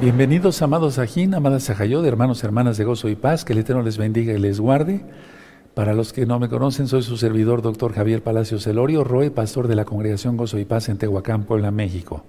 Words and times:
Bienvenidos, 0.00 0.62
amados 0.62 0.98
Ajín, 0.98 1.34
amadas 1.34 1.64
Sajayod, 1.64 2.06
hermanos, 2.06 2.42
hermanas 2.42 2.78
de 2.78 2.84
gozo 2.84 3.10
y 3.10 3.16
paz, 3.16 3.44
que 3.44 3.52
el 3.52 3.58
Eterno 3.58 3.82
les 3.82 3.98
bendiga 3.98 4.32
y 4.32 4.38
les 4.38 4.58
guarde. 4.58 5.04
Para 5.74 5.92
los 5.92 6.14
que 6.14 6.24
no 6.24 6.38
me 6.38 6.48
conocen, 6.48 6.88
soy 6.88 7.02
su 7.02 7.18
servidor, 7.18 7.60
doctor 7.60 7.92
Javier 7.92 8.22
Palacios 8.22 8.66
Elorio, 8.66 9.04
Roe, 9.04 9.30
pastor 9.30 9.68
de 9.68 9.74
la 9.74 9.84
Congregación 9.84 10.38
Gozo 10.38 10.58
y 10.58 10.64
Paz 10.64 10.88
en 10.88 10.96
Tehuacán, 10.96 11.44
Puebla, 11.44 11.70
México. 11.70 12.24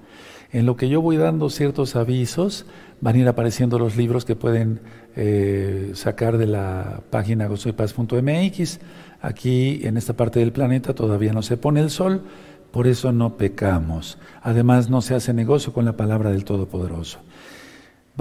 En 0.51 0.65
lo 0.65 0.75
que 0.75 0.89
yo 0.89 1.01
voy 1.01 1.15
dando 1.15 1.49
ciertos 1.49 1.95
avisos, 1.95 2.65
van 2.99 3.15
a 3.15 3.19
ir 3.19 3.27
apareciendo 3.29 3.79
los 3.79 3.95
libros 3.95 4.25
que 4.25 4.35
pueden 4.35 4.81
eh, 5.15 5.91
sacar 5.93 6.37
de 6.37 6.47
la 6.47 6.99
página 7.09 7.47
gozoypaz.mx. 7.47 8.79
Aquí, 9.21 9.79
en 9.83 9.95
esta 9.95 10.11
parte 10.11 10.41
del 10.41 10.51
planeta, 10.51 10.93
todavía 10.93 11.31
no 11.31 11.41
se 11.41 11.55
pone 11.55 11.79
el 11.79 11.89
sol, 11.89 12.23
por 12.71 12.87
eso 12.87 13.13
no 13.13 13.37
pecamos. 13.37 14.17
Además, 14.41 14.89
no 14.89 15.01
se 15.01 15.15
hace 15.15 15.33
negocio 15.33 15.71
con 15.71 15.85
la 15.85 15.95
palabra 15.95 16.31
del 16.31 16.43
Todopoderoso. 16.43 17.19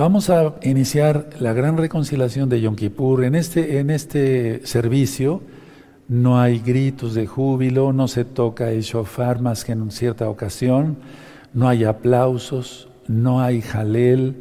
Vamos 0.01 0.31
a 0.31 0.55
iniciar 0.63 1.29
la 1.41 1.53
gran 1.53 1.77
reconciliación 1.77 2.49
de 2.49 2.63
Yom 2.63 2.75
Kippur. 2.75 3.23
En 3.23 3.35
este, 3.35 3.81
en 3.81 3.91
este 3.91 4.67
servicio 4.67 5.43
no 6.09 6.41
hay 6.41 6.59
gritos 6.59 7.13
de 7.13 7.27
júbilo, 7.27 7.93
no 7.93 8.09
se 8.09 8.25
toca 8.25 8.71
el 8.71 8.81
shofar 8.81 9.43
más 9.43 9.63
que 9.63 9.73
en 9.73 9.91
cierta 9.91 10.31
ocasión, 10.31 10.97
no 11.53 11.69
hay 11.69 11.85
aplausos, 11.85 12.89
no 13.09 13.43
hay 13.43 13.61
jalel. 13.61 14.37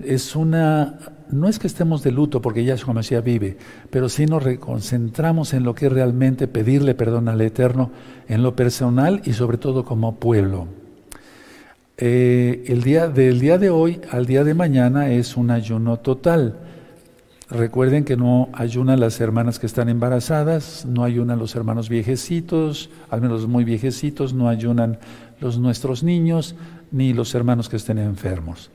Es 0.00 0.34
una, 0.34 0.98
no 1.30 1.46
es 1.46 1.60
que 1.60 1.68
estemos 1.68 2.02
de 2.02 2.10
luto 2.10 2.42
porque 2.42 2.64
Yahshua 2.64 2.92
Mashiach 2.92 3.22
vive, 3.22 3.58
pero 3.90 4.08
sí 4.08 4.26
nos 4.26 4.42
reconcentramos 4.42 5.54
en 5.54 5.62
lo 5.62 5.76
que 5.76 5.86
es 5.86 5.92
realmente 5.92 6.48
pedirle 6.48 6.96
perdón 6.96 7.28
al 7.28 7.40
Eterno 7.42 7.92
en 8.26 8.42
lo 8.42 8.56
personal 8.56 9.22
y 9.24 9.34
sobre 9.34 9.58
todo 9.58 9.84
como 9.84 10.16
pueblo. 10.16 10.66
Eh, 11.98 12.64
el 12.66 12.82
día, 12.82 13.08
del 13.08 13.40
día 13.40 13.56
de 13.56 13.70
hoy 13.70 14.02
al 14.10 14.26
día 14.26 14.44
de 14.44 14.52
mañana 14.52 15.10
es 15.10 15.36
un 15.36 15.50
ayuno 15.50 15.98
total. 15.98 16.58
Recuerden 17.48 18.04
que 18.04 18.16
no 18.16 18.50
ayunan 18.52 19.00
las 19.00 19.18
hermanas 19.20 19.58
que 19.58 19.66
están 19.66 19.88
embarazadas, 19.88 20.84
no 20.84 21.04
ayunan 21.04 21.38
los 21.38 21.54
hermanos 21.54 21.88
viejecitos, 21.88 22.90
al 23.08 23.22
menos 23.22 23.46
muy 23.46 23.64
viejecitos, 23.64 24.34
no 24.34 24.48
ayunan 24.48 24.98
los 25.40 25.58
nuestros 25.58 26.02
niños, 26.02 26.54
ni 26.90 27.14
los 27.14 27.34
hermanos 27.34 27.68
que 27.68 27.76
estén 27.76 27.98
enfermos. 27.98 28.70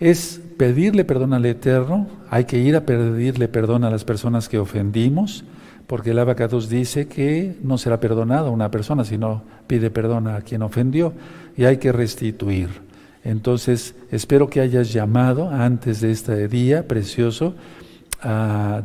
Es 0.00 0.40
pedirle 0.56 1.04
perdón 1.04 1.34
al 1.34 1.46
Eterno, 1.46 2.08
hay 2.30 2.46
que 2.46 2.58
ir 2.58 2.74
a 2.74 2.84
pedirle 2.84 3.48
perdón 3.48 3.84
a 3.84 3.90
las 3.90 4.04
personas 4.04 4.48
que 4.48 4.58
ofendimos, 4.58 5.44
porque 5.86 6.10
el 6.10 6.18
abacados 6.18 6.68
dice 6.68 7.06
que 7.08 7.56
no 7.62 7.78
será 7.78 8.00
perdonado 8.00 8.48
a 8.48 8.50
una 8.50 8.70
persona 8.70 9.04
si 9.04 9.18
no 9.18 9.42
pide 9.66 9.90
perdón 9.90 10.28
a 10.28 10.40
quien 10.40 10.62
ofendió 10.62 11.12
y 11.56 11.64
hay 11.64 11.76
que 11.76 11.92
restituir. 11.92 12.68
Entonces, 13.22 13.94
espero 14.10 14.48
que 14.48 14.60
hayas 14.60 14.92
llamado 14.92 15.48
antes 15.50 16.00
de 16.00 16.10
este 16.10 16.48
día 16.48 16.86
precioso 16.86 17.54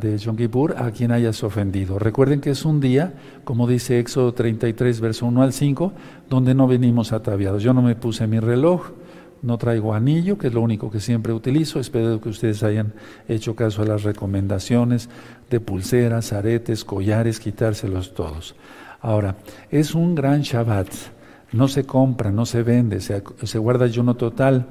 de 0.00 0.18
Yom 0.18 0.36
Kippur 0.36 0.74
a 0.76 0.90
quien 0.90 1.12
hayas 1.12 1.42
ofendido. 1.42 1.98
Recuerden 1.98 2.40
que 2.40 2.50
es 2.50 2.64
un 2.64 2.80
día, 2.80 3.14
como 3.44 3.66
dice 3.66 3.98
Éxodo 3.98 4.34
33, 4.34 5.00
verso 5.00 5.26
1 5.26 5.42
al 5.42 5.52
5, 5.52 5.92
donde 6.28 6.54
no 6.54 6.66
venimos 6.66 7.12
ataviados. 7.12 7.62
Yo 7.62 7.72
no 7.72 7.80
me 7.80 7.96
puse 7.96 8.26
mi 8.26 8.38
reloj, 8.38 8.90
no 9.42 9.58
traigo 9.58 9.94
anillo, 9.94 10.38
que 10.38 10.48
es 10.48 10.54
lo 10.54 10.60
único 10.60 10.90
que 10.90 11.00
siempre 11.00 11.32
utilizo. 11.32 11.80
Espero 11.80 12.20
que 12.20 12.28
ustedes 12.28 12.62
hayan 12.62 12.92
hecho 13.28 13.54
caso 13.54 13.82
a 13.82 13.86
las 13.86 14.02
recomendaciones 14.02 15.08
de 15.48 15.60
pulseras, 15.60 16.32
aretes, 16.32 16.84
collares, 16.84 17.40
quitárselos 17.40 18.14
todos. 18.14 18.54
Ahora, 19.00 19.36
es 19.70 19.94
un 19.94 20.14
gran 20.14 20.42
Shabbat. 20.42 20.88
No 21.52 21.66
se 21.66 21.84
compra, 21.84 22.30
no 22.30 22.46
se 22.46 22.62
vende, 22.62 23.00
se, 23.00 23.58
guarda 23.58 23.84
ayuno 23.86 24.14
total. 24.14 24.66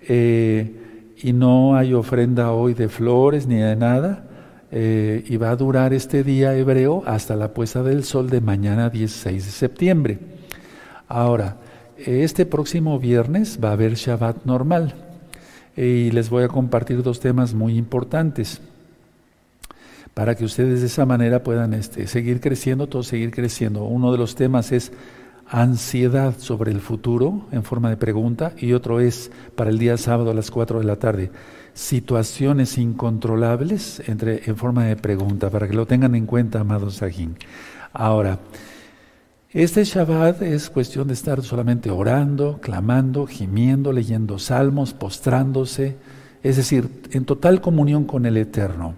Eh, 0.00 1.14
y 1.18 1.32
no 1.32 1.76
hay 1.76 1.92
ofrenda 1.92 2.52
hoy 2.52 2.74
de 2.74 2.88
flores 2.88 3.46
ni 3.46 3.56
de 3.56 3.76
nada. 3.76 4.26
Eh, 4.72 5.24
y 5.26 5.36
va 5.36 5.50
a 5.50 5.56
durar 5.56 5.92
este 5.92 6.22
día 6.22 6.54
hebreo 6.54 7.02
hasta 7.04 7.34
la 7.34 7.52
puesta 7.52 7.82
del 7.82 8.04
sol 8.04 8.30
de 8.30 8.40
mañana 8.40 8.88
16 8.88 9.44
de 9.44 9.50
septiembre. 9.50 10.18
Ahora, 11.08 11.56
este 12.06 12.46
próximo 12.46 12.98
viernes 12.98 13.58
va 13.62 13.70
a 13.70 13.72
haber 13.72 13.94
Shabbat 13.94 14.44
normal 14.44 14.94
y 15.76 16.10
les 16.10 16.30
voy 16.30 16.44
a 16.44 16.48
compartir 16.48 17.02
dos 17.02 17.20
temas 17.20 17.54
muy 17.54 17.76
importantes 17.76 18.60
para 20.14 20.34
que 20.34 20.44
ustedes 20.44 20.80
de 20.80 20.86
esa 20.86 21.06
manera 21.06 21.42
puedan 21.42 21.72
este, 21.74 22.06
seguir 22.06 22.40
creciendo, 22.40 22.88
todos 22.88 23.06
seguir 23.06 23.30
creciendo. 23.30 23.84
Uno 23.84 24.12
de 24.12 24.18
los 24.18 24.34
temas 24.34 24.72
es 24.72 24.92
ansiedad 25.46 26.34
sobre 26.38 26.70
el 26.70 26.80
futuro 26.80 27.46
en 27.52 27.62
forma 27.64 27.90
de 27.90 27.96
pregunta 27.96 28.52
y 28.56 28.72
otro 28.72 29.00
es 29.00 29.30
para 29.56 29.70
el 29.70 29.78
día 29.78 29.96
sábado 29.96 30.30
a 30.30 30.34
las 30.34 30.50
4 30.50 30.78
de 30.78 30.84
la 30.84 30.96
tarde, 30.96 31.30
situaciones 31.74 32.78
incontrolables 32.78 34.02
entre, 34.06 34.42
en 34.48 34.56
forma 34.56 34.84
de 34.84 34.96
pregunta, 34.96 35.50
para 35.50 35.68
que 35.68 35.74
lo 35.74 35.86
tengan 35.86 36.14
en 36.14 36.26
cuenta, 36.26 36.60
amados 36.60 36.96
Sajín. 36.96 37.36
Ahora, 37.92 38.38
este 39.52 39.82
Shabbat 39.82 40.42
es 40.42 40.70
cuestión 40.70 41.08
de 41.08 41.14
estar 41.14 41.42
solamente 41.42 41.90
orando, 41.90 42.60
clamando, 42.62 43.26
gimiendo, 43.26 43.92
leyendo 43.92 44.38
salmos, 44.38 44.94
postrándose, 44.94 45.96
es 46.44 46.56
decir, 46.56 46.88
en 47.10 47.24
total 47.24 47.60
comunión 47.60 48.04
con 48.04 48.26
el 48.26 48.36
Eterno. 48.36 48.94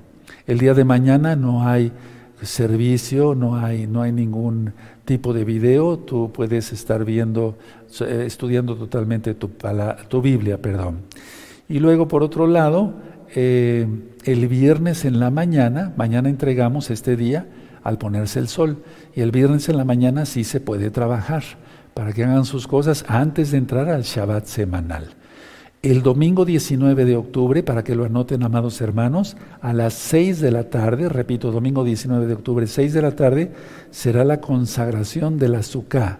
El 0.46 0.58
día 0.58 0.74
de 0.74 0.84
mañana 0.84 1.36
no 1.36 1.66
hay 1.66 1.90
servicio, 2.42 3.34
no 3.34 3.56
hay, 3.56 3.86
no 3.86 4.02
hay 4.02 4.12
ningún 4.12 4.74
tipo 5.06 5.32
de 5.32 5.46
video, 5.46 5.98
tú 5.98 6.30
puedes 6.34 6.70
estar 6.70 7.06
viendo, 7.06 7.56
eh, 8.02 8.24
estudiando 8.26 8.76
totalmente 8.76 9.32
tu, 9.32 9.52
tu 10.08 10.20
Biblia, 10.20 10.60
perdón. 10.60 10.98
Y 11.66 11.78
luego, 11.78 12.08
por 12.08 12.22
otro 12.22 12.46
lado, 12.46 12.92
eh, 13.34 13.86
el 14.24 14.48
viernes 14.48 15.06
en 15.06 15.18
la 15.18 15.30
mañana, 15.30 15.94
mañana 15.96 16.28
entregamos 16.28 16.90
este 16.90 17.16
día, 17.16 17.46
al 17.82 17.98
ponerse 17.98 18.38
el 18.38 18.48
sol. 18.48 18.78
Y 19.14 19.20
el 19.20 19.30
viernes 19.30 19.68
en 19.68 19.76
la 19.76 19.84
mañana 19.84 20.26
sí 20.26 20.44
se 20.44 20.60
puede 20.60 20.90
trabajar 20.90 21.42
para 21.94 22.12
que 22.12 22.24
hagan 22.24 22.44
sus 22.44 22.66
cosas 22.66 23.04
antes 23.08 23.50
de 23.50 23.58
entrar 23.58 23.88
al 23.88 24.02
Shabbat 24.02 24.46
semanal. 24.46 25.10
El 25.82 26.02
domingo 26.02 26.44
19 26.44 27.04
de 27.04 27.16
octubre, 27.16 27.62
para 27.64 27.82
que 27.82 27.96
lo 27.96 28.04
anoten, 28.04 28.44
amados 28.44 28.80
hermanos, 28.80 29.36
a 29.60 29.72
las 29.72 29.94
6 29.94 30.40
de 30.40 30.52
la 30.52 30.70
tarde, 30.70 31.08
repito, 31.08 31.50
domingo 31.50 31.82
19 31.82 32.26
de 32.26 32.34
octubre, 32.34 32.66
6 32.68 32.92
de 32.92 33.02
la 33.02 33.16
tarde, 33.16 33.50
será 33.90 34.24
la 34.24 34.40
consagración 34.40 35.38
de 35.38 35.48
la 35.48 35.58
azúcar. 35.58 36.18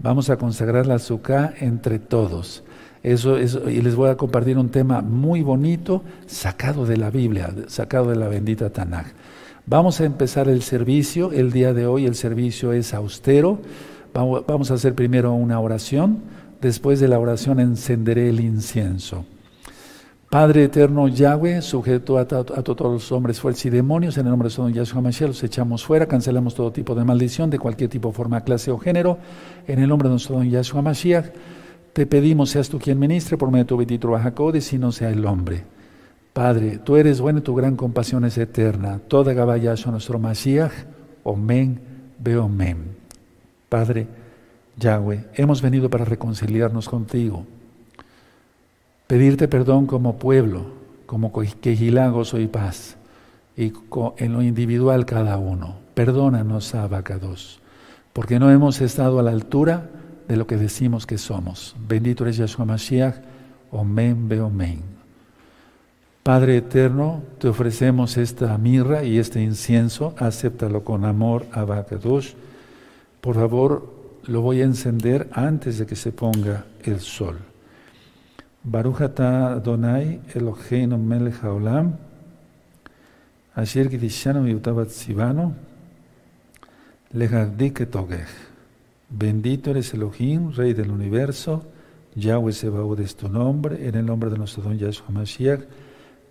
Vamos 0.00 0.30
a 0.30 0.36
consagrar 0.36 0.86
la 0.86 0.96
azúcar 0.96 1.54
entre 1.60 2.00
todos. 2.00 2.64
Eso, 3.04 3.36
eso, 3.36 3.70
y 3.70 3.82
les 3.82 3.94
voy 3.94 4.10
a 4.10 4.16
compartir 4.16 4.58
un 4.58 4.70
tema 4.70 5.00
muy 5.00 5.42
bonito, 5.42 6.02
sacado 6.26 6.84
de 6.84 6.96
la 6.96 7.10
Biblia, 7.10 7.54
sacado 7.68 8.10
de 8.10 8.16
la 8.16 8.26
bendita 8.26 8.70
Tanaj. 8.70 9.06
Vamos 9.66 10.00
a 10.00 10.04
empezar 10.04 10.48
el 10.48 10.60
servicio. 10.60 11.32
El 11.32 11.50
día 11.50 11.72
de 11.72 11.86
hoy 11.86 12.04
el 12.04 12.14
servicio 12.14 12.72
es 12.74 12.92
austero. 12.92 13.60
Vamos 14.12 14.70
a 14.70 14.74
hacer 14.74 14.94
primero 14.94 15.32
una 15.32 15.58
oración. 15.58 16.18
Después 16.60 17.00
de 17.00 17.08
la 17.08 17.18
oración 17.18 17.60
encenderé 17.60 18.28
el 18.28 18.40
incienso. 18.40 19.24
Padre 20.28 20.64
eterno 20.64 21.08
Yahweh, 21.08 21.62
sujeto 21.62 22.18
a, 22.18 22.26
todos 22.26 22.92
los 22.92 23.12
hombres, 23.12 23.40
fuerzas 23.40 23.66
y 23.66 23.70
demonios, 23.70 24.18
en 24.18 24.26
el 24.26 24.30
nombre 24.30 24.48
de 24.48 24.54
Son 24.54 24.72
Yahshua 24.72 25.00
Mashiach, 25.00 25.28
los 25.28 25.44
echamos 25.44 25.84
fuera, 25.84 26.06
cancelamos 26.06 26.56
todo 26.56 26.72
tipo 26.72 26.94
de 26.96 27.04
maldición, 27.04 27.50
de 27.50 27.60
cualquier 27.60 27.88
tipo, 27.88 28.10
forma, 28.10 28.40
clase 28.40 28.72
o 28.72 28.78
género, 28.78 29.18
en 29.68 29.78
el 29.78 29.88
nombre 29.88 30.08
de 30.08 30.14
nuestro 30.14 30.34
don 30.34 30.50
Yahshua 30.50 30.82
Mashiach. 30.82 31.26
Te 31.92 32.06
pedimos, 32.06 32.50
seas 32.50 32.68
tú 32.68 32.80
quien 32.80 32.98
ministre 32.98 33.38
por 33.38 33.50
medio 33.50 33.62
de 33.62 33.68
tu 33.68 33.76
bendito 33.76 34.10
Bajacodes 34.10 34.72
y 34.72 34.78
no 34.78 34.90
sea 34.90 35.10
el 35.10 35.24
hombre. 35.24 35.73
Padre, 36.34 36.78
tú 36.78 36.96
eres 36.96 37.20
bueno 37.20 37.38
y 37.38 37.42
tu 37.42 37.54
gran 37.54 37.76
compasión 37.76 38.24
es 38.24 38.36
eterna. 38.38 38.98
Toda 39.06 39.32
Gabayasho 39.32 39.92
nuestro 39.92 40.18
Mashiach, 40.18 40.72
Omen, 41.22 41.80
Beomen. 42.18 42.96
Padre, 43.68 44.08
Yahweh, 44.76 45.26
hemos 45.34 45.62
venido 45.62 45.88
para 45.88 46.04
reconciliarnos 46.04 46.88
contigo, 46.88 47.46
pedirte 49.06 49.46
perdón 49.46 49.86
como 49.86 50.18
pueblo, 50.18 50.66
como 51.06 51.32
Quejilá, 51.32 52.08
gozo 52.08 52.40
y 52.40 52.48
paz, 52.48 52.96
y 53.56 53.72
en 54.16 54.32
lo 54.32 54.42
individual 54.42 55.06
cada 55.06 55.38
uno. 55.38 55.76
Perdónanos, 55.94 56.74
Abacados, 56.74 57.60
porque 58.12 58.40
no 58.40 58.50
hemos 58.50 58.80
estado 58.80 59.20
a 59.20 59.22
la 59.22 59.30
altura 59.30 59.88
de 60.26 60.36
lo 60.36 60.48
que 60.48 60.56
decimos 60.56 61.06
que 61.06 61.16
somos. 61.16 61.76
Bendito 61.78 62.24
eres 62.24 62.38
Yahshua 62.38 62.64
Mashiach, 62.64 63.14
Omen, 63.70 64.28
Beomen. 64.28 64.93
Padre 66.24 66.56
eterno, 66.56 67.22
te 67.38 67.48
ofrecemos 67.48 68.16
esta 68.16 68.56
mirra 68.56 69.04
y 69.04 69.18
este 69.18 69.42
incienso, 69.42 70.14
acéptalo 70.16 70.82
con 70.82 71.04
amor, 71.04 71.44
Abacadush. 71.52 72.32
Por 73.20 73.34
favor, 73.34 73.92
lo 74.24 74.40
voy 74.40 74.62
a 74.62 74.64
encender 74.64 75.28
antes 75.32 75.76
de 75.76 75.84
que 75.84 75.96
se 75.96 76.12
ponga 76.12 76.64
el 76.82 77.00
sol. 77.00 77.36
Baruch 78.62 79.02
Adonai 79.02 80.22
Eloheinu 80.34 80.96
melech 80.96 81.42
haolam, 81.42 81.98
asher 83.54 83.90
gidishanu 83.90 84.48
yutabat 84.48 84.88
sivano, 84.88 85.54
Bendito 89.10 89.70
eres 89.70 89.92
Elohim, 89.92 90.52
Rey 90.52 90.72
del 90.72 90.90
universo, 90.90 91.64
Yahweh 92.14 92.54
Sebaud 92.54 92.98
es 93.00 93.14
tu 93.14 93.28
nombre, 93.28 93.86
en 93.86 93.94
el 93.94 94.06
nombre 94.06 94.30
de 94.30 94.38
nuestro 94.38 94.62
don 94.62 94.78
Yahshua 94.78 95.10
Mashiach, 95.10 95.60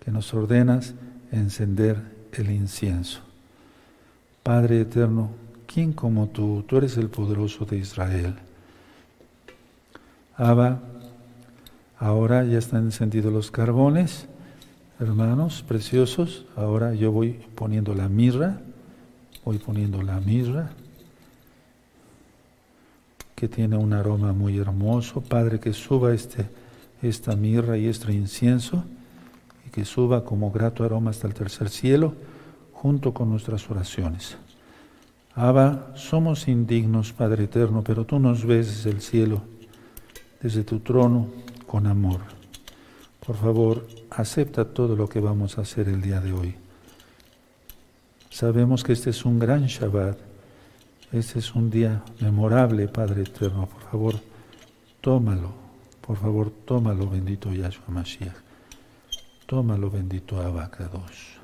que 0.04 0.10
nos 0.10 0.32
ordenas 0.34 0.94
encender 1.32 2.00
el 2.32 2.50
incienso. 2.50 3.20
Padre 4.42 4.82
eterno, 4.82 5.30
¿quién 5.66 5.92
como 5.92 6.28
tú? 6.28 6.64
Tú 6.66 6.76
eres 6.76 6.96
el 6.96 7.08
poderoso 7.08 7.64
de 7.64 7.78
Israel. 7.78 8.34
Abba, 10.36 10.80
ahora 11.98 12.44
ya 12.44 12.58
están 12.58 12.84
encendidos 12.84 13.32
los 13.32 13.50
carbones, 13.50 14.26
hermanos 15.00 15.64
preciosos. 15.66 16.44
Ahora 16.56 16.94
yo 16.94 17.10
voy 17.10 17.40
poniendo 17.54 17.94
la 17.94 18.08
mirra, 18.08 18.60
voy 19.44 19.58
poniendo 19.58 20.02
la 20.02 20.20
mirra 20.20 20.70
que 23.34 23.48
tiene 23.48 23.76
un 23.76 23.92
aroma 23.92 24.32
muy 24.32 24.58
hermoso. 24.58 25.20
Padre, 25.20 25.58
que 25.60 25.72
suba 25.72 26.12
este, 26.14 26.46
esta 27.02 27.34
mirra 27.36 27.78
y 27.78 27.86
este 27.86 28.12
incienso 28.12 28.84
que 29.74 29.84
suba 29.84 30.24
como 30.24 30.52
grato 30.52 30.84
aroma 30.84 31.10
hasta 31.10 31.26
el 31.26 31.34
tercer 31.34 31.68
cielo 31.68 32.14
junto 32.72 33.12
con 33.12 33.28
nuestras 33.28 33.68
oraciones. 33.68 34.36
Abba, 35.34 35.90
somos 35.96 36.46
indignos, 36.46 37.12
Padre 37.12 37.44
eterno, 37.44 37.82
pero 37.82 38.04
tú 38.04 38.20
nos 38.20 38.46
ves 38.46 38.68
desde 38.68 38.90
el 38.90 39.02
cielo, 39.02 39.42
desde 40.40 40.62
tu 40.62 40.78
trono, 40.78 41.26
con 41.66 41.88
amor. 41.88 42.20
Por 43.26 43.34
favor, 43.34 43.84
acepta 44.10 44.64
todo 44.64 44.94
lo 44.94 45.08
que 45.08 45.18
vamos 45.18 45.58
a 45.58 45.62
hacer 45.62 45.88
el 45.88 46.00
día 46.00 46.20
de 46.20 46.32
hoy. 46.32 46.54
Sabemos 48.30 48.84
que 48.84 48.92
este 48.92 49.10
es 49.10 49.24
un 49.24 49.40
gran 49.40 49.66
Shabbat 49.66 50.18
este 51.10 51.38
es 51.38 51.54
un 51.54 51.70
día 51.70 52.02
memorable, 52.20 52.88
Padre 52.88 53.22
Eterno. 53.22 53.66
Por 53.66 53.82
favor, 53.82 54.14
tómalo. 55.00 55.52
Por 56.00 56.16
favor, 56.16 56.52
tómalo, 56.64 57.08
bendito 57.08 57.52
Yahshua 57.52 57.86
Mashiach. 57.88 58.43
Tómalo, 59.46 59.90
bendito 59.90 60.40
Abacados. 60.40 61.38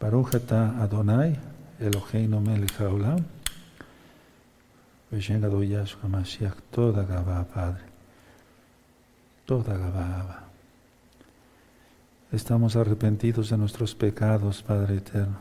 Baruch 0.00 0.34
Adonai, 0.80 1.38
Eloheinu 1.78 2.40
melech 2.40 2.82
haolam. 2.82 3.22
do 5.10 5.62
Yahshua 5.62 6.08
Mashiach, 6.08 6.56
toda 6.70 7.02
Gabá, 7.02 7.44
Padre. 7.44 7.84
Toda 9.44 9.76
Gabá, 9.76 10.44
Estamos 12.32 12.76
arrepentidos 12.76 13.50
de 13.50 13.58
nuestros 13.58 13.94
pecados, 13.94 14.62
Padre 14.62 14.96
Eterno. 14.96 15.36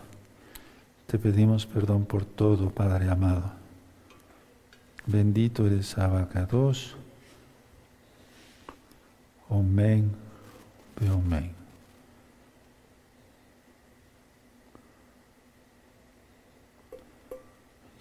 Te 1.07 1.17
pedimos 1.17 1.65
perdón 1.65 2.05
por 2.05 2.25
todo, 2.25 2.71
Padre 2.71 3.09
amado. 3.09 3.51
Bendito 5.05 5.65
eres 5.65 5.97
Abacados. 5.97 6.95
Amén. 9.49 10.28
Amén. 11.01 11.51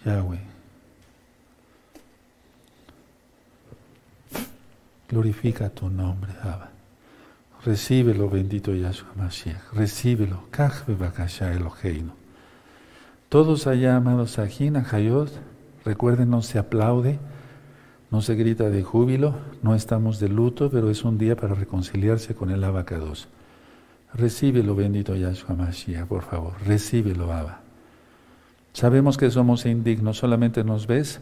Yahweh. 0.05 0.39
Glorifica 5.09 5.69
tu 5.69 5.89
nombre, 5.89 6.31
Abba. 6.41 6.69
Recíbelo, 7.65 8.29
bendito 8.29 8.73
Yahshua 8.73 9.09
Mashiach. 9.15 9.73
Recíbelo. 9.73 10.43
Kajbe 10.51 10.93
Bakasha 10.93 11.51
Eloheinu. 11.51 12.13
Todos 13.27 13.67
allá, 13.67 13.95
amados 13.95 14.39
Ajina, 14.39 14.85
Hayot, 14.91 15.29
recuerden, 15.85 16.29
no 16.29 16.41
se 16.41 16.57
aplaude, 16.57 17.19
no 18.11 18.21
se 18.21 18.35
grita 18.35 18.69
de 18.69 18.83
júbilo, 18.83 19.35
no 19.61 19.75
estamos 19.75 20.19
de 20.19 20.29
luto, 20.29 20.71
pero 20.71 20.89
es 20.89 21.03
un 21.03 21.17
día 21.17 21.35
para 21.35 21.53
reconciliarse 21.53 22.33
con 22.33 22.49
el 22.49 22.63
abacados. 22.63 23.27
Recíbelo, 24.13 24.75
bendito 24.75 25.15
Yahshua 25.15 25.55
Mashiach, 25.55 26.07
por 26.07 26.23
favor, 26.23 26.53
recíbelo, 26.65 27.31
Abba. 27.31 27.61
Sabemos 28.73 29.17
que 29.17 29.29
somos 29.29 29.65
indignos, 29.65 30.17
solamente 30.17 30.63
nos 30.63 30.87
ves 30.87 31.19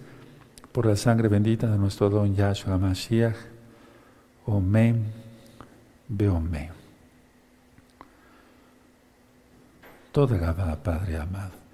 por 0.71 0.85
la 0.85 0.95
sangre 0.95 1.27
bendita 1.27 1.67
de 1.69 1.77
nuestro 1.77 2.09
don 2.09 2.35
Yahshua 2.35 2.77
Mashiach. 2.77 3.35
Omen, 4.45 5.03
beomen. 6.07 6.69
Toda 10.13 10.37
Gabá, 10.37 10.75
Padre 10.81 11.17
amado. 11.17 11.66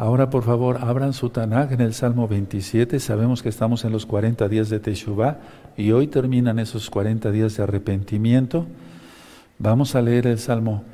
Ahora, 0.00 0.30
por 0.30 0.44
favor, 0.44 0.78
abran 0.80 1.12
su 1.12 1.28
Tanakh 1.28 1.72
en 1.72 1.82
el 1.82 1.92
Salmo 1.92 2.26
27. 2.26 2.98
Sabemos 3.00 3.42
que 3.42 3.50
estamos 3.50 3.84
en 3.84 3.92
los 3.92 4.06
40 4.06 4.48
días 4.48 4.70
de 4.70 4.80
Teshuvah 4.80 5.36
y 5.76 5.92
hoy 5.92 6.06
terminan 6.06 6.58
esos 6.58 6.88
40 6.88 7.30
días 7.30 7.54
de 7.58 7.64
arrepentimiento. 7.64 8.64
Vamos 9.58 9.94
a 9.94 10.00
leer 10.00 10.26
el 10.26 10.38
Salmo 10.38 10.84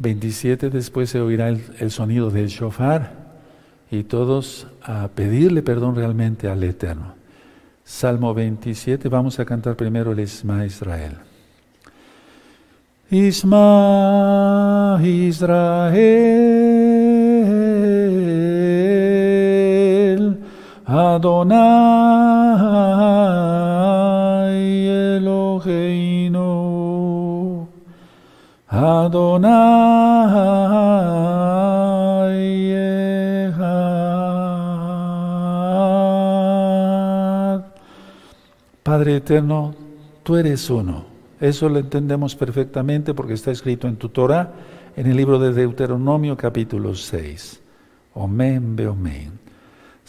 27, 0.00 0.68
después 0.68 1.08
se 1.08 1.22
oirá 1.22 1.48
el, 1.48 1.90
sonido 1.90 2.30
del 2.30 2.48
shofar 2.48 3.14
y 3.90 4.02
todos 4.02 4.66
a 4.82 5.08
pedirle 5.08 5.62
perdón 5.62 5.96
realmente 5.96 6.46
al 6.46 6.62
Eterno. 6.62 7.14
Salmo 7.82 8.34
27, 8.34 9.08
vamos 9.08 9.38
a 9.40 9.46
cantar 9.46 9.74
primero 9.74 10.12
el 10.12 10.20
Isma 10.20 10.66
Israel. 10.66 11.14
Isma 13.10 15.00
Israel. 15.02 16.89
Adonai 20.92 21.70
Eloheinu 25.14 26.42
Adonai 28.66 29.60
Echad 32.74 33.70
Padre 38.82 39.14
eterno, 39.14 39.72
tú 40.24 40.34
eres 40.34 40.68
uno. 40.70 41.04
Eso 41.40 41.68
lo 41.68 41.78
entendemos 41.78 42.34
perfectamente 42.34 43.14
porque 43.14 43.34
está 43.34 43.52
escrito 43.52 43.86
en 43.86 43.94
tu 43.94 44.08
Torah, 44.08 44.54
en 44.96 45.06
el 45.06 45.16
libro 45.16 45.38
de 45.38 45.52
Deuteronomio 45.52 46.36
capítulo 46.36 46.96
6. 46.96 47.60
Omen, 48.14 48.74
be 48.74 48.88
omen. 48.88 49.39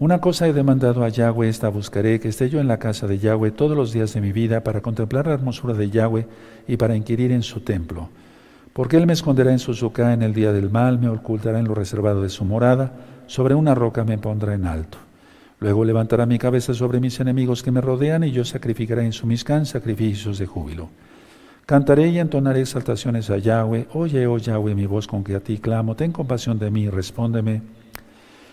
Una 0.00 0.18
cosa 0.18 0.48
he 0.48 0.54
demandado 0.54 1.04
a 1.04 1.10
Yahweh, 1.10 1.50
esta 1.50 1.68
buscaré, 1.68 2.20
que 2.20 2.28
esté 2.28 2.48
yo 2.48 2.58
en 2.58 2.68
la 2.68 2.78
casa 2.78 3.06
de 3.06 3.18
Yahweh 3.18 3.50
todos 3.50 3.76
los 3.76 3.92
días 3.92 4.14
de 4.14 4.22
mi 4.22 4.32
vida 4.32 4.64
para 4.64 4.80
contemplar 4.80 5.26
la 5.26 5.34
hermosura 5.34 5.74
de 5.74 5.90
Yahweh 5.90 6.26
y 6.66 6.78
para 6.78 6.96
inquirir 6.96 7.32
en 7.32 7.42
su 7.42 7.60
templo. 7.60 8.08
Porque 8.72 8.96
Él 8.96 9.06
me 9.06 9.12
esconderá 9.12 9.52
en 9.52 9.58
su 9.58 9.74
sucá 9.74 10.14
en 10.14 10.22
el 10.22 10.32
día 10.32 10.54
del 10.54 10.70
mal, 10.70 10.98
me 10.98 11.10
ocultará 11.10 11.58
en 11.58 11.68
lo 11.68 11.74
reservado 11.74 12.22
de 12.22 12.30
su 12.30 12.46
morada, 12.46 12.94
sobre 13.26 13.54
una 13.54 13.74
roca 13.74 14.02
me 14.04 14.16
pondrá 14.16 14.54
en 14.54 14.64
alto. 14.64 14.96
Luego 15.58 15.84
levantará 15.84 16.24
mi 16.24 16.38
cabeza 16.38 16.72
sobre 16.72 16.98
mis 16.98 17.20
enemigos 17.20 17.62
que 17.62 17.70
me 17.70 17.82
rodean 17.82 18.24
y 18.24 18.30
yo 18.30 18.46
sacrificaré 18.46 19.04
en 19.04 19.12
su 19.12 19.26
miscán 19.26 19.66
sacrificios 19.66 20.38
de 20.38 20.46
júbilo. 20.46 20.88
Cantaré 21.66 22.08
y 22.08 22.20
entonaré 22.20 22.62
exaltaciones 22.62 23.28
a 23.28 23.36
Yahweh. 23.36 23.88
Oye, 23.92 24.26
oh 24.26 24.38
Yahweh, 24.38 24.74
mi 24.74 24.86
voz 24.86 25.06
con 25.06 25.22
que 25.22 25.34
a 25.34 25.40
ti 25.40 25.58
clamo. 25.58 25.94
Ten 25.94 26.10
compasión 26.10 26.58
de 26.58 26.70
mí, 26.70 26.88
respóndeme. 26.88 27.60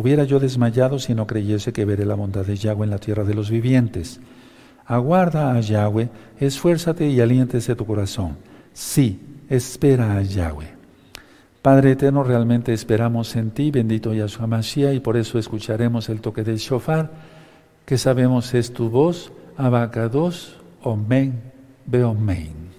Hubiera 0.00 0.24
yo 0.24 0.40
desmayado 0.40 0.98
si 0.98 1.14
no 1.14 1.26
creyese 1.26 1.74
que 1.74 1.84
veré 1.84 2.06
la 2.06 2.14
bondad 2.14 2.46
de 2.46 2.56
Yahweh 2.56 2.84
en 2.84 2.90
la 2.90 2.98
tierra 2.98 3.22
de 3.22 3.34
los 3.34 3.50
vivientes. 3.50 4.18
Aguarda 4.86 5.52
a 5.52 5.60
Yahweh, 5.60 6.08
esfuérzate 6.38 7.06
y 7.06 7.20
aliéntese 7.20 7.76
tu 7.76 7.84
corazón. 7.84 8.38
Sí, 8.72 9.20
espera 9.50 10.16
a 10.16 10.22
Yahweh. 10.22 10.68
Padre 11.60 11.90
eterno, 11.90 12.24
realmente 12.24 12.72
esperamos 12.72 13.36
en 13.36 13.50
ti, 13.50 13.70
bendito 13.70 14.14
Yahshua 14.14 14.46
Mashiach, 14.46 14.94
y 14.94 15.00
por 15.00 15.18
eso 15.18 15.38
escucharemos 15.38 16.08
el 16.08 16.22
toque 16.22 16.44
del 16.44 16.56
shofar, 16.56 17.10
que 17.84 17.98
sabemos 17.98 18.54
es 18.54 18.72
tu 18.72 18.88
voz, 18.88 19.30
Abacados, 19.58 20.56
Omen, 20.82 21.42
Beomen. 21.84 22.69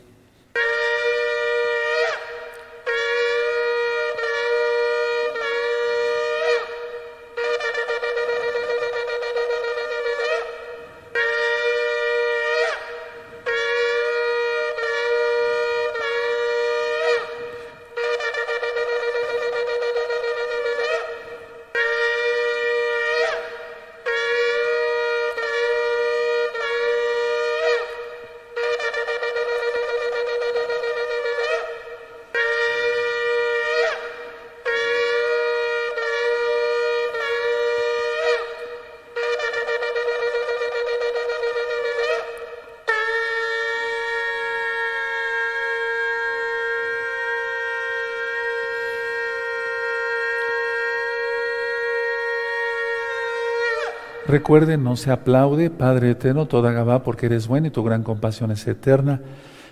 Recuerden, 54.32 54.82
no 54.82 54.96
se 54.96 55.12
aplaude, 55.12 55.70
Padre 55.70 56.12
eterno, 56.12 56.46
toda 56.46 56.72
Gabá, 56.72 57.04
porque 57.04 57.26
eres 57.26 57.50
bueno 57.50 57.68
y 57.68 57.70
tu 57.70 57.84
gran 57.84 58.02
compasión 58.02 58.50
es 58.52 58.66
eterna. 58.66 59.20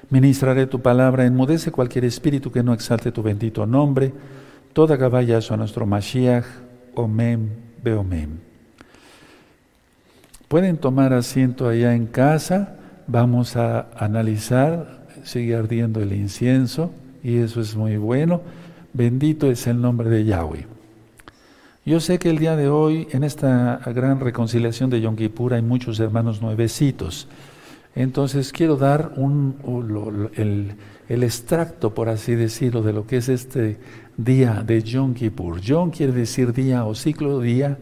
Ministraré 0.09 0.67
tu 0.67 0.81
palabra, 0.81 1.25
enmudece 1.25 1.71
cualquier 1.71 2.03
espíritu 2.03 2.51
que 2.51 2.61
no 2.61 2.73
exalte 2.73 3.13
tu 3.13 3.23
bendito 3.23 3.65
nombre. 3.65 4.11
Toda 4.73 4.97
Gabá, 4.97 5.19
a 5.19 5.55
nuestro 5.55 5.85
Mashiach, 5.85 6.43
Omen, 6.93 7.51
Beomem. 7.81 8.31
Pueden 10.49 10.75
tomar 10.75 11.13
asiento 11.13 11.69
allá 11.69 11.95
en 11.95 12.07
casa, 12.07 12.75
vamos 13.07 13.55
a 13.55 13.87
analizar, 13.95 15.05
sigue 15.23 15.55
ardiendo 15.55 16.01
el 16.01 16.11
incienso 16.11 16.91
y 17.23 17.37
eso 17.37 17.61
es 17.61 17.77
muy 17.77 17.95
bueno. 17.95 18.41
Bendito 18.91 19.49
es 19.49 19.67
el 19.67 19.79
nombre 19.79 20.09
de 20.09 20.25
Yahweh. 20.25 20.78
Yo 21.85 21.99
sé 21.99 22.19
que 22.19 22.29
el 22.29 22.37
día 22.37 22.55
de 22.55 22.67
hoy, 22.67 23.07
en 23.11 23.23
esta 23.23 23.79
gran 23.85 24.19
reconciliación 24.19 24.89
de 24.89 24.99
Yom 24.99 25.15
Kippur, 25.15 25.53
hay 25.53 25.61
muchos 25.61 25.99
hermanos 25.99 26.41
nuevecitos. 26.41 27.27
Entonces 27.95 28.51
quiero 28.51 28.75
dar 28.75 29.13
un, 29.15 29.55
el, 30.35 31.23
extracto, 31.23 31.93
por 31.93 32.09
así 32.09 32.35
decirlo, 32.35 32.83
de 32.83 32.93
lo 32.93 33.07
que 33.07 33.17
es 33.17 33.29
este 33.29 33.77
día 34.17 34.61
de 34.65 34.83
Yom 34.83 35.13
Kippur. 35.13 35.61
Yom 35.61 35.89
quiere 35.89 36.11
decir 36.11 36.53
día 36.53 36.85
o 36.85 36.93
ciclo 36.95 37.39
día. 37.39 37.77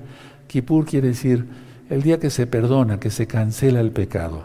Kippur 0.48 0.86
quiere 0.86 1.10
decir 1.10 1.46
el 1.90 2.04
día 2.04 2.20
que 2.20 2.30
se 2.30 2.46
perdona, 2.46 3.00
que 3.00 3.10
se 3.10 3.26
cancela 3.26 3.82
el 3.82 3.92
pecado. 3.92 4.44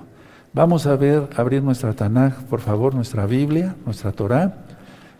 Vamos 0.54 0.86
a 0.86 0.96
ver, 0.96 1.28
abrir 1.36 1.62
nuestra 1.62 1.92
Tanaj, 1.92 2.44
por 2.44 2.60
favor, 2.60 2.94
nuestra 2.94 3.26
Biblia, 3.26 3.76
nuestra 3.84 4.12
Torah, 4.12 4.64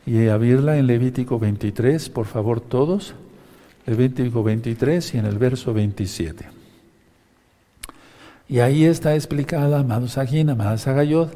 y 0.04 0.26
abrirla 0.28 0.78
en 0.78 0.86
Levítico 0.86 1.38
23, 1.38 2.08
por 2.08 2.26
favor, 2.26 2.60
todos. 2.60 3.14
Levítico 3.86 4.42
23 4.42 5.14
y 5.14 5.18
en 5.18 5.26
el 5.26 5.38
verso 5.38 5.74
27. 5.74 6.46
Y 8.48 8.60
ahí 8.60 8.84
está 8.84 9.14
explicada, 9.14 9.80
amados 9.80 10.18
Ajín, 10.18 10.50
amadas 10.50 10.86
Agayot, 10.86 11.34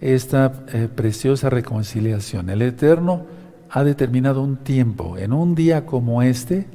esta 0.00 0.52
eh, 0.72 0.88
preciosa 0.94 1.48
reconciliación. 1.48 2.50
El 2.50 2.62
Eterno 2.62 3.24
ha 3.70 3.84
determinado 3.84 4.42
un 4.42 4.56
tiempo, 4.56 5.16
en 5.16 5.32
un 5.32 5.54
día 5.54 5.86
como 5.86 6.22
este, 6.22 6.66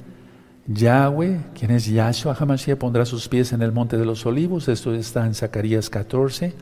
Yahweh, 0.68 1.40
quien 1.58 1.72
es 1.72 1.88
Yahshua 1.88 2.36
HaMashiach, 2.40 2.78
pondrá 2.78 3.06
sus 3.06 3.28
pies 3.28 3.54
en 3.54 3.62
el 3.62 3.72
monte 3.72 3.98
de 3.98 4.06
los 4.06 4.25
olivos, 4.25 4.68
esto 4.68 4.94
está 4.94 5.25
en 5.25 5.34
Zacarías 5.34 5.90
14, 5.90 6.54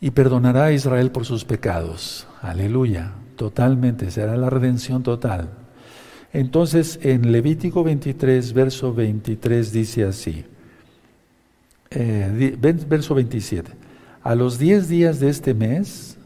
y 0.00 0.10
perdonará 0.12 0.66
a 0.66 0.72
Israel 0.72 1.10
por 1.10 1.26
sus 1.26 1.44
pecados. 1.44 2.26
Aleluya, 2.40 3.12
totalmente, 3.36 4.10
será 4.10 4.36
la 4.36 4.48
redención 4.48 5.02
total. 5.02 5.50
Entonces, 6.32 6.98
en 7.02 7.32
Levítico 7.32 7.82
23, 7.82 8.52
verso 8.52 8.94
23 8.94 9.72
dice 9.72 10.04
así, 10.04 10.44
eh, 11.90 12.56
verso 12.88 13.14
27, 13.14 13.72
a 14.22 14.34
los 14.34 14.58
10 14.58 14.88
días 14.88 15.18
de 15.18 15.28
este 15.28 15.54
mes, 15.54 16.16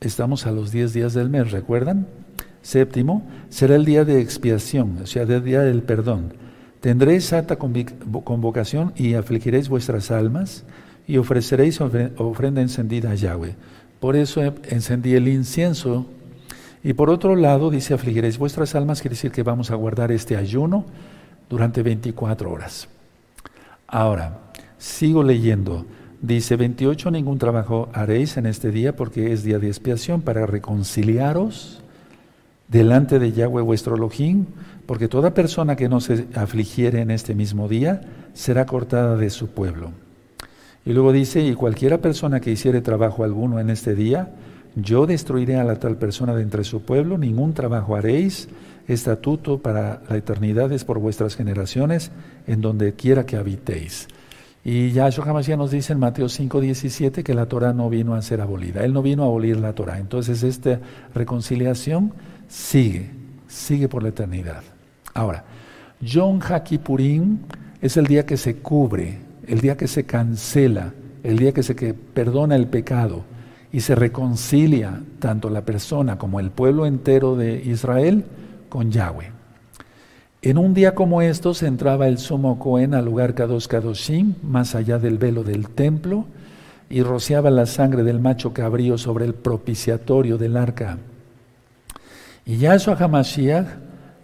estamos 0.00 0.46
a 0.46 0.52
los 0.52 0.70
10 0.70 0.92
días 0.92 1.14
del 1.14 1.30
mes, 1.30 1.50
¿recuerdan? 1.50 2.06
Séptimo, 2.60 3.26
será 3.48 3.76
el 3.76 3.84
día 3.86 4.04
de 4.04 4.20
expiación, 4.20 4.98
o 5.02 5.06
sea, 5.06 5.22
el 5.22 5.44
día 5.44 5.62
del 5.62 5.82
perdón. 5.82 6.34
Tendréis 6.80 7.32
alta 7.32 7.56
convocación 7.56 8.92
y 8.96 9.14
afligiréis 9.14 9.70
vuestras 9.70 10.10
almas 10.10 10.64
y 11.06 11.16
ofreceréis 11.16 11.80
ofrenda 11.80 12.60
encendida 12.60 13.12
a 13.12 13.14
Yahweh. 13.14 13.54
Por 14.00 14.16
eso 14.16 14.42
encendí 14.68 15.14
el 15.14 15.28
incienso 15.28 16.06
y 16.84 16.92
por 16.92 17.08
otro 17.08 17.34
lado, 17.34 17.70
dice, 17.70 17.94
afligiréis 17.94 18.36
vuestras 18.36 18.74
almas, 18.74 19.00
quiere 19.00 19.14
decir 19.14 19.32
que 19.32 19.42
vamos 19.42 19.70
a 19.70 19.74
guardar 19.74 20.12
este 20.12 20.36
ayuno 20.36 20.84
durante 21.48 21.82
24 21.82 22.50
horas. 22.52 22.88
Ahora, 23.88 24.40
sigo 24.76 25.22
leyendo. 25.22 25.86
Dice 26.20 26.56
28, 26.56 27.10
ningún 27.10 27.38
trabajo 27.38 27.88
haréis 27.94 28.36
en 28.36 28.44
este 28.44 28.70
día 28.70 28.94
porque 28.96 29.32
es 29.32 29.44
día 29.44 29.58
de 29.58 29.68
expiación 29.68 30.20
para 30.20 30.44
reconciliaros 30.44 31.80
delante 32.68 33.18
de 33.18 33.32
Yahweh 33.32 33.62
vuestro 33.62 33.96
Elohim, 33.96 34.46
porque 34.86 35.08
toda 35.08 35.32
persona 35.32 35.76
que 35.76 35.88
no 35.88 36.00
se 36.00 36.26
afligiere 36.34 37.00
en 37.00 37.10
este 37.10 37.34
mismo 37.34 37.66
día 37.66 38.02
será 38.34 38.66
cortada 38.66 39.16
de 39.16 39.30
su 39.30 39.48
pueblo. 39.48 39.92
Y 40.84 40.92
luego 40.92 41.12
dice, 41.12 41.40
y 41.40 41.54
cualquiera 41.54 41.98
persona 41.98 42.40
que 42.40 42.50
hiciere 42.50 42.82
trabajo 42.82 43.24
alguno 43.24 43.58
en 43.58 43.70
este 43.70 43.94
día, 43.94 44.34
yo 44.76 45.06
destruiré 45.06 45.56
a 45.56 45.64
la 45.64 45.76
tal 45.76 45.96
persona 45.96 46.34
de 46.34 46.42
entre 46.42 46.64
su 46.64 46.82
pueblo, 46.82 47.16
ningún 47.18 47.54
trabajo 47.54 47.96
haréis, 47.96 48.48
estatuto 48.88 49.58
para 49.58 50.02
la 50.08 50.16
eternidad 50.16 50.72
es 50.72 50.84
por 50.84 50.98
vuestras 50.98 51.36
generaciones, 51.36 52.10
en 52.46 52.60
donde 52.60 52.94
quiera 52.94 53.24
que 53.24 53.36
habitéis. 53.36 54.08
Y 54.64 54.92
Yahshua 54.92 55.26
HaMashiach 55.26 55.58
nos 55.58 55.70
dice 55.70 55.92
en 55.92 55.98
Mateo 55.98 56.28
5:17 56.28 57.22
que 57.22 57.34
la 57.34 57.46
Torah 57.46 57.72
no 57.72 57.88
vino 57.90 58.14
a 58.14 58.22
ser 58.22 58.40
abolida, 58.40 58.84
Él 58.84 58.92
no 58.92 59.02
vino 59.02 59.22
a 59.22 59.26
abolir 59.26 59.58
la 59.58 59.74
Torah. 59.74 59.98
Entonces 59.98 60.42
esta 60.42 60.80
reconciliación 61.14 62.12
sigue, 62.48 63.10
sigue 63.46 63.88
por 63.88 64.02
la 64.02 64.08
eternidad. 64.08 64.62
Ahora, 65.12 65.44
Yom 66.00 66.40
HaKippurim 66.40 67.38
es 67.80 67.96
el 67.96 68.06
día 68.06 68.26
que 68.26 68.36
se 68.36 68.56
cubre, 68.56 69.18
el 69.46 69.60
día 69.60 69.76
que 69.76 69.86
se 69.86 70.04
cancela, 70.04 70.92
el 71.22 71.38
día 71.38 71.52
que 71.52 71.62
se 71.62 71.76
que 71.76 71.94
perdona 71.94 72.56
el 72.56 72.66
pecado 72.66 73.24
y 73.74 73.80
se 73.80 73.96
reconcilia 73.96 75.00
tanto 75.18 75.50
la 75.50 75.62
persona 75.62 76.16
como 76.16 76.38
el 76.38 76.52
pueblo 76.52 76.86
entero 76.86 77.34
de 77.34 77.56
Israel 77.56 78.24
con 78.68 78.92
Yahweh. 78.92 79.32
En 80.42 80.58
un 80.58 80.74
día 80.74 80.94
como 80.94 81.22
estos 81.22 81.60
entraba 81.64 82.06
el 82.06 82.18
sumo 82.18 82.60
Cohen 82.60 82.94
al 82.94 83.04
lugar 83.04 83.34
Kadosh 83.34 83.66
Kadoshim, 83.66 84.34
más 84.44 84.76
allá 84.76 85.00
del 85.00 85.18
velo 85.18 85.42
del 85.42 85.70
templo, 85.70 86.26
y 86.88 87.02
rociaba 87.02 87.50
la 87.50 87.66
sangre 87.66 88.04
del 88.04 88.20
macho 88.20 88.52
cabrío 88.52 88.96
sobre 88.96 89.24
el 89.24 89.34
propiciatorio 89.34 90.38
del 90.38 90.56
arca. 90.56 90.98
Y 92.46 92.58
Yahshua 92.58 92.94
HaMashiach 92.94 93.66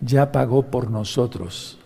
ya 0.00 0.30
pagó 0.30 0.62
por 0.62 0.92
nosotros. 0.92 1.76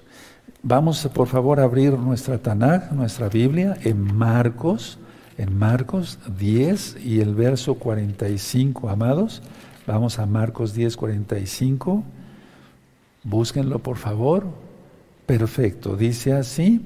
Vamos 0.63 1.09
por 1.15 1.29
favor 1.29 1.61
a 1.61 1.65
abrir 1.65 1.99
nuestra 1.99 2.37
Tanakh, 2.37 2.93
nuestra 2.93 3.31
Biblia, 3.31 3.79
en 3.85 4.15
Marcos, 4.15 4.99
en 5.39 5.59
Marcos 5.59 6.19
10 6.39 6.99
y 7.05 7.21
el 7.21 7.35
verso 7.35 7.75
45, 7.75 8.89
amados. 8.89 9.43
Vamos 9.87 10.19
a 10.19 10.27
Marcos 10.27 10.75
10, 10.75 10.97
45. 10.97 12.05
Búsquenlo, 13.23 13.79
por 13.81 13.97
favor. 13.97 14.47
Perfecto. 15.27 15.97
Dice 15.97 16.33
así, 16.33 16.81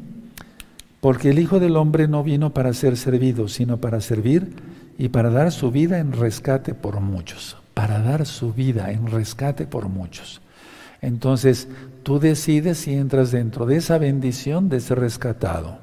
porque 1.01 1.31
el 1.31 1.39
Hijo 1.39 1.61
del 1.61 1.77
Hombre 1.77 2.09
no 2.09 2.23
vino 2.23 2.53
para 2.55 2.73
ser 2.73 2.97
servido, 2.97 3.49
sino 3.49 3.79
para 3.79 4.01
servir 4.01 4.55
y 4.99 5.09
para 5.09 5.31
dar 5.31 5.53
su 5.53 5.71
vida 5.71 5.99
en 5.99 6.13
rescate 6.13 6.75
por 6.75 7.01
muchos. 7.01 7.57
Para 7.75 8.01
dar 8.01 8.27
su 8.27 8.53
vida 8.53 8.91
en 8.91 9.07
rescate 9.07 9.67
por 9.67 9.89
muchos. 9.89 10.41
Entonces, 11.01 11.69
tú 12.03 12.19
decides 12.19 12.79
si 12.79 12.95
entras 12.95 13.31
dentro 13.31 13.67
de 13.67 13.77
esa 13.77 13.99
bendición 13.99 14.69
de 14.69 14.81
ser 14.81 14.99
rescatado. 14.99 15.79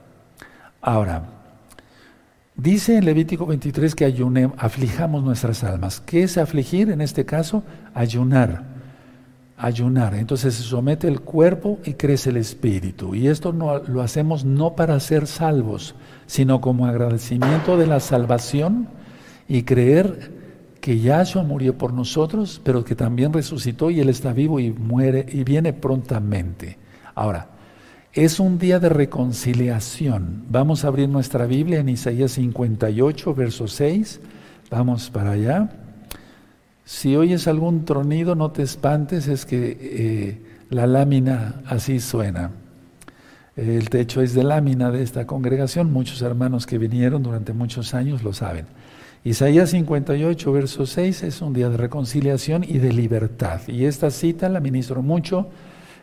Ahora, 0.82 1.35
Dice 2.58 2.98
en 2.98 3.04
Levítico 3.04 3.46
23 3.46 3.96
que 3.96 4.06
aflijamos 4.58 5.24
nuestras 5.24 5.64
almas. 5.66 6.00
¿Qué 6.00 6.24
es 6.24 6.38
afligir 6.38 6.90
en 6.90 7.02
este 7.02 7.26
caso? 7.26 7.64
Ayunar. 7.94 8.76
ayunar. 9.58 10.16
Entonces 10.16 10.54
se 10.56 10.64
somete 10.64 11.08
el 11.08 11.20
cuerpo 11.22 11.80
y 11.84 11.94
crece 11.94 12.30
el 12.30 12.38
espíritu. 12.38 13.14
Y 13.14 13.28
esto 13.28 13.52
no, 13.52 13.80
lo 13.80 14.02
hacemos 14.02 14.46
no 14.46 14.76
para 14.76 15.00
ser 15.02 15.28
salvos, 15.28 15.96
sino 16.28 16.62
como 16.62 16.86
agradecimiento 16.86 17.78
de 17.78 17.88
la 17.88 18.00
salvación 18.00 18.88
y 19.48 19.64
creer 19.64 20.32
que 20.80 21.00
Yahshua 21.00 21.44
murió 21.44 21.78
por 21.78 21.94
nosotros, 21.94 22.62
pero 22.64 22.86
que 22.86 22.96
también 22.96 23.34
resucitó 23.34 23.90
y 23.92 24.00
Él 24.00 24.08
está 24.08 24.32
vivo 24.32 24.60
y 24.60 24.72
muere 24.72 25.26
y 25.30 25.44
viene 25.44 25.74
prontamente. 25.74 26.78
Ahora, 27.16 27.55
es 28.16 28.40
un 28.40 28.58
día 28.58 28.80
de 28.80 28.88
reconciliación. 28.88 30.46
Vamos 30.50 30.86
a 30.86 30.88
abrir 30.88 31.10
nuestra 31.10 31.46
Biblia 31.46 31.80
en 31.80 31.90
Isaías 31.90 32.32
58, 32.32 33.36
verso 33.36 33.68
6. 33.68 34.22
Vamos 34.72 35.10
para 35.10 35.32
allá. 35.32 35.70
Si 36.86 37.18
oyes 37.18 37.46
algún 37.48 37.84
tronido, 37.84 38.36
no 38.36 38.52
te 38.52 38.64
espantes, 38.64 39.28
es 39.28 39.46
que 39.46 39.78
eh, 39.82 40.42
la 40.70 40.88
lámina 40.88 41.62
así 41.66 42.00
suena. 42.00 42.52
El 43.58 43.90
techo 43.90 44.22
es 44.22 44.34
de 44.34 44.44
lámina 44.44 44.92
de 44.92 45.04
esta 45.04 45.28
congregación, 45.28 45.92
muchos 45.92 46.22
hermanos 46.22 46.66
que 46.66 46.78
vinieron 46.78 47.22
durante 47.22 47.52
muchos 47.52 47.94
años 47.94 48.24
lo 48.24 48.32
saben. 48.32 48.66
Isaías 49.26 49.72
58, 49.72 50.52
verso 50.54 50.86
6 50.86 51.24
es 51.24 51.42
un 51.42 51.54
día 51.54 51.68
de 51.68 51.78
reconciliación 51.78 52.64
y 52.64 52.78
de 52.78 52.94
libertad. 52.94 53.62
Y 53.68 53.86
esta 53.86 54.10
cita 54.10 54.48
la 54.48 54.62
ministro 54.62 55.02
mucho 55.02 55.50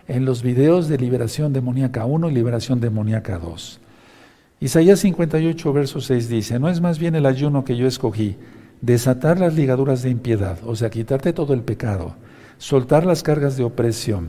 en 0.09 0.25
los 0.25 0.43
videos 0.43 0.89
de 0.89 0.99
liberación 0.99 1.53
demoníaca 1.53 2.05
1 2.05 2.31
y 2.31 2.35
liberación 2.35 2.81
demoníaca 2.81 3.39
2. 3.39 3.81
Isaías 4.61 5.01
58, 5.01 5.73
verso 5.73 6.01
6 6.01 6.29
dice, 6.29 6.59
no 6.59 6.69
es 6.69 6.81
más 6.81 6.99
bien 6.99 7.15
el 7.15 7.27
ayuno 7.27 7.65
que 7.65 7.77
yo 7.77 7.87
escogí, 7.87 8.37
desatar 8.81 9.39
las 9.41 9.55
ligaduras 9.55 10.03
de 10.03 10.11
impiedad, 10.11 10.59
o 10.65 10.77
sea, 10.77 10.91
quitarte 10.91 11.33
todo 11.33 11.55
el 11.55 11.63
pecado, 11.63 12.15
soltar 12.59 13.05
las 13.05 13.23
cargas 13.23 13.57
de 13.57 13.65
opresión. 13.65 14.29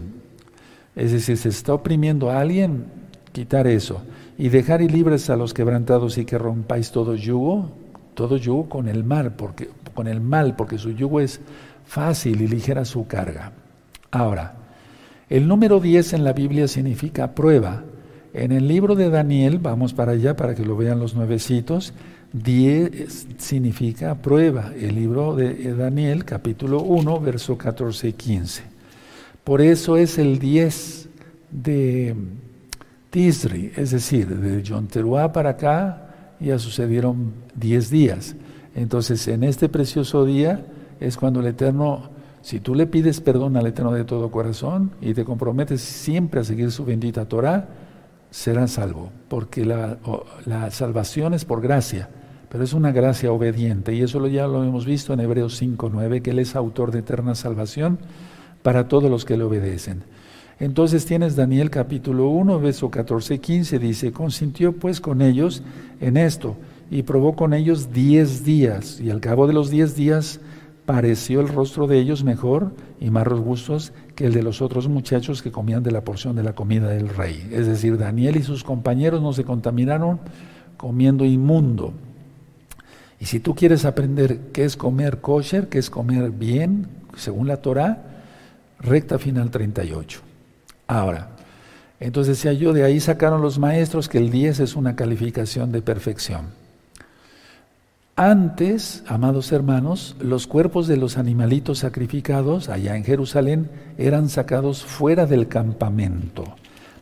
Es 0.96 1.12
decir, 1.12 1.38
se 1.38 1.50
está 1.50 1.74
oprimiendo 1.74 2.32
a 2.32 2.40
alguien, 2.40 2.86
quitar 3.32 3.68
eso, 3.68 4.02
y 4.38 4.50
dejar 4.50 4.82
y 4.82 4.90
libres 4.90 5.30
a 5.30 5.36
los 5.36 5.54
quebrantados 5.54 6.18
y 6.18 6.26
que 6.26 6.38
rompáis 6.38 6.92
todo 6.92 7.16
yugo, 7.16 7.72
todo 8.14 8.38
yugo 8.38 8.70
con 8.70 8.88
el 8.88 9.04
mal, 9.04 9.34
porque, 9.36 9.70
con 9.94 10.08
el 10.08 10.22
mal, 10.22 10.56
porque 10.56 10.78
su 10.78 10.92
yugo 10.92 11.20
es 11.20 11.42
fácil 11.86 12.42
y 12.42 12.48
ligera 12.48 12.86
su 12.86 13.06
carga. 13.08 13.52
Ahora, 14.12 14.56
el 15.30 15.48
número 15.48 15.80
10 15.80 16.14
en 16.14 16.24
la 16.24 16.34
Biblia 16.34 16.68
significa 16.68 17.34
prueba. 17.34 17.84
En 18.34 18.52
el 18.52 18.68
libro 18.68 18.96
de 18.96 19.10
Daniel, 19.10 19.60
vamos 19.60 19.94
para 19.94 20.14
allá 20.14 20.36
para 20.36 20.56
que 20.56 20.66
lo 20.66 20.76
vean 20.76 21.00
los 21.00 21.16
nuevecitos, 21.16 21.94
10 22.34 23.28
significa 23.38 24.16
prueba. 24.16 24.72
El 24.80 24.96
libro 24.96 25.36
de 25.36 25.76
Daniel, 25.76 26.26
capítulo 26.26 26.82
1, 26.82 27.20
verso 27.20 27.58
14 27.58 28.10
y 28.10 28.14
15. 28.14 28.64
Por 29.44 29.62
eso 29.62 29.98
es 29.98 30.18
el 30.18 30.40
10 30.40 31.10
de 31.52 32.16
Tisri, 33.10 33.72
es 33.76 33.92
decir, 33.92 34.28
de 34.28 34.64
John 34.68 34.88
Teruá 34.88 35.32
para 35.32 35.52
acá 35.52 36.04
ya 36.44 36.60
sucedieron 36.60 37.34
10 37.56 37.90
días. 37.90 38.36
Entonces, 38.76 39.28
en 39.28 39.44
este 39.44 39.70
precioso 39.70 40.26
día 40.26 40.66
es 41.00 41.18
cuando 41.18 41.40
el 41.40 41.48
Eterno, 41.48 42.10
si 42.44 42.60
tú 42.60 42.76
le 42.76 42.86
pides 42.86 43.22
perdón 43.22 43.58
al 43.58 43.66
Eterno 43.66 43.92
de 43.92 44.04
todo 44.04 44.30
corazón 44.30 44.92
y 45.02 45.16
te 45.16 45.26
comprometes 45.26 45.82
siempre 45.82 46.42
a 46.42 46.44
seguir 46.44 46.72
su 46.72 46.86
bendita 46.86 47.26
Torah, 47.26 47.70
serás 48.30 48.74
salvo, 48.74 49.10
porque 49.30 49.66
la, 49.66 49.98
la 50.46 50.70
salvación 50.70 51.34
es 51.34 51.44
por 51.44 51.60
gracia 51.60 52.10
pero 52.54 52.64
es 52.64 52.74
una 52.74 52.92
gracia 52.92 53.32
obediente 53.32 53.96
y 53.96 54.04
eso 54.04 54.28
ya 54.28 54.46
lo 54.46 54.64
hemos 54.64 54.86
visto 54.86 55.12
en 55.12 55.22
Hebreos 55.22 55.60
5.9, 55.60 56.22
que 56.22 56.30
Él 56.30 56.38
es 56.38 56.56
autor 56.56 56.92
de 56.92 57.00
eterna 57.00 57.34
salvación 57.34 57.98
para 58.62 58.88
todos 58.88 59.10
los 59.10 59.26
que 59.26 59.38
le 59.38 59.44
obedecen. 59.44 60.04
Entonces 60.60 61.04
tienes 61.08 61.36
Daniel 61.36 61.72
capítulo 61.72 62.28
1, 62.28 62.60
verso 62.60 62.92
14 62.92 63.34
y 63.34 63.40
15, 63.40 63.80
dice, 63.80 64.12
consintió 64.12 64.72
pues 64.72 65.02
con 65.02 65.24
ellos 65.24 65.64
en 66.00 66.16
esto 66.16 66.56
y 66.92 67.02
probó 67.02 67.36
con 67.36 67.56
ellos 67.56 67.92
diez 67.92 68.46
días 68.46 69.00
y 69.00 69.10
al 69.10 69.20
cabo 69.20 69.48
de 69.48 69.54
los 69.54 69.72
diez 69.72 69.96
días 69.96 70.40
pareció 70.86 71.40
el 71.42 71.48
rostro 71.48 71.88
de 71.88 72.00
ellos 72.00 72.24
mejor 72.24 72.74
y 73.00 73.10
más 73.10 73.26
robustos 73.26 73.94
que 74.16 74.26
el 74.26 74.34
de 74.34 74.44
los 74.44 74.62
otros 74.62 74.88
muchachos 74.88 75.42
que 75.42 75.52
comían 75.52 75.84
de 75.84 75.92
la 75.92 76.04
porción 76.04 76.36
de 76.36 76.44
la 76.44 76.54
comida 76.54 76.90
del 76.90 77.10
rey. 77.10 77.50
Es 77.52 77.68
decir, 77.68 77.98
Daniel 77.98 78.36
y 78.36 78.44
sus 78.44 78.64
compañeros 78.64 79.22
no 79.22 79.34
se 79.34 79.44
contaminaron 79.44 80.20
comiendo 80.78 81.26
inmundo. 81.26 81.94
Y 83.20 83.26
si 83.26 83.40
tú 83.40 83.56
quieres 83.56 83.86
aprender 83.86 84.52
qué 84.52 84.66
es 84.66 84.76
comer 84.76 85.22
kosher, 85.22 85.70
qué 85.70 85.80
es 85.80 85.90
comer 85.90 86.32
bien, 86.32 86.88
según 87.16 87.48
la 87.48 87.58
Torah, 87.58 88.04
recta 88.80 89.18
final 89.18 89.50
38. 89.50 90.20
Ahora, 90.88 91.30
entonces 92.02 92.36
decía 92.38 92.52
yo, 92.52 92.74
de 92.74 92.84
ahí 92.84 93.00
sacaron 93.00 93.42
los 93.42 93.60
maestros 93.60 94.10
que 94.10 94.18
el 94.18 94.30
10 94.30 94.60
es 94.60 94.76
una 94.76 94.98
calificación 94.98 95.72
de 95.72 95.82
perfección. 95.82 96.63
Antes, 98.16 99.04
amados 99.08 99.52
hermanos, 99.52 100.16
los 100.20 100.46
cuerpos 100.46 100.86
de 100.86 100.98
los 100.98 101.18
animalitos 101.18 101.80
sacrificados 101.80 102.70
allá 102.70 102.96
en 102.96 103.04
Jerusalén 103.04 103.72
eran 103.98 104.30
sacados 104.30 104.86
fuera 104.86 105.26
del 105.26 105.48
campamento. 105.48 106.44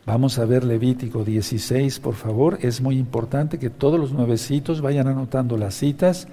Vamos 0.06 0.38
a 0.38 0.46
ver 0.46 0.64
Levítico 0.64 1.22
16, 1.22 2.00
por 2.00 2.14
favor. 2.14 2.56
Es 2.62 2.80
muy 2.80 2.96
importante 2.96 3.58
que 3.58 3.68
todos 3.68 4.00
los 4.00 4.12
nuevecitos 4.12 4.80
vayan 4.80 5.06
anotando 5.06 5.58
las 5.58 5.74
citas, 5.74 6.28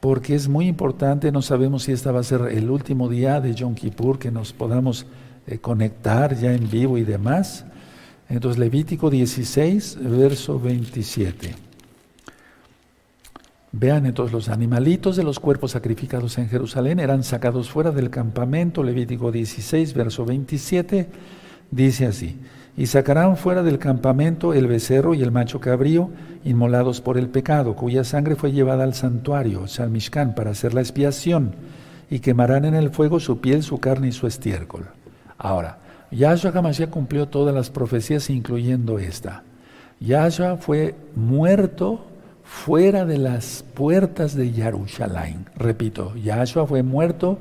porque 0.00 0.34
es 0.34 0.48
muy 0.48 0.66
importante. 0.66 1.30
No 1.30 1.42
sabemos 1.42 1.82
si 1.82 1.92
esta 1.92 2.10
va 2.10 2.20
a 2.20 2.24
ser 2.24 2.40
el 2.52 2.70
último 2.70 3.10
día 3.10 3.42
de 3.42 3.54
Yom 3.54 3.74
Kippur, 3.74 4.18
que 4.18 4.30
nos 4.30 4.54
podamos 4.54 5.04
eh, 5.46 5.58
conectar 5.58 6.34
ya 6.34 6.54
en 6.54 6.70
vivo 6.70 6.96
y 6.96 7.04
demás. 7.04 7.66
Entonces, 8.30 8.58
Levítico 8.58 9.10
16, 9.10 9.98
verso 10.00 10.58
27. 10.58 11.73
Vean 13.76 14.06
entonces, 14.06 14.32
los 14.32 14.48
animalitos 14.50 15.16
de 15.16 15.24
los 15.24 15.40
cuerpos 15.40 15.72
sacrificados 15.72 16.38
en 16.38 16.48
Jerusalén 16.48 17.00
eran 17.00 17.24
sacados 17.24 17.68
fuera 17.68 17.90
del 17.90 18.08
campamento. 18.08 18.84
Levítico 18.84 19.32
16, 19.32 19.94
verso 19.94 20.24
27, 20.24 21.08
dice 21.72 22.06
así. 22.06 22.38
Y 22.76 22.86
sacarán 22.86 23.36
fuera 23.36 23.64
del 23.64 23.80
campamento 23.80 24.54
el 24.54 24.68
becerro 24.68 25.12
y 25.12 25.22
el 25.22 25.32
macho 25.32 25.58
cabrío, 25.58 26.10
inmolados 26.44 27.00
por 27.00 27.18
el 27.18 27.28
pecado, 27.28 27.74
cuya 27.74 28.04
sangre 28.04 28.36
fue 28.36 28.52
llevada 28.52 28.84
al 28.84 28.94
santuario, 28.94 29.66
Salmishkan, 29.66 30.36
para 30.36 30.52
hacer 30.52 30.72
la 30.72 30.80
expiación, 30.80 31.56
y 32.08 32.20
quemarán 32.20 32.64
en 32.66 32.76
el 32.76 32.90
fuego 32.90 33.18
su 33.18 33.40
piel, 33.40 33.64
su 33.64 33.78
carne 33.78 34.06
y 34.06 34.12
su 34.12 34.28
estiércol. 34.28 34.86
Ahora, 35.36 35.78
Yahshua 36.12 36.52
Hamashiach 36.54 36.90
cumplió 36.90 37.26
todas 37.26 37.52
las 37.52 37.70
profecías, 37.70 38.30
incluyendo 38.30 39.00
esta. 39.00 39.42
Yahshua 39.98 40.58
fue 40.58 40.94
muerto 41.16 42.13
fuera 42.44 43.04
de 43.04 43.18
las 43.18 43.64
puertas 43.74 44.36
de 44.36 44.50
Jerusalén. 44.50 45.46
Repito, 45.56 46.14
Yahshua 46.16 46.66
fue 46.66 46.82
muerto 46.82 47.38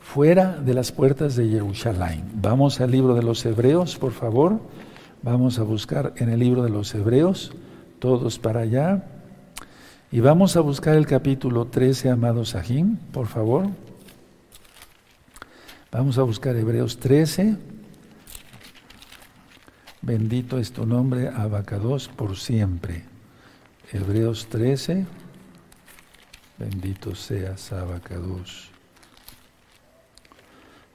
fuera 0.00 0.58
de 0.58 0.74
las 0.74 0.92
puertas 0.92 1.36
de 1.36 1.48
Jerusalén. 1.48 2.24
Vamos 2.34 2.80
al 2.80 2.90
libro 2.90 3.14
de 3.14 3.22
los 3.22 3.44
Hebreos, 3.46 3.96
por 3.96 4.12
favor. 4.12 4.60
Vamos 5.22 5.58
a 5.58 5.62
buscar 5.62 6.12
en 6.16 6.28
el 6.28 6.40
libro 6.40 6.64
de 6.64 6.70
los 6.70 6.94
Hebreos, 6.94 7.52
todos 8.00 8.38
para 8.38 8.60
allá. 8.60 9.04
Y 10.10 10.20
vamos 10.20 10.56
a 10.56 10.60
buscar 10.60 10.96
el 10.96 11.06
capítulo 11.06 11.66
13, 11.66 12.10
amados 12.10 12.50
Sahim, 12.50 12.96
por 13.12 13.28
favor. 13.28 13.68
Vamos 15.92 16.18
a 16.18 16.22
buscar 16.22 16.56
Hebreos 16.56 16.98
13. 16.98 17.56
Bendito 20.02 20.58
es 20.58 20.72
tu 20.72 20.84
nombre, 20.84 21.28
Abacados, 21.28 22.08
por 22.08 22.36
siempre. 22.36 23.11
Hebreos 23.92 24.46
13. 24.48 25.04
Bendito 26.58 27.14
seas, 27.14 27.72
Abacados. 27.72 28.70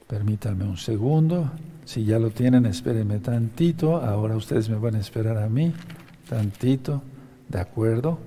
Permítanme 0.08 0.64
un 0.64 0.76
segundo. 0.76 1.50
Si 1.84 2.04
ya 2.04 2.18
lo 2.18 2.30
tienen, 2.30 2.66
espérenme 2.66 3.20
tantito. 3.20 3.98
Ahora 3.98 4.36
ustedes 4.36 4.68
me 4.68 4.76
van 4.76 4.96
a 4.96 4.98
esperar 4.98 5.38
a 5.38 5.48
mí, 5.48 5.72
tantito, 6.28 7.02
¿de 7.48 7.60
acuerdo? 7.60 8.18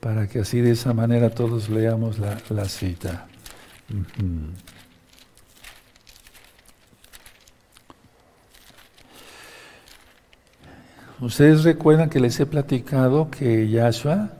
Para 0.00 0.26
que 0.26 0.38
así 0.38 0.60
de 0.60 0.70
esa 0.70 0.94
manera 0.94 1.28
todos 1.30 1.68
leamos 1.68 2.18
la, 2.18 2.64
cita. 2.66 3.26
Ustedes 11.20 11.64
recuerdan 11.64 12.10
que 12.10 12.20
les 12.20 12.38
he 12.38 12.46
platicado 12.46 13.30
que 13.30 13.68
Yahshua 13.68 14.30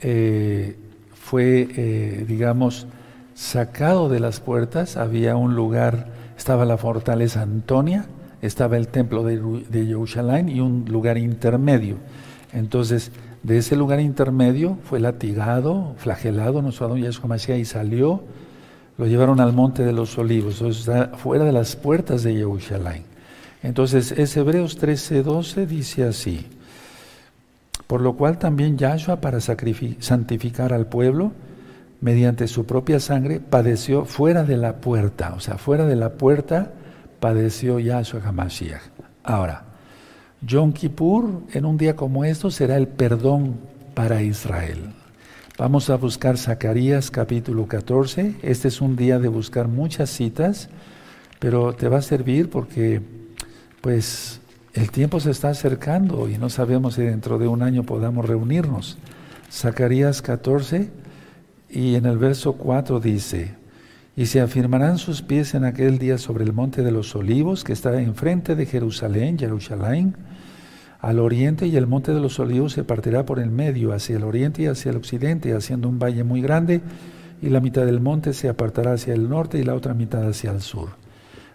eh, 0.00 0.76
fue, 1.14 1.68
eh, 1.76 2.24
digamos, 2.26 2.86
sacado 3.34 4.08
de 4.08 4.20
las 4.20 4.40
puertas, 4.40 4.96
había 4.96 5.36
un 5.36 5.54
lugar 5.54 6.06
estaba 6.36 6.64
la 6.64 6.76
fortaleza 6.76 7.42
Antonia, 7.42 8.06
estaba 8.40 8.76
el 8.76 8.88
templo 8.88 9.22
de, 9.22 9.38
de 9.38 9.84
y 9.84 10.60
un 10.60 10.86
lugar 10.88 11.18
intermedio. 11.18 11.96
Entonces, 12.52 13.12
de 13.42 13.58
ese 13.58 13.76
lugar 13.76 14.00
intermedio 14.00 14.78
fue 14.84 15.00
latigado, 15.00 15.94
flagelado 15.98 16.62
nuestro 16.62 16.86
Adón 16.86 17.00
Yahshua 17.00 17.28
Mashiach 17.28 17.58
y 17.58 17.64
salió 17.64 18.22
lo 18.98 19.06
llevaron 19.06 19.40
al 19.40 19.52
monte 19.52 19.84
de 19.84 19.92
los 19.92 20.18
olivos, 20.18 20.60
o 20.62 20.72
sea, 20.72 21.12
fuera 21.16 21.44
de 21.44 21.52
las 21.52 21.76
puertas 21.76 22.22
de 22.22 22.34
Jerusalén. 22.34 23.11
Entonces, 23.62 24.12
es 24.12 24.36
Hebreos 24.36 24.78
13:12 24.78 25.66
dice 25.66 26.04
así, 26.04 26.46
por 27.86 28.00
lo 28.00 28.14
cual 28.16 28.38
también 28.38 28.76
Yahshua 28.76 29.20
para 29.20 29.40
santificar 29.40 30.72
al 30.72 30.86
pueblo, 30.86 31.32
mediante 32.00 32.48
su 32.48 32.66
propia 32.66 32.98
sangre, 32.98 33.38
padeció 33.38 34.04
fuera 34.04 34.42
de 34.42 34.56
la 34.56 34.76
puerta, 34.76 35.34
o 35.36 35.40
sea, 35.40 35.58
fuera 35.58 35.86
de 35.86 35.96
la 35.96 36.14
puerta 36.14 36.72
padeció 37.20 37.78
Yahshua 37.78 38.22
Hamashiach. 38.24 38.82
Ahora, 39.22 39.64
Yom 40.40 40.72
Kippur 40.72 41.42
en 41.52 41.64
un 41.64 41.76
día 41.76 41.94
como 41.94 42.24
esto 42.24 42.50
será 42.50 42.76
el 42.76 42.88
perdón 42.88 43.60
para 43.94 44.22
Israel. 44.22 44.92
Vamos 45.56 45.90
a 45.90 45.96
buscar 45.96 46.38
Zacarías 46.38 47.12
capítulo 47.12 47.68
14. 47.68 48.34
Este 48.42 48.66
es 48.66 48.80
un 48.80 48.96
día 48.96 49.20
de 49.20 49.28
buscar 49.28 49.68
muchas 49.68 50.10
citas, 50.10 50.68
pero 51.38 51.74
te 51.74 51.88
va 51.88 51.98
a 51.98 52.02
servir 52.02 52.50
porque 52.50 53.00
pues 53.82 54.40
el 54.74 54.90
tiempo 54.90 55.20
se 55.20 55.30
está 55.30 55.50
acercando 55.50 56.28
y 56.30 56.38
no 56.38 56.48
sabemos 56.48 56.94
si 56.94 57.02
dentro 57.02 57.38
de 57.38 57.48
un 57.48 57.62
año 57.62 57.82
podamos 57.82 58.24
reunirnos. 58.24 58.96
Zacarías 59.50 60.22
14 60.22 60.90
y 61.68 61.96
en 61.96 62.06
el 62.06 62.16
verso 62.16 62.54
4 62.54 63.00
dice, 63.00 63.54
y 64.16 64.26
se 64.26 64.40
afirmarán 64.40 64.98
sus 64.98 65.20
pies 65.20 65.54
en 65.54 65.64
aquel 65.64 65.98
día 65.98 66.16
sobre 66.16 66.44
el 66.44 66.52
monte 66.52 66.82
de 66.82 66.92
los 66.92 67.14
olivos 67.16 67.64
que 67.64 67.72
está 67.72 68.00
enfrente 68.00 68.54
de 68.54 68.66
Jerusalén, 68.66 69.38
Jerusalén, 69.38 70.16
al 71.00 71.18
oriente 71.18 71.66
y 71.66 71.76
el 71.76 71.88
monte 71.88 72.14
de 72.14 72.20
los 72.20 72.38
olivos 72.38 72.74
se 72.74 72.84
partirá 72.84 73.26
por 73.26 73.40
el 73.40 73.50
medio, 73.50 73.92
hacia 73.92 74.16
el 74.16 74.22
oriente 74.22 74.62
y 74.62 74.66
hacia 74.66 74.90
el 74.90 74.98
occidente, 74.98 75.54
haciendo 75.54 75.88
un 75.88 75.98
valle 75.98 76.22
muy 76.22 76.40
grande, 76.40 76.80
y 77.40 77.48
la 77.48 77.60
mitad 77.60 77.84
del 77.84 78.00
monte 78.00 78.32
se 78.32 78.48
apartará 78.48 78.92
hacia 78.92 79.12
el 79.12 79.28
norte 79.28 79.58
y 79.58 79.64
la 79.64 79.74
otra 79.74 79.94
mitad 79.94 80.26
hacia 80.28 80.52
el 80.52 80.60
sur. 80.60 81.01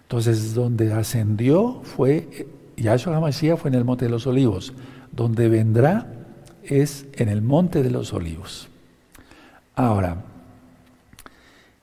Entonces, 0.08 0.54
donde 0.54 0.90
ascendió 0.94 1.82
fue, 1.82 2.48
Yahshua 2.78 3.16
HaMashiach 3.16 3.58
fue 3.58 3.68
en 3.68 3.74
el 3.74 3.84
monte 3.84 4.06
de 4.06 4.10
los 4.10 4.26
olivos, 4.26 4.72
donde 5.12 5.50
vendrá 5.50 6.06
es 6.64 7.04
en 7.12 7.28
el 7.28 7.42
monte 7.42 7.82
de 7.82 7.90
los 7.90 8.14
olivos. 8.14 8.68
Ahora, 9.74 10.24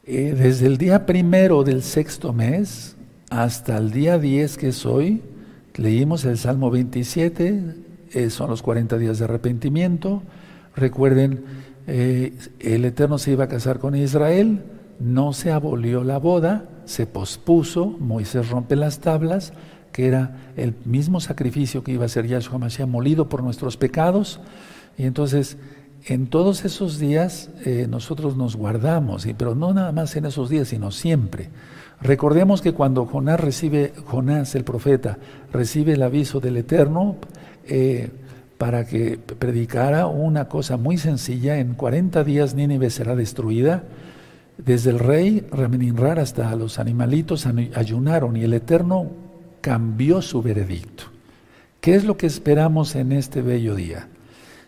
eh, 0.06 0.34
desde 0.36 0.66
el 0.66 0.80
día 0.80 1.06
primero 1.06 1.64
del 1.64 1.84
sexto 1.84 2.34
mes 2.34 2.96
hasta 3.30 3.78
el 3.78 3.92
día 3.92 4.18
10 4.18 4.58
que 4.58 4.70
es 4.70 4.86
hoy, 4.88 5.22
Leímos 5.78 6.24
el 6.24 6.38
Salmo 6.38 6.72
27, 6.72 7.76
eh, 8.14 8.30
son 8.30 8.50
los 8.50 8.62
40 8.62 8.98
días 8.98 9.20
de 9.20 9.26
arrepentimiento. 9.26 10.24
Recuerden, 10.74 11.44
eh, 11.86 12.34
el 12.60 12.86
Eterno 12.86 13.18
se 13.18 13.32
iba 13.32 13.44
a 13.44 13.50
casar 13.50 13.80
con 13.80 13.94
Israel, 13.94 14.64
no 15.00 15.34
se 15.34 15.52
abolió 15.52 16.06
la 16.06 16.18
boda, 16.18 16.70
se 16.86 17.08
pospuso, 17.08 17.88
Moisés 18.00 18.50
rompe 18.50 18.76
las 18.76 19.00
tablas, 19.00 19.54
que 19.92 20.08
era 20.08 20.52
el 20.58 20.76
mismo 20.86 21.20
sacrificio 21.20 21.84
que 21.84 21.94
iba 21.94 22.06
a 22.06 22.10
ser 22.10 22.28
Yahshua 22.28 22.58
Mashiach 22.58 22.88
molido 22.88 23.30
por 23.30 23.44
nuestros 23.44 23.78
pecados. 23.78 24.40
Y 24.98 25.04
entonces, 25.04 25.58
en 26.06 26.28
todos 26.28 26.66
esos 26.66 27.00
días 27.00 27.50
eh, 27.66 27.88
nosotros 27.90 28.36
nos 28.38 28.56
guardamos, 28.56 29.28
pero 29.38 29.56
no 29.56 29.74
nada 29.74 29.92
más 29.92 30.16
en 30.16 30.26
esos 30.26 30.50
días, 30.50 30.68
sino 30.68 30.92
siempre. 30.92 31.50
Recordemos 32.02 32.62
que 32.62 32.74
cuando 32.74 33.06
Jonás 33.06 33.40
recibe, 33.40 33.94
Jonás 34.06 34.54
el 34.56 34.64
profeta, 34.64 35.18
recibe 35.52 35.94
el 35.94 36.04
aviso 36.04 36.40
del 36.40 36.58
Eterno 36.58 37.16
eh, 37.68 38.10
para 38.58 38.86
que 38.86 39.18
predicara 39.18 40.08
una 40.08 40.48
cosa 40.48 40.78
muy 40.78 40.98
sencilla, 40.98 41.58
en 41.58 41.74
40 41.74 42.24
días 42.24 42.54
Nínive 42.54 42.90
será 42.90 43.16
destruida, 43.16 43.84
desde 44.58 44.92
el 44.92 45.00
rey 45.00 45.46
Rameninrar 45.52 46.20
hasta 46.20 46.56
los 46.56 46.80
animalitos 46.80 47.46
ayunaron 47.46 48.38
y 48.38 48.44
el 48.44 48.54
Eterno 48.54 49.08
cambió 49.62 50.22
su 50.22 50.42
veredicto. 50.42 51.06
¿Qué 51.82 51.96
es 51.96 52.06
lo 52.06 52.18
que 52.18 52.28
esperamos 52.28 52.96
en 52.96 53.12
este 53.12 53.42
bello 53.42 53.76
día? 53.76 54.08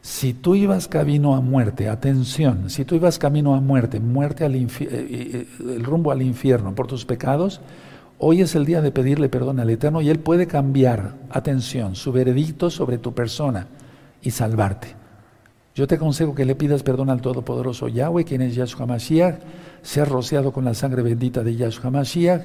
Si 0.01 0.33
tú 0.33 0.55
ibas 0.55 0.87
camino 0.87 1.35
a 1.35 1.41
muerte, 1.41 1.89
atención, 1.89 2.69
si 2.69 2.85
tú 2.85 2.95
ibas 2.95 3.19
camino 3.19 3.55
a 3.55 3.59
muerte, 3.59 3.99
muerte 3.99 4.45
al 4.45 4.55
eh, 4.55 4.67
eh, 4.79 5.47
el 5.59 5.83
rumbo 5.83 6.11
al 6.11 6.21
infierno 6.21 6.75
por 6.75 6.87
tus 6.87 7.05
pecados, 7.05 7.61
hoy 8.19 8.41
es 8.41 8.55
el 8.55 8.65
día 8.65 8.81
de 8.81 8.91
pedirle 8.91 9.29
perdón 9.29 9.59
al 9.59 9.69
Eterno 9.69 10.01
y 10.01 10.09
Él 10.09 10.19
puede 10.19 10.47
cambiar, 10.47 11.15
atención, 11.29 11.95
su 11.95 12.11
veredicto 12.11 12.69
sobre 12.69 12.97
tu 12.97 13.13
persona 13.13 13.67
y 14.21 14.31
salvarte. 14.31 14.95
Yo 15.75 15.87
te 15.87 15.95
aconsejo 15.95 16.33
que 16.33 16.45
le 16.45 16.55
pidas 16.55 16.83
perdón 16.83 17.09
al 17.09 17.21
Todopoderoso 17.21 17.87
Yahweh, 17.87 18.25
quien 18.25 18.41
es 18.41 18.55
Yahshua 18.55 18.85
Mashiach, 18.85 19.39
sea 19.81 20.05
rociado 20.05 20.51
con 20.51 20.65
la 20.65 20.73
sangre 20.73 21.01
bendita 21.01 21.43
de 21.43 21.55
Yahshua 21.55 21.91
Mashiach, 21.91 22.43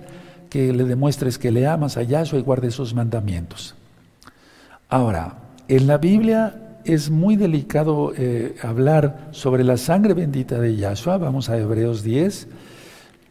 que 0.48 0.72
le 0.72 0.84
demuestres 0.84 1.38
que 1.38 1.50
le 1.50 1.66
amas 1.66 1.96
a 1.96 2.02
Yahshua 2.02 2.38
y 2.38 2.42
guardes 2.42 2.74
sus 2.74 2.94
mandamientos. 2.94 3.74
Ahora, 4.88 5.38
en 5.68 5.86
la 5.86 5.98
Biblia 5.98 6.78
es 6.84 7.10
muy 7.10 7.36
delicado 7.36 8.12
eh, 8.16 8.56
hablar 8.62 9.28
sobre 9.30 9.64
la 9.64 9.76
sangre 9.76 10.14
bendita 10.14 10.58
de 10.58 10.76
Yahshua, 10.76 11.18
vamos 11.18 11.48
a 11.48 11.56
Hebreos 11.56 12.02
10, 12.02 12.48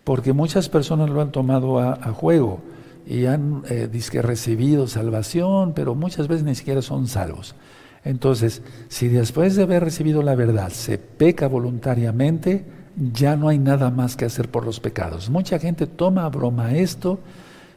porque 0.03 0.33
muchas 0.33 0.69
personas 0.69 1.09
lo 1.09 1.21
han 1.21 1.31
tomado 1.31 1.79
a, 1.79 1.95
juego 2.13 2.61
y 3.05 3.25
han 3.25 3.63
eh, 3.69 3.89
recibido 4.21 4.87
salvación, 4.87 5.73
pero 5.73 5.95
muchas 5.95 6.27
veces 6.27 6.43
ni 6.43 6.55
siquiera 6.55 6.81
son 6.81 7.07
salvos. 7.07 7.55
Entonces, 8.03 8.63
si 8.87 9.07
después 9.09 9.55
de 9.55 9.63
haber 9.63 9.83
recibido 9.83 10.23
la 10.23 10.35
verdad 10.35 10.69
se 10.69 10.97
peca 10.97 11.47
voluntariamente, 11.47 12.65
ya 13.13 13.35
no 13.35 13.47
hay 13.47 13.57
nada 13.57 13.89
más 13.89 14.15
que 14.15 14.25
hacer 14.25 14.49
por 14.49 14.65
los 14.65 14.79
pecados. 14.79 15.29
Mucha 15.29 15.59
gente 15.59 15.87
toma 15.87 16.25
a 16.25 16.29
broma 16.29 16.75
esto 16.75 17.19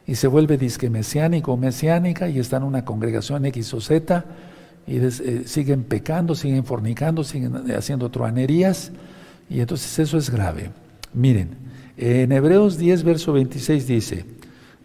y 0.07 0.15
se 0.15 0.27
vuelve 0.27 0.57
disque 0.57 0.89
mesiánico 0.89 1.53
o 1.53 1.57
mesiánica 1.57 2.29
y 2.29 2.39
está 2.39 2.57
en 2.57 2.63
una 2.63 2.85
congregación 2.85 3.45
X 3.45 3.73
o 3.73 3.81
Z 3.81 4.25
y 4.87 4.97
eh, 4.97 5.43
siguen 5.45 5.83
pecando, 5.83 6.35
siguen 6.35 6.63
fornicando, 6.63 7.23
siguen 7.23 7.71
haciendo 7.71 8.09
truanerías, 8.09 8.91
y 9.49 9.59
entonces 9.59 9.99
eso 9.99 10.17
es 10.17 10.29
grave. 10.29 10.71
Miren, 11.13 11.57
en 11.97 12.31
Hebreos 12.31 12.77
10, 12.77 13.03
verso 13.03 13.33
26 13.33 13.87
dice, 13.87 14.25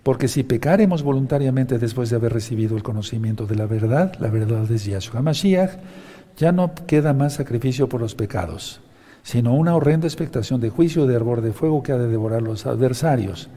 porque 0.02 0.28
si 0.28 0.42
pecaremos 0.42 1.02
voluntariamente 1.02 1.78
después 1.78 2.08
de 2.10 2.16
haber 2.16 2.32
recibido 2.32 2.76
el 2.76 2.82
conocimiento 2.82 3.46
de 3.46 3.56
la 3.56 3.66
verdad, 3.66 4.14
la 4.20 4.28
verdad 4.28 4.70
es 4.70 4.84
Yahshua 4.86 5.22
Mashiach, 5.22 5.72
ya 6.36 6.52
no 6.52 6.72
queda 6.86 7.12
más 7.12 7.34
sacrificio 7.34 7.88
por 7.88 8.00
los 8.00 8.14
pecados, 8.14 8.80
sino 9.22 9.54
una 9.54 9.74
horrenda 9.74 10.06
expectación 10.06 10.60
de 10.60 10.70
juicio 10.70 11.06
de 11.06 11.14
hervor 11.14 11.40
de 11.42 11.52
fuego 11.52 11.82
que 11.82 11.92
ha 11.92 11.98
de 11.98 12.08
devorar 12.08 12.42
los 12.42 12.66
adversarios. 12.66 13.48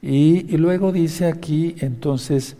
Y, 0.00 0.56
luego 0.56 0.92
dice 0.92 1.26
aquí 1.26 1.74
entonces, 1.80 2.56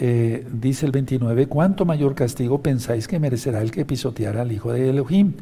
eh, 0.00 0.46
dice 0.52 0.86
el 0.86 0.92
29, 0.92 1.46
¿cuánto 1.46 1.84
mayor 1.84 2.14
castigo 2.14 2.62
pensáis 2.62 3.06
que 3.06 3.20
merecerá 3.20 3.62
el 3.62 3.70
que 3.70 3.84
pisoteara 3.84 4.42
al 4.42 4.52
Hijo 4.52 4.72
de 4.72 4.90
Elohim 4.90 5.34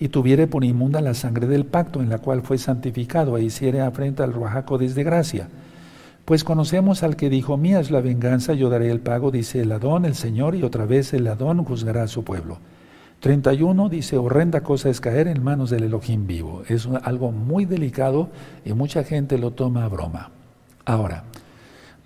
y 0.00 0.08
tuviere 0.08 0.46
por 0.46 0.64
inmunda 0.64 1.00
la 1.00 1.14
sangre 1.14 1.46
del 1.46 1.66
pacto 1.66 2.00
en 2.00 2.08
la 2.08 2.18
cual 2.18 2.42
fue 2.42 2.58
santificado 2.58 3.36
e 3.36 3.44
hiciere 3.44 3.80
afrenta 3.80 4.24
al 4.24 4.32
Ruajaco 4.32 4.78
desde 4.78 5.04
gracia? 5.04 5.48
Pues 6.24 6.42
conocemos 6.42 7.02
al 7.02 7.16
que 7.16 7.28
dijo, 7.28 7.58
mía 7.58 7.80
es 7.80 7.90
la 7.90 8.00
venganza, 8.00 8.54
yo 8.54 8.70
daré 8.70 8.90
el 8.90 9.00
pago, 9.00 9.30
dice 9.30 9.60
el 9.60 9.72
Adón, 9.72 10.06
el 10.06 10.14
Señor, 10.14 10.54
y 10.54 10.62
otra 10.62 10.86
vez 10.86 11.12
el 11.12 11.26
Adón 11.26 11.62
juzgará 11.64 12.04
a 12.04 12.08
su 12.08 12.24
pueblo. 12.24 12.60
31 13.24 13.88
dice, 13.88 14.18
horrenda 14.18 14.60
cosa 14.60 14.90
es 14.90 15.00
caer 15.00 15.28
en 15.28 15.42
manos 15.42 15.70
del 15.70 15.84
Elohim 15.84 16.26
vivo. 16.26 16.62
Es 16.68 16.86
algo 17.04 17.32
muy 17.32 17.64
delicado 17.64 18.28
y 18.66 18.74
mucha 18.74 19.02
gente 19.02 19.38
lo 19.38 19.52
toma 19.52 19.86
a 19.86 19.88
broma. 19.88 20.30
Ahora, 20.84 21.24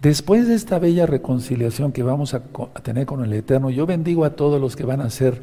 Después 0.01 0.47
de 0.47 0.55
esta 0.55 0.79
bella 0.79 1.07
reconciliación 1.07 1.91
que 1.91 2.05
vamos 2.05 2.33
a, 2.33 2.43
tener 2.85 3.05
con 3.05 3.25
el 3.25 3.33
Eterno, 3.33 3.69
yo 3.69 3.85
bendigo 3.85 4.25
a 4.25 4.37
todos 4.37 4.61
los 4.61 4.77
que 4.77 4.85
van 4.85 5.01
a 5.01 5.07
hacer 5.07 5.43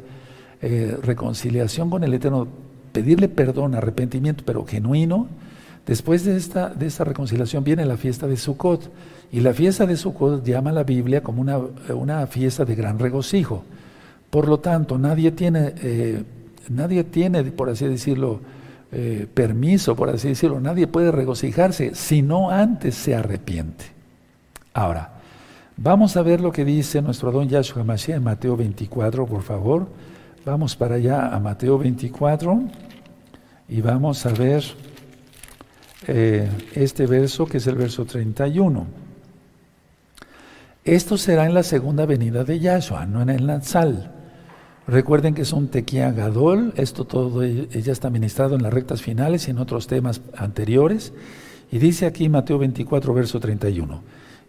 eh, 0.62 0.96
reconciliación 1.02 1.90
con 1.90 2.04
el 2.04 2.14
Eterno, 2.14 2.48
pedirle 2.90 3.28
perdón, 3.28 3.74
arrepentimiento, 3.74 4.44
pero 4.46 4.64
genuino. 4.64 5.28
Después 5.84 6.24
de 6.24 6.38
esta, 6.38 6.70
de 6.70 6.86
esta 6.86 7.04
reconciliación 7.04 7.64
viene 7.64 7.84
la 7.84 7.98
fiesta 7.98 8.26
de 8.26 8.38
Sukkot. 8.38 8.90
Y 9.30 9.40
la 9.40 9.52
fiesta 9.52 9.84
de 9.84 9.98
Sukkot 9.98 10.42
llama 10.42 10.72
la 10.72 10.84
Biblia 10.84 11.22
como 11.22 11.42
una, 11.42 11.58
una 11.94 12.26
fiesta 12.26 12.64
de 12.64 12.74
gran 12.76 12.98
regocijo. 12.98 13.62
Por 14.36 14.48
lo 14.48 14.60
tanto, 14.60 14.98
nadie 14.98 15.32
tiene, 15.32 15.72
eh, 15.82 16.22
nadie 16.68 17.04
tiene 17.04 17.42
por 17.44 17.70
así 17.70 17.86
decirlo, 17.86 18.40
eh, 18.92 19.26
permiso, 19.32 19.96
por 19.96 20.10
así 20.10 20.28
decirlo, 20.28 20.60
nadie 20.60 20.86
puede 20.86 21.10
regocijarse 21.10 21.94
si 21.94 22.20
no 22.20 22.50
antes 22.50 22.96
se 22.96 23.14
arrepiente. 23.14 23.86
Ahora, 24.74 25.10
vamos 25.78 26.18
a 26.18 26.22
ver 26.22 26.42
lo 26.42 26.52
que 26.52 26.66
dice 26.66 27.00
nuestro 27.00 27.32
don 27.32 27.48
Yahshua 27.48 27.82
Mashiach 27.82 28.18
en 28.18 28.24
Mateo 28.24 28.58
24, 28.58 29.24
por 29.24 29.40
favor. 29.40 29.86
Vamos 30.44 30.76
para 30.76 30.96
allá 30.96 31.34
a 31.34 31.40
Mateo 31.40 31.78
24 31.78 32.60
y 33.70 33.80
vamos 33.80 34.26
a 34.26 34.34
ver 34.34 34.62
eh, 36.08 36.46
este 36.74 37.06
verso 37.06 37.46
que 37.46 37.56
es 37.56 37.66
el 37.66 37.76
verso 37.76 38.04
31. 38.04 38.86
Esto 40.84 41.16
será 41.16 41.46
en 41.46 41.54
la 41.54 41.62
segunda 41.62 42.04
venida 42.04 42.44
de 42.44 42.60
Yahshua, 42.60 43.06
no 43.06 43.22
en 43.22 43.30
el 43.30 43.46
Nazal. 43.46 44.12
Recuerden 44.88 45.34
que 45.34 45.42
es 45.42 45.52
un 45.52 45.66
tequía 45.66 46.12
gadol, 46.12 46.72
esto 46.76 47.04
todo 47.04 47.44
ya 47.44 47.92
está 47.92 48.08
ministrado 48.08 48.54
en 48.54 48.62
las 48.62 48.72
rectas 48.72 49.02
finales 49.02 49.48
y 49.48 49.50
en 49.50 49.58
otros 49.58 49.88
temas 49.88 50.20
anteriores. 50.36 51.12
Y 51.72 51.78
dice 51.78 52.06
aquí 52.06 52.28
Mateo 52.28 52.58
24, 52.58 53.12
verso 53.12 53.40
31, 53.40 54.02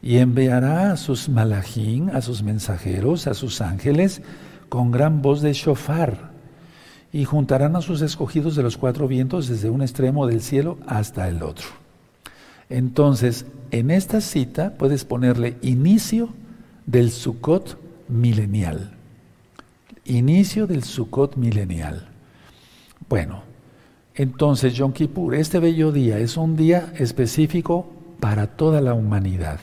y 0.03 0.17
enviará 0.17 0.91
a 0.91 0.97
sus 0.97 1.27
malajín, 1.27 2.11
a 2.11 2.21
sus 2.21 2.43
mensajeros, 2.43 3.25
a 3.25 3.33
sus 3.33 3.61
ángeles, 3.61 4.21
con 4.69 4.91
gran 4.91 5.23
voz 5.23 5.41
de 5.41 5.53
shofar, 5.53 6.29
y 7.11 7.25
juntarán 7.25 7.75
a 7.75 7.81
sus 7.81 8.01
escogidos 8.01 8.55
de 8.55 8.61
los 8.61 8.77
cuatro 8.77 9.07
vientos 9.07 9.47
desde 9.47 9.71
un 9.71 9.81
extremo 9.81 10.27
del 10.27 10.41
cielo 10.41 10.77
hasta 10.85 11.27
el 11.27 11.41
otro. 11.41 11.65
Entonces, 12.69 13.47
en 13.71 13.89
esta 13.89 14.21
cita 14.21 14.75
puedes 14.77 15.03
ponerle 15.03 15.57
inicio 15.63 16.29
del 16.85 17.09
Sukkot 17.09 17.79
milenial 18.07 18.96
inicio 20.07 20.67
del 20.67 20.83
Sukkot 20.83 21.35
milenial. 21.35 22.07
Bueno, 23.09 23.43
entonces 24.15 24.73
Yom 24.73 24.93
Kippur, 24.93 25.35
este 25.35 25.59
bello 25.59 25.91
día, 25.91 26.17
es 26.17 26.37
un 26.37 26.55
día 26.55 26.91
específico 26.97 27.87
para 28.19 28.47
toda 28.47 28.81
la 28.81 28.93
humanidad. 28.93 29.59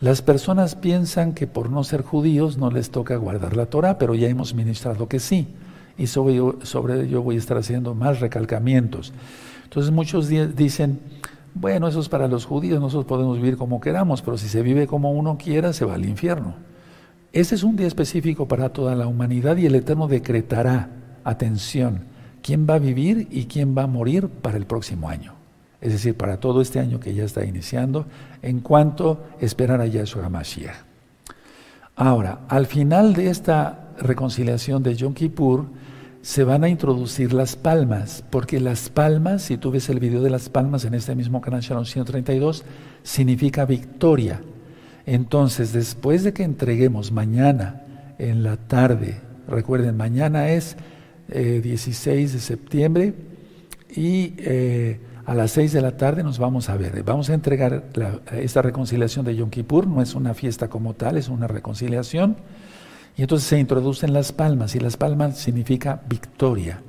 Las 0.00 0.20
personas 0.20 0.74
piensan 0.74 1.32
que 1.32 1.46
por 1.46 1.70
no 1.70 1.84
ser 1.84 2.02
judíos 2.02 2.58
no 2.58 2.70
les 2.70 2.90
toca 2.90 3.16
guardar 3.16 3.56
la 3.56 3.66
Torah, 3.66 3.96
pero 3.98 4.14
ya 4.14 4.28
hemos 4.28 4.52
ministrado 4.54 5.08
que 5.08 5.20
sí. 5.20 5.46
Y 5.96 6.08
sobre, 6.08 6.34
ello 6.34 7.22
voy 7.22 7.36
a 7.36 7.38
estar 7.38 7.56
haciendo 7.56 7.94
más 7.94 8.20
recalcamientos. 8.20 9.12
Entonces 9.62 9.92
muchos 9.92 10.28
dicen, 10.28 10.98
bueno, 11.54 11.86
eso 11.86 12.00
es 12.00 12.08
para 12.08 12.26
los 12.26 12.44
judíos, 12.46 12.80
nosotros 12.80 13.06
podemos 13.06 13.36
vivir 13.36 13.56
como 13.56 13.80
queramos, 13.80 14.20
pero 14.22 14.36
si 14.36 14.48
se 14.48 14.62
vive 14.62 14.88
como 14.88 15.12
uno 15.12 15.38
quiera, 15.38 15.72
se 15.72 15.84
va 15.84 15.94
al 15.94 16.04
infierno. 16.04 16.54
Ese 17.34 17.56
es 17.56 17.64
un 17.64 17.74
día 17.74 17.88
específico 17.88 18.46
para 18.46 18.68
toda 18.68 18.94
la 18.94 19.08
humanidad 19.08 19.56
y 19.56 19.66
el 19.66 19.74
Eterno 19.74 20.06
decretará, 20.06 20.90
atención, 21.24 22.04
quién 22.42 22.64
va 22.64 22.74
a 22.74 22.78
vivir 22.78 23.26
y 23.28 23.46
quién 23.46 23.76
va 23.76 23.82
a 23.82 23.86
morir 23.88 24.28
para 24.28 24.56
el 24.56 24.66
próximo 24.66 25.08
año. 25.08 25.34
Es 25.80 25.90
decir, 25.90 26.16
para 26.16 26.38
todo 26.38 26.60
este 26.60 26.78
año 26.78 27.00
que 27.00 27.12
ya 27.12 27.24
está 27.24 27.44
iniciando, 27.44 28.06
en 28.40 28.60
cuanto 28.60 29.24
esperar 29.40 29.80
a 29.80 29.86
Yahshua 29.86 30.28
Mashiach. 30.28 30.76
Ahora, 31.96 32.42
al 32.46 32.66
final 32.66 33.14
de 33.14 33.28
esta 33.30 33.88
reconciliación 33.98 34.84
de 34.84 34.94
Yom 34.94 35.12
Kippur, 35.12 35.66
se 36.22 36.44
van 36.44 36.62
a 36.62 36.68
introducir 36.68 37.32
las 37.32 37.56
palmas, 37.56 38.22
porque 38.30 38.60
las 38.60 38.90
palmas, 38.90 39.42
si 39.42 39.56
tú 39.56 39.72
ves 39.72 39.88
el 39.88 39.98
video 39.98 40.22
de 40.22 40.30
las 40.30 40.50
palmas 40.50 40.84
en 40.84 40.94
este 40.94 41.16
mismo 41.16 41.40
canal 41.40 41.62
Shalom 41.62 41.84
132, 41.84 42.64
significa 43.02 43.66
victoria. 43.66 44.40
Entonces, 45.06 45.72
después 45.72 46.24
de 46.24 46.32
que 46.32 46.42
entreguemos 46.42 47.12
mañana 47.12 47.82
en 48.18 48.42
la 48.42 48.56
tarde, 48.56 49.20
recuerden, 49.48 49.96
mañana 49.96 50.50
es 50.50 50.76
16 51.28 52.06
eh, 52.30 52.32
de 52.32 52.40
septiembre 52.40 53.14
y 53.94 54.34
eh, 54.38 55.00
a 55.26 55.34
las 55.34 55.52
6 55.52 55.72
de 55.72 55.80
la 55.82 55.96
tarde 55.96 56.22
nos 56.22 56.38
vamos 56.38 56.68
a 56.68 56.76
ver. 56.76 57.02
Vamos 57.02 57.30
a 57.30 57.34
entregar 57.34 57.84
esta 58.32 58.62
reconciliación 58.62 59.24
de 59.24 59.36
Yom 59.36 59.50
Kippur, 59.50 59.86
no 59.86 60.02
es 60.02 60.14
una 60.14 60.34
fiesta 60.34 60.68
como 60.68 60.94
tal, 60.94 61.16
es 61.16 61.28
una 61.28 61.46
reconciliación. 61.46 62.36
Y 63.16 63.22
entonces 63.22 63.48
se 63.48 63.58
introducen 63.58 64.12
las 64.12 64.32
palmas, 64.32 64.74
y 64.74 64.80
las 64.80 64.96
palmas 64.96 65.38
significa 65.38 66.02
victoria. 66.08 66.80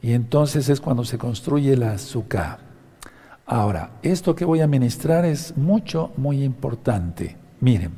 Y 0.00 0.12
entonces 0.12 0.68
es 0.68 0.80
cuando 0.80 1.04
se 1.04 1.18
construye 1.18 1.76
la 1.76 1.92
azúcar. 1.92 2.60
Ahora, 3.46 3.92
esto 4.02 4.34
que 4.34 4.44
voy 4.44 4.60
a 4.60 4.66
ministrar 4.66 5.24
es 5.24 5.56
mucho, 5.56 6.12
muy 6.16 6.42
importante. 6.42 7.36
Miren, 7.60 7.90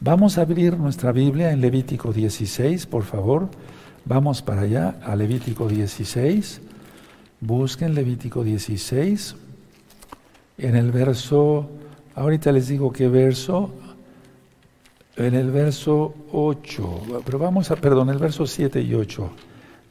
vamos 0.00 0.38
a 0.38 0.42
abrir 0.42 0.78
nuestra 0.78 1.12
Biblia 1.12 1.52
en 1.52 1.60
Levítico 1.60 2.14
16, 2.14 2.86
por 2.86 3.02
favor. 3.02 3.50
Vamos 4.06 4.40
para 4.40 4.62
allá, 4.62 4.98
a 5.04 5.14
Levítico 5.16 5.68
16. 5.68 6.62
Busquen 7.40 7.94
Levítico 7.94 8.42
16. 8.42 9.36
En 10.56 10.76
el 10.76 10.92
verso, 10.92 11.68
ahorita 12.14 12.52
les 12.52 12.68
digo 12.68 12.90
qué 12.90 13.08
verso, 13.08 13.70
en 15.16 15.34
el 15.34 15.50
verso 15.50 16.14
8, 16.32 17.22
pero 17.26 17.38
vamos 17.38 17.70
a, 17.70 17.76
perdón, 17.76 18.08
el 18.08 18.18
verso 18.18 18.46
7 18.46 18.80
y 18.80 18.94
8. 18.94 19.30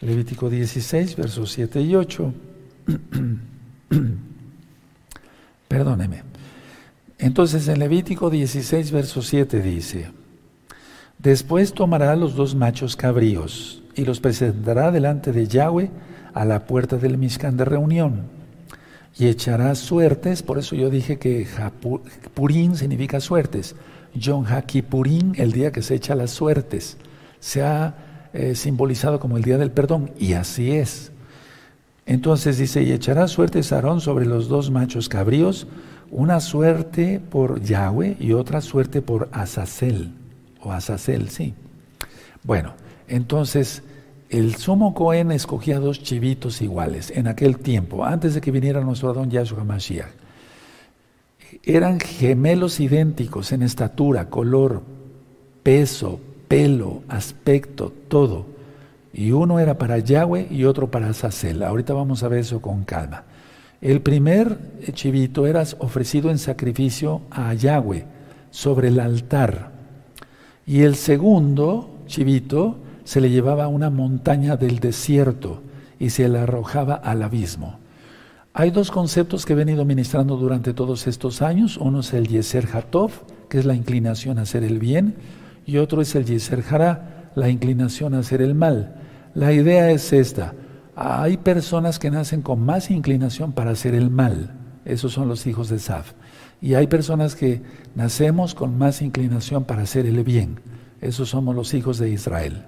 Levítico 0.01 0.49
16, 0.49 1.15
versos 1.15 1.51
7 1.51 1.79
y 1.81 1.93
8. 1.95 2.33
Perdóneme. 5.67 6.38
Entonces 7.19 7.67
en 7.67 7.79
Levítico 7.79 8.29
16, 8.29 8.91
verso 8.91 9.21
7 9.21 9.61
dice, 9.61 10.11
Después 11.17 11.73
tomará 11.73 12.15
los 12.15 12.35
dos 12.35 12.55
machos 12.55 12.95
cabríos 12.95 13.83
y 13.93 14.05
los 14.05 14.21
presentará 14.21 14.89
delante 14.91 15.33
de 15.33 15.47
Yahweh 15.47 15.91
a 16.33 16.45
la 16.45 16.65
puerta 16.65 16.95
del 16.95 17.17
Mishkan 17.17 17.57
de 17.57 17.65
reunión 17.65 18.39
y 19.17 19.27
echará 19.27 19.75
suertes, 19.75 20.43
por 20.43 20.59
eso 20.59 20.75
yo 20.75 20.89
dije 20.89 21.19
que 21.19 21.45
Purín 22.33 22.77
significa 22.77 23.19
suertes. 23.19 23.75
John 24.19 24.45
Purín, 24.89 25.33
el 25.37 25.51
día 25.51 25.73
que 25.73 25.81
se 25.81 25.95
echa 25.95 26.15
las 26.15 26.31
suertes, 26.31 26.97
se 27.41 27.61
ha 27.61 28.29
eh, 28.33 28.55
simbolizado 28.55 29.19
como 29.19 29.35
el 29.35 29.43
día 29.43 29.57
del 29.57 29.71
perdón, 29.71 30.11
y 30.17 30.33
así 30.33 30.71
es. 30.71 31.11
Entonces 32.05 32.57
dice, 32.57 32.81
y 32.81 32.91
echará 32.91 33.27
suertes 33.27 33.73
Aarón 33.73 33.99
sobre 33.99 34.25
los 34.25 34.47
dos 34.47 34.71
machos 34.71 35.09
cabríos, 35.09 35.67
una 36.11 36.39
suerte 36.39 37.19
por 37.19 37.61
Yahweh 37.61 38.17
y 38.19 38.33
otra 38.33 38.61
suerte 38.61 39.01
por 39.01 39.29
Azazel, 39.31 40.13
o 40.61 40.71
Azazel, 40.71 41.29
sí. 41.29 41.53
Bueno, 42.43 42.73
entonces 43.07 43.83
el 44.29 44.55
sumo 44.55 44.93
Cohen 44.93 45.31
escogía 45.31 45.79
dos 45.79 46.03
chivitos 46.03 46.61
iguales 46.61 47.11
en 47.15 47.27
aquel 47.27 47.57
tiempo, 47.57 48.05
antes 48.05 48.35
de 48.35 48.41
que 48.41 48.51
viniera 48.51 48.81
nuestro 48.81 49.09
Adón 49.09 49.29
Yahshua 49.29 49.63
Mashiach. 49.63 50.11
Eran 51.63 51.99
gemelos 51.99 52.79
idénticos 52.79 53.51
en 53.51 53.63
estatura, 53.63 54.29
color, 54.29 54.83
peso, 55.63 56.19
pelo, 56.47 57.01
aspecto, 57.07 57.91
todo. 58.07 58.45
Y 59.13 59.31
uno 59.31 59.59
era 59.59 59.77
para 59.77 59.97
Yahweh 59.97 60.47
y 60.49 60.65
otro 60.65 60.91
para 60.91 61.09
Azazel. 61.09 61.63
Ahorita 61.63 61.93
vamos 61.93 62.21
a 62.21 62.27
ver 62.27 62.39
eso 62.39 62.61
con 62.61 62.83
calma. 62.83 63.23
El 63.81 64.01
primer 64.01 64.57
chivito 64.93 65.47
era 65.47 65.63
ofrecido 65.79 66.29
en 66.29 66.37
sacrificio 66.37 67.21
a 67.31 67.53
Yahweh 67.53 68.05
sobre 68.51 68.89
el 68.89 68.99
altar. 68.99 69.71
Y 70.65 70.81
el 70.81 70.95
segundo 70.95 71.89
chivito 72.05 72.77
se 73.05 73.21
le 73.21 73.29
llevaba 73.29 73.63
a 73.63 73.69
una 73.69 73.89
montaña 73.89 74.57
del 74.57 74.79
desierto 74.79 75.61
y 75.97 76.09
se 76.09 76.27
le 76.27 76.39
arrojaba 76.39 76.95
al 76.95 77.23
abismo. 77.23 77.79
Hay 78.53 78.71
dos 78.71 78.91
conceptos 78.91 79.45
que 79.45 79.53
he 79.53 79.55
venido 79.55 79.85
ministrando 79.85 80.35
durante 80.35 80.73
todos 80.73 81.07
estos 81.07 81.41
años. 81.41 81.77
Uno 81.77 82.01
es 82.01 82.13
el 82.13 82.27
Yeser 82.27 82.67
Hatov, 82.73 83.11
que 83.47 83.59
es 83.59 83.65
la 83.65 83.75
inclinación 83.75 84.39
a 84.39 84.41
hacer 84.41 84.63
el 84.63 84.79
bien, 84.79 85.15
y 85.65 85.77
otro 85.77 86.01
es 86.01 86.15
el 86.15 86.25
Yeser 86.25 86.63
Hara, 86.69 87.31
la 87.35 87.49
inclinación 87.49 88.13
a 88.13 88.19
hacer 88.19 88.41
el 88.41 88.55
mal. 88.55 88.95
La 89.35 89.53
idea 89.53 89.91
es 89.91 90.11
esta. 90.11 90.53
Hay 91.01 91.37
personas 91.37 91.97
que 91.97 92.11
nacen 92.11 92.41
con 92.41 92.59
más 92.59 92.91
inclinación 92.91 93.53
para 93.53 93.71
hacer 93.71 93.95
el 93.95 94.09
mal. 94.09 94.51
Esos 94.83 95.13
son 95.13 95.29
los 95.29 95.47
hijos 95.47 95.69
de 95.69 95.79
Saf. 95.79 96.11
Y 96.59 96.73
hay 96.73 96.87
personas 96.87 97.35
que 97.35 97.61
nacemos 97.95 98.53
con 98.53 98.77
más 98.77 99.01
inclinación 99.01 99.63
para 99.63 99.83
hacer 99.83 100.05
el 100.05 100.21
bien. 100.25 100.59
Esos 100.99 101.29
somos 101.29 101.55
los 101.55 101.73
hijos 101.73 101.99
de 101.99 102.09
Israel. 102.09 102.65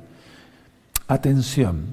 Atención. 1.09 1.87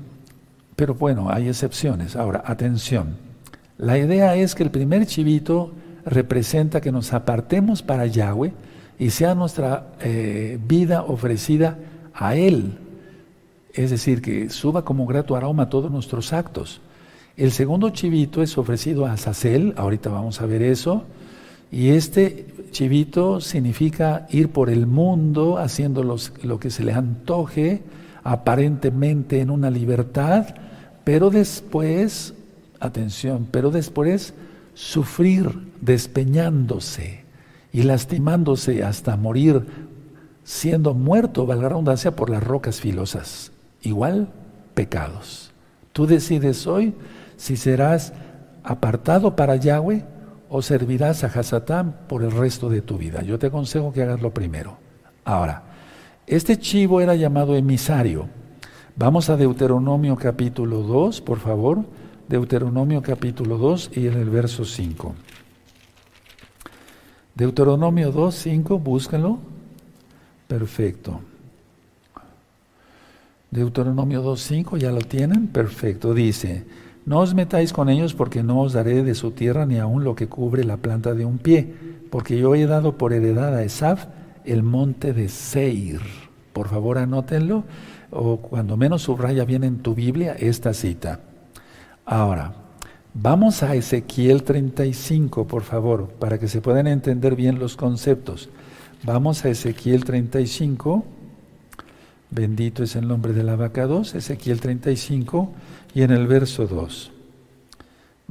Pero 0.77 0.95
bueno, 0.95 1.29
hay 1.29 1.49
excepciones. 1.49 2.15
Ahora, 2.15 2.45
atención. 2.47 3.17
La 3.77 3.99
idea 3.99 4.37
es 4.37 4.55
que 4.55 4.63
el 4.63 4.71
primer 4.71 5.07
chivito 5.07 5.73
representa 6.05 6.81
que 6.81 6.93
nos 6.93 7.13
apartemos 7.15 7.83
para 7.83 8.07
Yahweh 8.07 8.53
y 8.97 9.11
sea 9.11 9.35
nuestra 9.35 9.89
eh, 9.99 10.57
vida 10.69 11.03
ofrecida 11.03 11.79
a 12.15 12.37
Él, 12.37 12.79
es 13.79 13.91
decir, 13.91 14.21
que 14.21 14.51
suba 14.51 14.85
como 14.85 15.07
grato 15.07 15.37
aroma 15.37 15.69
todos 15.69 15.89
nuestros 15.89 16.33
actos. 16.33 16.81
El 17.37 17.53
segundo 17.53 17.91
chivito 17.91 18.43
es 18.43 18.59
ofrecido 18.59 19.07
a 19.07 19.13
Azazel, 19.13 19.73
ahorita 19.77 20.11
vamos 20.11 20.41
a 20.41 20.47
ver 20.47 20.63
eso, 20.63 21.05
y 21.71 21.91
este 21.91 22.47
chivito 22.73 23.41
significa 23.41 24.27
ir 24.31 24.49
por 24.49 24.69
el 24.69 24.89
mundo 24.89 25.59
haciendo 25.59 26.03
lo 26.03 26.59
que 26.59 26.71
se 26.71 26.83
le 26.83 26.93
antoje, 26.93 27.83
aparentemente 28.25 29.41
en 29.41 29.49
una 29.49 29.71
libertad, 29.71 30.47
pero 31.05 31.31
después, 31.31 32.35
atención, 32.81 33.47
pero 33.49 33.71
después 33.71 34.35
sufrir 34.75 35.53
despeñándose 35.81 37.23
y 37.73 37.83
lastimándose 37.85 38.83
hasta 38.83 39.17
morir, 39.17 39.63
siendo 40.43 40.95
muerto, 40.95 41.47
valga 41.47 41.63
la 41.63 41.69
redundancia, 41.69 42.17
por 42.17 42.29
las 42.29 42.43
rocas 42.43 42.81
filosas 42.81 43.53
igual 43.83 44.29
pecados. 44.75 45.53
Tú 45.93 46.07
decides 46.07 46.67
hoy 46.67 46.95
si 47.37 47.57
serás 47.57 48.13
apartado 48.63 49.35
para 49.35 49.57
Yahweh 49.57 50.05
o 50.49 50.63
servirás 50.63 51.25
a 51.25 51.27
Hasatán 51.27 52.01
por 52.09 52.23
el 52.23 52.31
resto 52.31 52.69
de 52.69 52.83
tu 52.83 52.99
vida. 52.99 53.23
Yo 53.23 53.39
te 53.39 53.49
aconsejo 53.49 53.93
que 53.93 54.03
hagas 54.03 54.21
lo 54.21 54.33
primero. 54.33 54.79
Ahora, 55.25 55.63
este 56.27 56.59
chivo 56.59 57.01
era 57.01 57.15
llamado 57.15 57.57
emisario. 57.57 58.29
Vamos 58.97 59.31
a 59.31 59.37
Deuteronomio 59.37 60.17
capítulo 60.17 60.83
2, 60.83 61.21
por 61.21 61.39
favor. 61.39 61.85
Deuteronomio 62.29 63.01
capítulo 63.03 63.57
2 63.57 63.93
y 63.95 64.07
en 64.07 64.15
el 64.15 64.29
verso 64.29 64.65
5. 64.65 65.15
Deuteronomio 67.35 68.11
2, 68.11 68.35
5, 68.35 68.79
búsquenlo. 68.79 69.39
Perfecto. 70.47 71.21
Deuteronomio 73.51 74.21
2, 74.21 74.41
5, 74.41 74.77
¿ya 74.77 74.91
lo 74.91 75.01
tienen? 75.01 75.47
Perfecto. 75.49 76.13
Dice, 76.13 76.65
no 77.07 77.21
os 77.21 77.35
metáis 77.35 77.73
con 77.73 77.89
ellos 77.89 78.13
porque 78.13 78.43
no 78.43 78.61
os 78.61 78.75
daré 78.75 79.03
de 79.03 79.15
su 79.15 79.31
tierra 79.31 79.65
ni 79.65 79.79
aun 79.79 80.05
lo 80.05 80.15
que 80.15 80.29
cubre 80.29 80.65
la 80.65 80.77
planta 80.77 81.15
de 81.15 81.25
un 81.25 81.39
pie, 81.39 81.73
porque 82.11 82.39
yo 82.39 82.55
he 82.55 82.67
dado 82.67 82.99
por 82.99 83.13
heredad 83.13 83.55
a 83.55 83.63
Esaf 83.63 84.07
el 84.45 84.63
monte 84.63 85.15
de 85.15 85.29
Seir. 85.29 86.01
Por 86.53 86.69
favor, 86.69 86.99
anótenlo 86.99 87.65
o 88.11 88.39
cuando 88.39 88.77
menos 88.77 89.03
subraya 89.03 89.45
bien 89.45 89.65
en 89.65 89.79
tu 89.79 89.95
Biblia 89.95 90.35
esta 90.39 90.75
cita. 90.75 91.21
Ahora, 92.05 92.55
vamos 93.15 93.63
a 93.63 93.75
Ezequiel 93.75 94.43
35, 94.43 95.47
por 95.47 95.63
favor, 95.63 96.09
para 96.19 96.39
que 96.39 96.49
se 96.49 96.61
puedan 96.61 96.87
entender 96.87 97.37
bien 97.37 97.59
los 97.59 97.77
conceptos. 97.77 98.49
Vamos 99.05 99.45
a 99.45 99.51
Ezequiel 99.51 100.05
35. 100.05 101.05
Bendito 102.31 102.83
es 102.83 102.95
el 102.95 103.09
nombre 103.09 103.33
de 103.33 103.43
la 103.43 103.57
vaca 103.57 103.87
2, 103.87 104.15
Ezequiel 104.15 104.61
35 104.61 105.53
y 105.95 106.03
en 106.03 106.11
el 106.11 106.27
verso 106.27 106.67
2. 106.67 107.13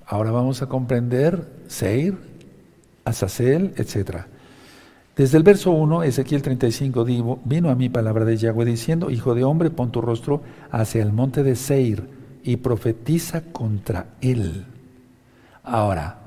Ahora 0.05 0.31
vamos 0.31 0.61
a 0.61 0.67
comprender 0.67 1.47
Seir, 1.67 2.15
Azazel, 3.03 3.73
etcétera. 3.75 4.27
Desde 5.15 5.37
el 5.37 5.43
verso 5.43 5.71
1, 5.71 6.03
Ezequiel 6.03 6.43
35, 6.43 7.03
digo, 7.03 7.39
vino 7.43 7.71
a 7.71 7.75
mí 7.75 7.89
palabra 7.89 8.23
de 8.23 8.37
Yahweh 8.37 8.65
diciendo, 8.65 9.09
Hijo 9.09 9.33
de 9.33 9.43
hombre, 9.43 9.71
pon 9.71 9.91
tu 9.91 9.99
rostro 9.99 10.43
hacia 10.69 11.01
el 11.01 11.11
monte 11.11 11.41
de 11.41 11.55
Seir 11.55 12.07
y 12.43 12.57
profetiza 12.57 13.41
contra 13.51 14.09
él. 14.21 14.65
Ahora, 15.63 16.19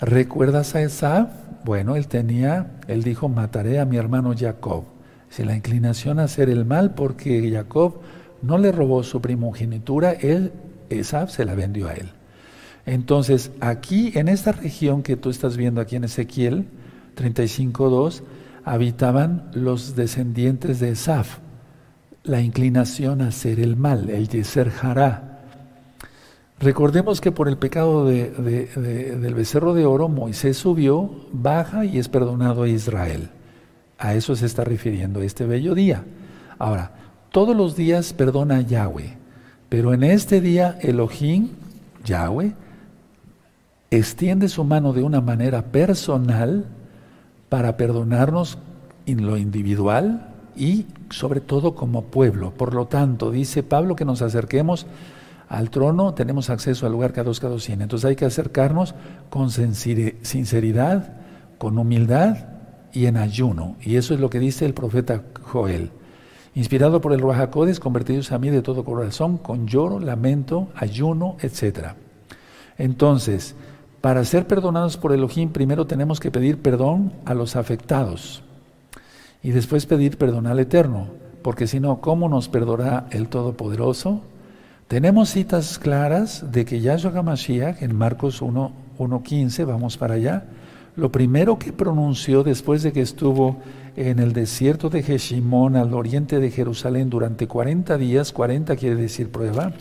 ¿recuerdas 0.00 0.74
a 0.74 0.82
Esaf? 0.82 1.30
Bueno, 1.64 1.94
él 1.94 2.08
tenía, 2.08 2.80
él 2.88 3.04
dijo, 3.04 3.28
mataré 3.28 3.78
a 3.78 3.84
mi 3.84 3.96
hermano 3.96 4.34
Jacob. 4.36 4.91
Si 5.32 5.44
la 5.44 5.56
inclinación 5.56 6.20
a 6.20 6.24
hacer 6.24 6.50
el 6.50 6.66
mal, 6.66 6.92
porque 6.92 7.50
Jacob 7.50 7.94
no 8.42 8.58
le 8.58 8.70
robó 8.70 9.02
su 9.02 9.22
primogenitura, 9.22 10.12
él, 10.12 10.52
Esaf, 10.90 11.30
se 11.30 11.46
la 11.46 11.54
vendió 11.54 11.88
a 11.88 11.94
él. 11.94 12.10
Entonces, 12.84 13.50
aquí, 13.60 14.12
en 14.14 14.28
esta 14.28 14.52
región 14.52 15.02
que 15.02 15.16
tú 15.16 15.30
estás 15.30 15.56
viendo 15.56 15.80
aquí 15.80 15.96
en 15.96 16.04
Ezequiel, 16.04 16.66
35.2, 17.16 18.20
habitaban 18.62 19.50
los 19.54 19.96
descendientes 19.96 20.80
de 20.80 20.90
Esaf, 20.90 21.38
la 22.24 22.42
inclinación 22.42 23.22
a 23.22 23.28
hacer 23.28 23.58
el 23.58 23.76
mal, 23.76 24.10
el 24.10 24.28
Yeser 24.28 24.70
Hará. 24.82 25.40
Recordemos 26.60 27.22
que 27.22 27.32
por 27.32 27.48
el 27.48 27.56
pecado 27.56 28.04
del 28.04 29.34
becerro 29.34 29.72
de 29.72 29.86
oro, 29.86 30.10
Moisés 30.10 30.58
subió, 30.58 31.10
baja 31.32 31.86
y 31.86 31.98
es 31.98 32.10
perdonado 32.10 32.64
a 32.64 32.68
Israel. 32.68 33.30
A 34.02 34.14
eso 34.14 34.34
se 34.34 34.46
está 34.46 34.64
refiriendo 34.64 35.22
este 35.22 35.46
bello 35.46 35.76
día. 35.76 36.04
Ahora, 36.58 36.90
todos 37.30 37.56
los 37.56 37.76
días 37.76 38.12
perdona 38.12 38.56
a 38.56 38.60
Yahweh, 38.62 39.16
pero 39.68 39.94
en 39.94 40.02
este 40.02 40.40
día 40.40 40.76
Elohim, 40.80 41.50
Yahweh, 42.04 42.52
extiende 43.92 44.48
su 44.48 44.64
mano 44.64 44.92
de 44.92 45.04
una 45.04 45.20
manera 45.20 45.66
personal 45.66 46.64
para 47.48 47.76
perdonarnos 47.76 48.58
en 49.06 49.24
lo 49.24 49.36
individual 49.36 50.34
y 50.56 50.86
sobre 51.10 51.40
todo 51.40 51.76
como 51.76 52.02
pueblo. 52.02 52.50
Por 52.50 52.74
lo 52.74 52.86
tanto, 52.86 53.30
dice 53.30 53.62
Pablo 53.62 53.94
que 53.94 54.04
nos 54.04 54.20
acerquemos 54.20 54.84
al 55.48 55.70
trono, 55.70 56.12
tenemos 56.14 56.50
acceso 56.50 56.86
al 56.86 56.92
lugar 56.92 57.12
K2, 57.12 57.40
K200. 57.40 57.82
Entonces 57.82 58.08
hay 58.08 58.16
que 58.16 58.24
acercarnos 58.24 58.96
con 59.30 59.50
sinceridad, 59.52 61.18
con 61.58 61.78
humildad 61.78 62.51
y 62.92 63.06
en 63.06 63.16
ayuno. 63.16 63.76
Y 63.82 63.96
eso 63.96 64.14
es 64.14 64.20
lo 64.20 64.30
que 64.30 64.38
dice 64.38 64.64
el 64.64 64.74
profeta 64.74 65.22
Joel. 65.42 65.90
Inspirado 66.54 67.00
por 67.00 67.12
el 67.12 67.20
Ruajacodes, 67.20 67.80
convertidos 67.80 68.32
a 68.32 68.38
mí 68.38 68.50
de 68.50 68.62
todo 68.62 68.84
corazón, 68.84 69.38
con 69.38 69.66
lloro, 69.66 69.98
lamento, 70.00 70.68
ayuno, 70.74 71.36
etc. 71.40 71.94
Entonces, 72.76 73.54
para 74.02 74.24
ser 74.24 74.46
perdonados 74.46 74.96
por 74.96 75.12
Elohim, 75.12 75.50
primero 75.50 75.86
tenemos 75.86 76.20
que 76.20 76.30
pedir 76.30 76.58
perdón 76.58 77.12
a 77.24 77.34
los 77.34 77.56
afectados 77.56 78.42
y 79.42 79.50
después 79.50 79.86
pedir 79.86 80.18
perdón 80.18 80.46
al 80.46 80.60
Eterno, 80.60 81.08
porque 81.42 81.66
si 81.66 81.80
no, 81.80 82.00
¿cómo 82.00 82.28
nos 82.28 82.48
perdonará 82.48 83.06
el 83.10 83.28
Todopoderoso? 83.28 84.20
Tenemos 84.88 85.30
citas 85.30 85.78
claras 85.78 86.52
de 86.52 86.64
que 86.64 86.80
Yahshua 86.80 87.12
HaMashiach 87.12 87.82
en 87.82 87.96
Marcos 87.96 88.42
1.15, 88.42 89.64
vamos 89.64 89.96
para 89.96 90.14
allá, 90.14 90.44
lo 90.96 91.10
primero 91.10 91.58
que 91.58 91.72
pronunció 91.72 92.42
después 92.42 92.82
de 92.82 92.92
que 92.92 93.00
estuvo 93.00 93.58
en 93.96 94.18
el 94.18 94.32
desierto 94.32 94.90
de 94.90 95.02
Jeshimón 95.02 95.76
al 95.76 95.94
oriente 95.94 96.38
de 96.38 96.50
Jerusalén 96.50 97.10
durante 97.10 97.46
40 97.46 97.96
días, 97.98 98.32
40 98.32 98.76
quiere 98.76 98.96
decir 98.96 99.30
prueba, 99.30 99.72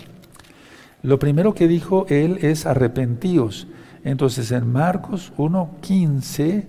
lo 1.03 1.19
primero 1.19 1.53
que 1.53 1.67
dijo 1.67 2.05
él 2.09 2.39
es 2.41 2.65
arrepentíos. 2.65 3.67
Entonces 4.03 4.51
en 4.51 4.71
Marcos 4.71 5.33
1.15 5.37 6.65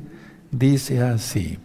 dice 0.50 1.02
así, 1.02 1.58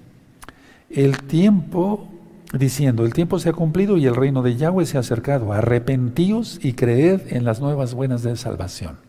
el 0.89 1.21
tiempo, 1.23 2.07
diciendo, 2.53 3.05
el 3.05 3.13
tiempo 3.13 3.39
se 3.39 3.49
ha 3.49 3.53
cumplido 3.53 3.97
y 3.97 4.05
el 4.05 4.15
reino 4.15 4.41
de 4.41 4.55
Yahweh 4.55 4.85
se 4.85 4.97
ha 4.97 5.01
acercado, 5.01 5.51
arrepentíos 5.51 6.59
y 6.63 6.73
creed 6.73 7.33
en 7.33 7.43
las 7.43 7.59
nuevas 7.59 7.93
buenas 7.93 8.23
de 8.23 8.35
salvación. 8.37 9.06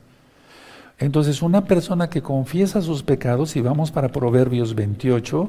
Entonces 0.99 1.43
una 1.43 1.65
persona 1.65 2.11
que 2.11 2.23
confiesa 2.23 2.83
sus 2.83 3.03
pecados, 3.03 3.55
y 3.57 3.61
vamos 3.61 3.93
para 3.93 4.09
Proverbios 4.09 4.75
28, 4.75 5.49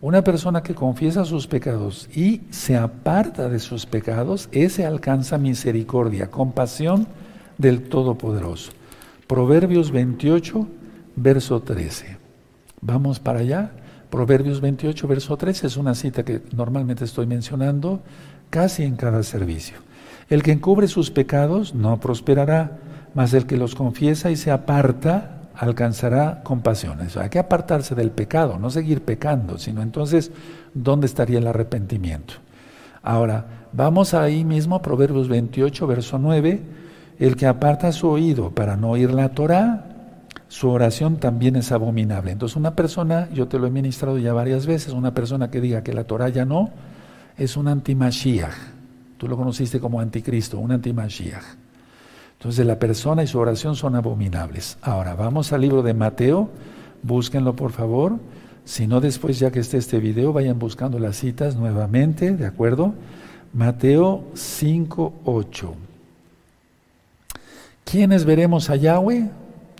una 0.00 0.22
persona 0.24 0.62
que 0.62 0.74
confiesa 0.74 1.24
sus 1.24 1.46
pecados 1.46 2.08
y 2.14 2.40
se 2.50 2.76
aparta 2.76 3.48
de 3.48 3.58
sus 3.58 3.86
pecados, 3.86 4.48
ese 4.50 4.86
alcanza 4.86 5.38
misericordia, 5.38 6.30
compasión 6.30 7.06
del 7.58 7.82
Todopoderoso. 7.88 8.72
Proverbios 9.26 9.92
28, 9.92 10.66
verso 11.16 11.60
13. 11.60 12.16
Vamos 12.80 13.20
para 13.20 13.40
allá. 13.40 13.72
Proverbios 14.08 14.60
28, 14.60 15.06
verso 15.06 15.36
13 15.36 15.68
es 15.68 15.76
una 15.76 15.94
cita 15.94 16.24
que 16.24 16.42
normalmente 16.56 17.04
estoy 17.04 17.26
mencionando 17.26 18.00
casi 18.48 18.82
en 18.82 18.96
cada 18.96 19.22
servicio. 19.22 19.76
El 20.30 20.42
que 20.42 20.52
encubre 20.52 20.88
sus 20.88 21.10
pecados 21.10 21.74
no 21.74 22.00
prosperará, 22.00 22.78
mas 23.14 23.34
el 23.34 23.46
que 23.46 23.56
los 23.56 23.74
confiesa 23.74 24.30
y 24.30 24.36
se 24.36 24.50
aparta 24.50 25.36
alcanzará 25.54 26.42
compasión. 26.42 26.98
hay 27.00 27.28
que 27.28 27.38
apartarse 27.38 27.94
del 27.94 28.10
pecado, 28.10 28.58
no 28.58 28.70
seguir 28.70 29.02
pecando, 29.02 29.58
sino 29.58 29.82
entonces, 29.82 30.32
¿dónde 30.72 31.06
estaría 31.06 31.38
el 31.38 31.46
arrepentimiento? 31.46 32.34
Ahora, 33.02 33.46
vamos 33.72 34.14
ahí 34.14 34.44
mismo 34.44 34.80
Proverbios 34.80 35.28
28, 35.28 35.86
verso 35.86 36.18
9 36.18 36.80
el 37.20 37.36
que 37.36 37.46
aparta 37.46 37.92
su 37.92 38.08
oído 38.08 38.50
para 38.50 38.78
no 38.78 38.92
oír 38.92 39.12
la 39.12 39.28
Torah, 39.28 39.84
su 40.48 40.70
oración 40.70 41.18
también 41.18 41.54
es 41.54 41.70
abominable. 41.70 42.32
Entonces 42.32 42.56
una 42.56 42.74
persona, 42.74 43.28
yo 43.30 43.46
te 43.46 43.58
lo 43.58 43.66
he 43.66 43.70
ministrado 43.70 44.16
ya 44.18 44.32
varias 44.32 44.66
veces, 44.66 44.94
una 44.94 45.12
persona 45.12 45.50
que 45.50 45.60
diga 45.60 45.82
que 45.82 45.92
la 45.92 46.04
Torah 46.04 46.30
ya 46.30 46.46
no, 46.46 46.70
es 47.36 47.58
un 47.58 47.68
antimashiach. 47.68 48.54
Tú 49.18 49.28
lo 49.28 49.36
conociste 49.36 49.78
como 49.78 50.00
anticristo, 50.00 50.58
un 50.58 50.72
antimashiach. 50.72 51.44
Entonces 52.40 52.64
la 52.64 52.78
persona 52.78 53.22
y 53.22 53.26
su 53.26 53.38
oración 53.38 53.76
son 53.76 53.96
abominables. 53.96 54.78
Ahora, 54.80 55.14
vamos 55.14 55.52
al 55.52 55.60
libro 55.60 55.82
de 55.82 55.92
Mateo, 55.92 56.48
búsquenlo 57.02 57.54
por 57.54 57.70
favor. 57.70 58.16
Si 58.64 58.86
no, 58.86 59.02
después 59.02 59.38
ya 59.38 59.50
que 59.50 59.60
esté 59.60 59.76
este 59.76 59.98
video, 59.98 60.32
vayan 60.32 60.58
buscando 60.58 60.98
las 60.98 61.16
citas 61.16 61.54
nuevamente, 61.56 62.34
¿de 62.34 62.46
acuerdo? 62.46 62.94
Mateo 63.52 64.24
5, 64.32 65.12
8. 65.26 65.74
¿Quiénes 67.84 68.24
veremos 68.24 68.70
a 68.70 68.76
Yahweh? 68.76 69.30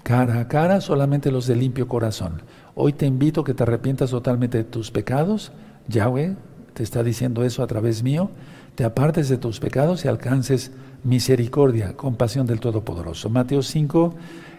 Cara 0.02 0.40
a 0.40 0.48
cara, 0.48 0.82
solamente 0.82 1.32
los 1.32 1.46
de 1.46 1.56
limpio 1.56 1.88
corazón. 1.88 2.42
Hoy 2.74 2.92
te 2.92 3.06
invito 3.06 3.40
a 3.40 3.44
que 3.44 3.54
te 3.54 3.62
arrepientas 3.62 4.10
totalmente 4.10 4.58
de 4.58 4.64
tus 4.64 4.90
pecados. 4.90 5.50
Yahweh 5.88 6.36
te 6.74 6.82
está 6.82 7.02
diciendo 7.02 7.42
eso 7.42 7.62
a 7.62 7.66
través 7.66 8.02
mío. 8.02 8.28
Te 8.74 8.84
apartes 8.84 9.28
de 9.28 9.36
tus 9.38 9.60
pecados 9.60 10.04
y 10.04 10.08
alcances 10.08 10.70
misericordia, 11.04 11.96
compasión 11.96 12.46
del 12.46 12.60
Todopoderoso. 12.60 13.28
Mateo 13.30 13.62
5, 13.62 14.14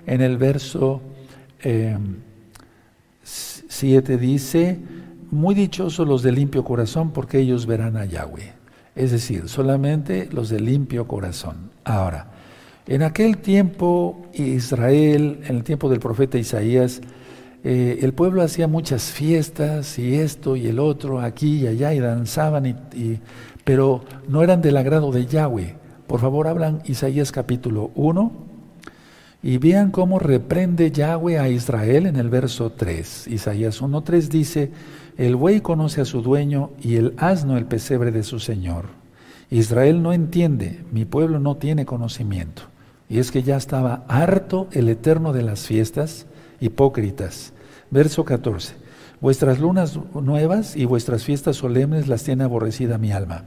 en 0.05 0.21
el 0.21 0.37
verso 0.37 1.01
7 3.23 4.13
eh, 4.13 4.17
dice, 4.17 4.79
muy 5.31 5.55
dichosos 5.55 6.07
los 6.07 6.23
de 6.23 6.31
limpio 6.31 6.63
corazón 6.63 7.11
porque 7.11 7.39
ellos 7.39 7.65
verán 7.65 7.97
a 7.97 8.05
Yahweh. 8.05 8.53
Es 8.95 9.11
decir, 9.11 9.47
solamente 9.47 10.27
los 10.31 10.49
de 10.49 10.59
limpio 10.59 11.07
corazón. 11.07 11.71
Ahora, 11.85 12.27
en 12.87 13.03
aquel 13.03 13.37
tiempo, 13.37 14.25
Israel, 14.33 15.39
en 15.47 15.55
el 15.55 15.63
tiempo 15.63 15.89
del 15.89 15.99
profeta 15.99 16.37
Isaías, 16.37 17.01
eh, 17.63 17.99
el 18.01 18.13
pueblo 18.13 18.41
hacía 18.41 18.67
muchas 18.67 19.11
fiestas 19.11 19.99
y 19.99 20.15
esto 20.15 20.55
y 20.55 20.67
el 20.67 20.79
otro, 20.79 21.21
aquí 21.21 21.59
y 21.59 21.67
allá, 21.67 21.93
y 21.93 21.99
danzaban, 21.99 22.65
y, 22.65 23.19
pero 23.63 24.03
no 24.27 24.43
eran 24.43 24.61
del 24.61 24.77
agrado 24.77 25.11
de 25.11 25.25
Yahweh, 25.25 25.75
Por 26.07 26.19
favor, 26.19 26.47
hablan 26.47 26.81
Isaías 26.85 27.31
capítulo 27.31 27.91
1 27.95 28.31
y 29.43 29.57
vean 29.57 29.91
cómo 29.91 30.19
reprende 30.19 30.91
Yahweh 30.91 31.39
a 31.39 31.49
Israel 31.49 32.05
en 32.05 32.17
el 32.17 32.29
verso 32.29 32.73
3. 32.73 33.27
Isaías 33.27 33.81
1.3 33.81 34.27
dice, 34.27 34.71
el 35.17 35.35
buey 35.35 35.61
conoce 35.61 36.01
a 36.01 36.05
su 36.05 36.21
dueño 36.21 36.71
y 36.81 36.97
el 36.97 37.13
asno 37.17 37.57
el 37.57 37.65
pesebre 37.65 38.11
de 38.11 38.23
su 38.23 38.39
señor. 38.39 38.85
Israel 39.49 40.01
no 40.01 40.13
entiende, 40.13 40.83
mi 40.91 41.05
pueblo 41.05 41.39
no 41.39 41.57
tiene 41.57 41.85
conocimiento. 41.85 42.63
Y 43.09 43.19
es 43.19 43.31
que 43.31 43.43
ya 43.43 43.57
estaba 43.57 44.05
harto 44.07 44.67
el 44.71 44.87
eterno 44.89 45.33
de 45.33 45.43
las 45.43 45.67
fiestas, 45.67 46.27
hipócritas. 46.59 47.53
Verso 47.89 48.23
14. 48.23 48.80
Vuestras 49.21 49.59
lunas 49.59 49.99
nuevas 50.15 50.75
y 50.75 50.85
vuestras 50.85 51.23
fiestas 51.23 51.55
solemnes 51.55 52.07
las 52.07 52.23
tiene 52.23 52.43
aborrecida 52.43 52.97
mi 52.97 53.11
alma. 53.11 53.43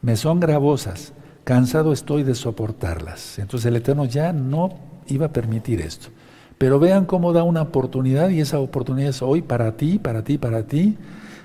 Me 0.00 0.16
son 0.16 0.40
gravosas, 0.40 1.12
cansado 1.44 1.92
estoy 1.92 2.22
de 2.22 2.34
soportarlas. 2.34 3.38
Entonces 3.38 3.66
el 3.66 3.76
Eterno 3.76 4.06
ya 4.06 4.32
no 4.32 4.70
iba 5.08 5.26
a 5.26 5.32
permitir 5.32 5.82
esto. 5.82 6.08
Pero 6.56 6.78
vean 6.78 7.04
cómo 7.04 7.34
da 7.34 7.42
una 7.42 7.60
oportunidad 7.60 8.30
y 8.30 8.40
esa 8.40 8.58
oportunidad 8.58 9.10
es 9.10 9.20
hoy 9.20 9.42
para 9.42 9.76
ti, 9.76 9.98
para 9.98 10.24
ti, 10.24 10.38
para 10.38 10.62
ti. 10.62 10.96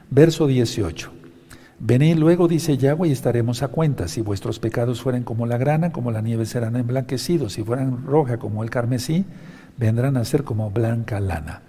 Verso 0.10 0.48
18. 0.48 1.12
Venid 1.80 2.16
luego, 2.16 2.48
dice 2.48 2.78
Yahweh, 2.78 3.10
y 3.10 3.12
estaremos 3.12 3.64
a 3.64 3.68
cuenta. 3.68 4.08
Si 4.08 4.22
vuestros 4.22 4.60
pecados 4.60 5.02
fueren 5.02 5.24
como 5.24 5.46
la 5.46 5.58
grana, 5.58 5.92
como 5.92 6.12
la 6.12 6.22
nieve 6.22 6.46
serán 6.46 6.78
emblanquecidos. 6.78 7.54
Si 7.54 7.64
fueran 7.64 8.06
roja 8.06 8.38
como 8.38 8.64
el 8.64 8.70
carmesí, 8.70 9.26
vendrán 9.78 10.16
a 10.16 10.24
ser 10.24 10.46
como 10.46 10.72
blanca 10.72 11.20
lana. 11.20 11.64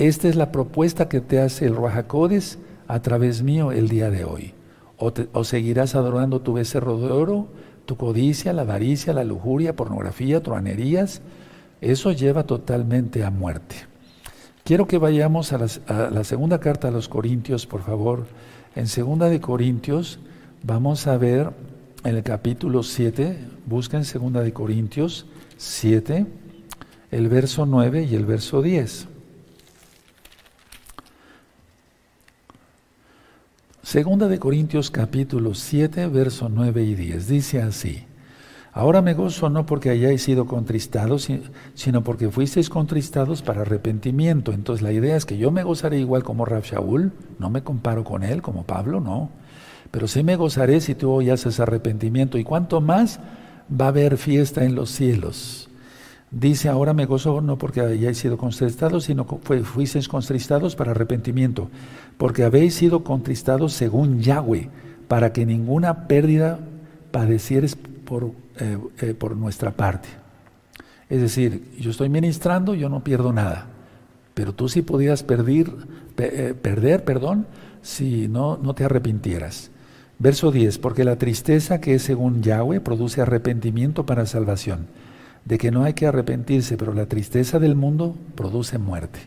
Esta 0.00 0.28
es 0.28 0.36
la 0.36 0.50
propuesta 0.50 1.10
que 1.10 1.20
te 1.20 1.40
hace 1.40 1.66
el 1.66 1.76
Rajacodes 1.76 2.58
a 2.88 3.02
través 3.02 3.42
mío 3.42 3.70
el 3.70 3.90
día 3.90 4.08
de 4.08 4.24
hoy. 4.24 4.54
O, 4.96 5.44
seguirás 5.44 5.94
adorando 5.94 6.40
tu 6.40 6.54
becerro 6.54 6.98
de 6.98 7.10
oro, 7.10 7.48
tu 7.84 7.98
codicia, 7.98 8.54
la 8.54 8.62
avaricia, 8.62 9.12
la 9.12 9.24
lujuria, 9.24 9.76
pornografía, 9.76 10.42
truanerías. 10.42 11.20
Eso 11.82 12.12
lleva 12.12 12.44
totalmente 12.44 13.24
a 13.24 13.30
muerte. 13.30 13.76
Quiero 14.64 14.86
que 14.86 14.96
vayamos 14.96 15.52
a, 15.52 15.58
a 15.88 16.08
la 16.08 16.24
segunda 16.24 16.60
carta 16.60 16.88
a 16.88 16.92
los 16.92 17.10
Corintios, 17.10 17.66
por 17.66 17.82
favor. 17.82 18.24
En 18.74 18.86
segunda 18.86 19.28
de 19.28 19.42
Corintios 19.42 20.18
vamos 20.62 21.06
a 21.08 21.18
ver 21.18 21.50
en 22.04 22.16
el 22.16 22.22
capítulo 22.22 22.84
7, 22.84 23.38
busquen 23.66 24.06
segunda 24.06 24.40
de 24.40 24.54
Corintios 24.54 25.26
7, 25.58 26.24
el 27.10 27.28
verso 27.28 27.66
9 27.66 28.04
y 28.10 28.14
el 28.14 28.24
verso 28.24 28.62
10. 28.62 29.09
Segunda 33.82 34.28
de 34.28 34.38
Corintios 34.38 34.90
capítulo 34.90 35.54
7, 35.54 36.06
verso 36.08 36.50
9 36.50 36.84
y 36.84 36.94
10. 36.94 37.28
Dice 37.28 37.62
así, 37.62 38.04
Ahora 38.72 39.00
me 39.00 39.14
gozo 39.14 39.48
no 39.48 39.64
porque 39.64 39.88
hayáis 39.88 40.22
sido 40.22 40.44
contristados, 40.46 41.28
sino 41.74 42.04
porque 42.04 42.30
fuisteis 42.30 42.68
contristados 42.68 43.40
para 43.40 43.62
arrepentimiento. 43.62 44.52
Entonces 44.52 44.82
la 44.82 44.92
idea 44.92 45.16
es 45.16 45.24
que 45.24 45.38
yo 45.38 45.50
me 45.50 45.64
gozaré 45.64 45.98
igual 45.98 46.22
como 46.22 46.44
Rab 46.44 46.62
Shaul, 46.62 47.12
no 47.38 47.48
me 47.48 47.62
comparo 47.62 48.04
con 48.04 48.22
él, 48.22 48.42
como 48.42 48.64
Pablo, 48.64 49.00
no. 49.00 49.30
Pero 49.90 50.06
sí 50.06 50.22
me 50.22 50.36
gozaré 50.36 50.82
si 50.82 50.94
tú 50.94 51.10
hoy 51.10 51.30
haces 51.30 51.58
arrepentimiento. 51.58 52.36
Y 52.36 52.44
cuanto 52.44 52.82
más 52.82 53.18
va 53.68 53.86
a 53.86 53.88
haber 53.88 54.18
fiesta 54.18 54.62
en 54.62 54.74
los 54.74 54.90
cielos. 54.90 55.69
Dice, 56.30 56.68
ahora 56.68 56.94
me 56.94 57.06
gozo 57.06 57.40
no 57.40 57.58
porque 57.58 57.80
hayáis 57.80 58.18
sido 58.18 58.38
contristados, 58.38 59.04
sino 59.04 59.26
que 59.26 59.64
fuisteis 59.64 60.06
contristados 60.06 60.76
para 60.76 60.92
arrepentimiento, 60.92 61.68
porque 62.18 62.44
habéis 62.44 62.74
sido 62.74 63.02
contristados 63.02 63.72
según 63.72 64.20
Yahweh, 64.20 64.68
para 65.08 65.32
que 65.32 65.44
ninguna 65.44 66.06
pérdida 66.06 66.60
padecieres 67.10 67.74
por, 67.74 68.30
eh, 68.60 68.78
eh, 69.00 69.14
por 69.14 69.36
nuestra 69.36 69.72
parte. 69.72 70.08
Es 71.08 71.20
decir, 71.20 71.64
yo 71.80 71.90
estoy 71.90 72.08
ministrando, 72.08 72.74
yo 72.74 72.88
no 72.88 73.02
pierdo 73.02 73.32
nada, 73.32 73.66
pero 74.32 74.52
tú 74.52 74.68
sí 74.68 74.82
podías 74.82 75.24
perder, 75.24 75.72
eh, 76.16 76.54
perder 76.60 77.02
perdón, 77.02 77.46
si 77.82 78.28
no, 78.28 78.56
no 78.56 78.74
te 78.74 78.84
arrepintieras. 78.84 79.72
Verso 80.20 80.52
10, 80.52 80.78
porque 80.78 81.02
la 81.02 81.16
tristeza 81.16 81.80
que 81.80 81.94
es 81.94 82.02
según 82.02 82.40
Yahweh 82.40 82.80
produce 82.80 83.20
arrepentimiento 83.20 84.06
para 84.06 84.26
salvación 84.26 84.86
de 85.44 85.58
que 85.58 85.70
no 85.70 85.84
hay 85.84 85.94
que 85.94 86.06
arrepentirse, 86.06 86.76
pero 86.76 86.94
la 86.94 87.06
tristeza 87.06 87.58
del 87.58 87.74
mundo 87.74 88.16
produce 88.34 88.78
muerte. 88.78 89.20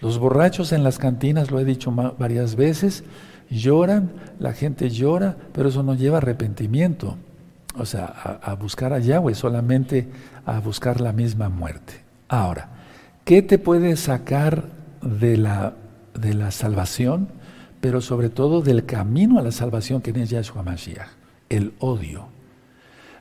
Los 0.00 0.18
borrachos 0.18 0.72
en 0.72 0.84
las 0.84 0.98
cantinas, 0.98 1.50
lo 1.50 1.60
he 1.60 1.64
dicho 1.64 1.90
varias 2.18 2.56
veces, 2.56 3.04
lloran, 3.50 4.10
la 4.38 4.52
gente 4.52 4.90
llora, 4.90 5.36
pero 5.52 5.68
eso 5.68 5.82
no 5.82 5.94
lleva 5.94 6.18
arrepentimiento, 6.18 7.16
o 7.76 7.86
sea, 7.86 8.06
a, 8.42 8.54
buscar 8.54 8.92
a 8.92 8.98
Yahweh, 8.98 9.34
solamente 9.34 10.08
a 10.44 10.60
buscar 10.60 11.00
la 11.00 11.12
misma 11.12 11.48
muerte. 11.48 11.94
Ahora, 12.28 12.68
¿qué 13.24 13.42
te 13.42 13.58
puede 13.58 13.96
sacar 13.96 14.64
de 15.02 15.36
la, 15.36 15.74
de 16.18 16.34
la 16.34 16.50
salvación, 16.50 17.28
pero 17.80 18.00
sobre 18.00 18.28
todo 18.28 18.62
del 18.62 18.84
camino 18.84 19.38
a 19.38 19.42
la 19.42 19.52
salvación 19.52 20.00
que 20.02 20.10
es 20.10 20.30
Yahshua 20.30 20.62
Mashiach? 20.62 21.08
El 21.48 21.74
odio. 21.78 22.33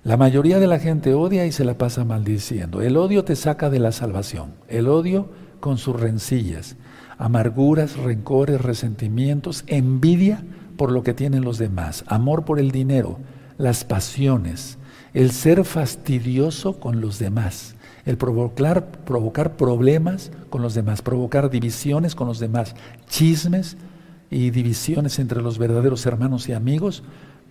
La 0.04 0.18
mayoría 0.18 0.60
de 0.60 0.68
la 0.68 0.80
gente 0.80 1.14
odia 1.14 1.46
y 1.46 1.54
se 1.54 1.64
la 1.64 1.78
pasa 1.78 2.04
maldiciendo. 2.04 2.82
El 2.82 2.98
odio 2.98 3.24
te 3.24 3.38
saca 3.38 3.70
de 3.70 3.80
la 3.80 3.94
salvación. 3.94 4.54
El 4.68 4.90
odio 4.90 5.30
con 5.62 5.78
sus 5.78 5.98
rencillas, 5.98 6.76
amarguras, 7.18 7.96
rencores, 7.96 8.60
resentimientos, 8.60 9.64
envidia 9.68 10.44
por 10.76 10.92
lo 10.92 11.04
que 11.04 11.14
tienen 11.14 11.46
los 11.46 11.58
demás, 11.58 12.04
amor 12.08 12.44
por 12.44 12.60
el 12.60 12.72
dinero, 12.72 13.18
las 13.58 13.86
pasiones, 13.86 14.78
el 15.14 15.32
ser 15.32 15.64
fastidioso 15.64 16.82
con 16.82 17.00
los 17.00 17.18
demás, 17.18 17.76
el 18.06 18.18
provocar, 18.18 19.56
problemas 19.56 20.34
con 20.50 20.62
los 20.62 20.74
demás, 20.74 21.02
provocar 21.02 21.50
divisiones 21.50 22.14
con 22.14 22.28
los 22.28 22.40
demás, 22.40 22.76
chismes 23.08 23.78
y 24.30 24.50
divisiones 24.50 25.18
entre 25.20 25.42
los 25.42 25.58
verdaderos 25.58 26.06
hermanos 26.06 26.50
y 26.50 26.52
amigos 26.52 27.04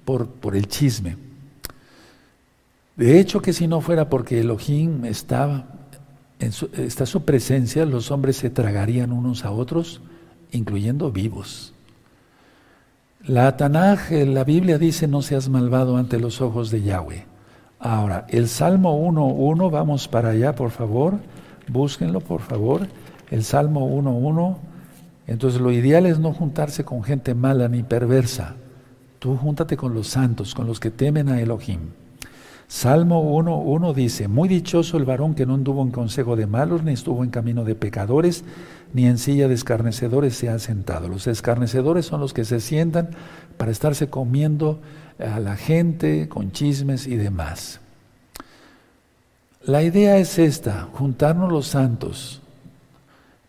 por, 0.05 0.29
por 0.29 0.55
el 0.55 0.69
chisme. 0.69 1.32
De 2.97 3.19
hecho, 3.19 3.41
que 3.41 3.53
si 3.53 3.67
no 3.67 3.81
fuera 3.81 4.09
porque 4.09 4.41
Elohim 4.41 5.05
estaba, 5.05 5.65
en 6.39 6.53
su, 6.53 6.69
está 6.77 7.07
su 7.07 7.25
presencia, 7.25 7.87
los 7.87 8.11
hombres 8.11 8.37
se 8.37 8.51
tragarían 8.51 9.13
unos 9.13 9.45
a 9.45 9.51
otros, 9.51 10.03
incluyendo 10.51 11.11
vivos. 11.11 11.73
La 13.27 13.57
Tanaj, 13.57 14.11
la 14.11 14.45
Biblia 14.45 14.79
dice, 14.79 15.07
no 15.07 15.23
seas 15.23 15.49
malvado 15.49 15.97
ante 15.97 16.19
los 16.19 16.41
ojos 16.41 16.71
de 16.71 16.83
Yahweh. 16.83 17.25
Ahora, 17.79 18.27
el 18.29 18.49
Salmo 18.49 19.01
1.1, 19.11 19.71
vamos 19.71 20.09
para 20.09 20.31
allá, 20.31 20.55
por 20.55 20.71
favor, 20.71 21.15
búsquenlo, 21.69 22.21
por 22.21 22.41
favor. 22.41 22.89
El 23.31 23.45
Salmo 23.45 23.89
1.1. 23.89 24.57
Entonces, 25.27 25.61
lo 25.61 25.73
ideal 25.73 26.07
es 26.07 26.19
no 26.19 26.33
juntarse 26.33 26.85
con 26.85 27.03
gente 27.03 27.35
mala 27.35 27.69
ni 27.69 27.83
perversa. 27.83 28.57
Tú 29.19 29.37
júntate 29.37 29.77
con 29.77 29.95
los 29.95 30.09
santos, 30.09 30.55
con 30.55 30.67
los 30.67 30.79
que 30.79 30.91
temen 30.91 31.29
a 31.29 31.41
Elohim. 31.41 31.81
Salmo 32.73 33.39
1.1 33.39 33.93
dice, 33.93 34.29
muy 34.29 34.49
dichoso 34.49 34.97
el 34.97 35.05
varón 35.05 35.35
que 35.35 35.45
no 35.45 35.53
anduvo 35.53 35.83
en 35.83 35.91
consejo 35.91 36.37
de 36.37 36.47
malos, 36.47 36.83
ni 36.83 36.93
estuvo 36.93 37.23
en 37.23 37.29
camino 37.29 37.65
de 37.65 37.75
pecadores, 37.75 38.45
ni 38.95 39.05
en 39.05 39.19
silla 39.19 39.47
de 39.47 39.53
escarnecedores 39.53 40.35
se 40.35 40.49
ha 40.49 40.59
sentado. 40.59 41.07
Los 41.07 41.27
escarnecedores 41.27 42.07
son 42.07 42.23
los 42.23 42.33
que 42.33 42.47
se 42.47 42.61
sientan 42.61 43.11
para 43.59 43.71
estarse 43.71 44.09
comiendo 44.09 44.81
a 45.19 45.39
la 45.39 45.57
gente 45.57 46.31
con 46.31 46.51
chismes 46.51 47.07
y 47.07 47.17
demás. 47.17 47.79
La 49.67 49.83
idea 49.83 50.17
es 50.17 50.39
esta, 50.39 50.89
juntarnos 50.95 51.53
los 51.53 51.67
santos, 51.67 52.41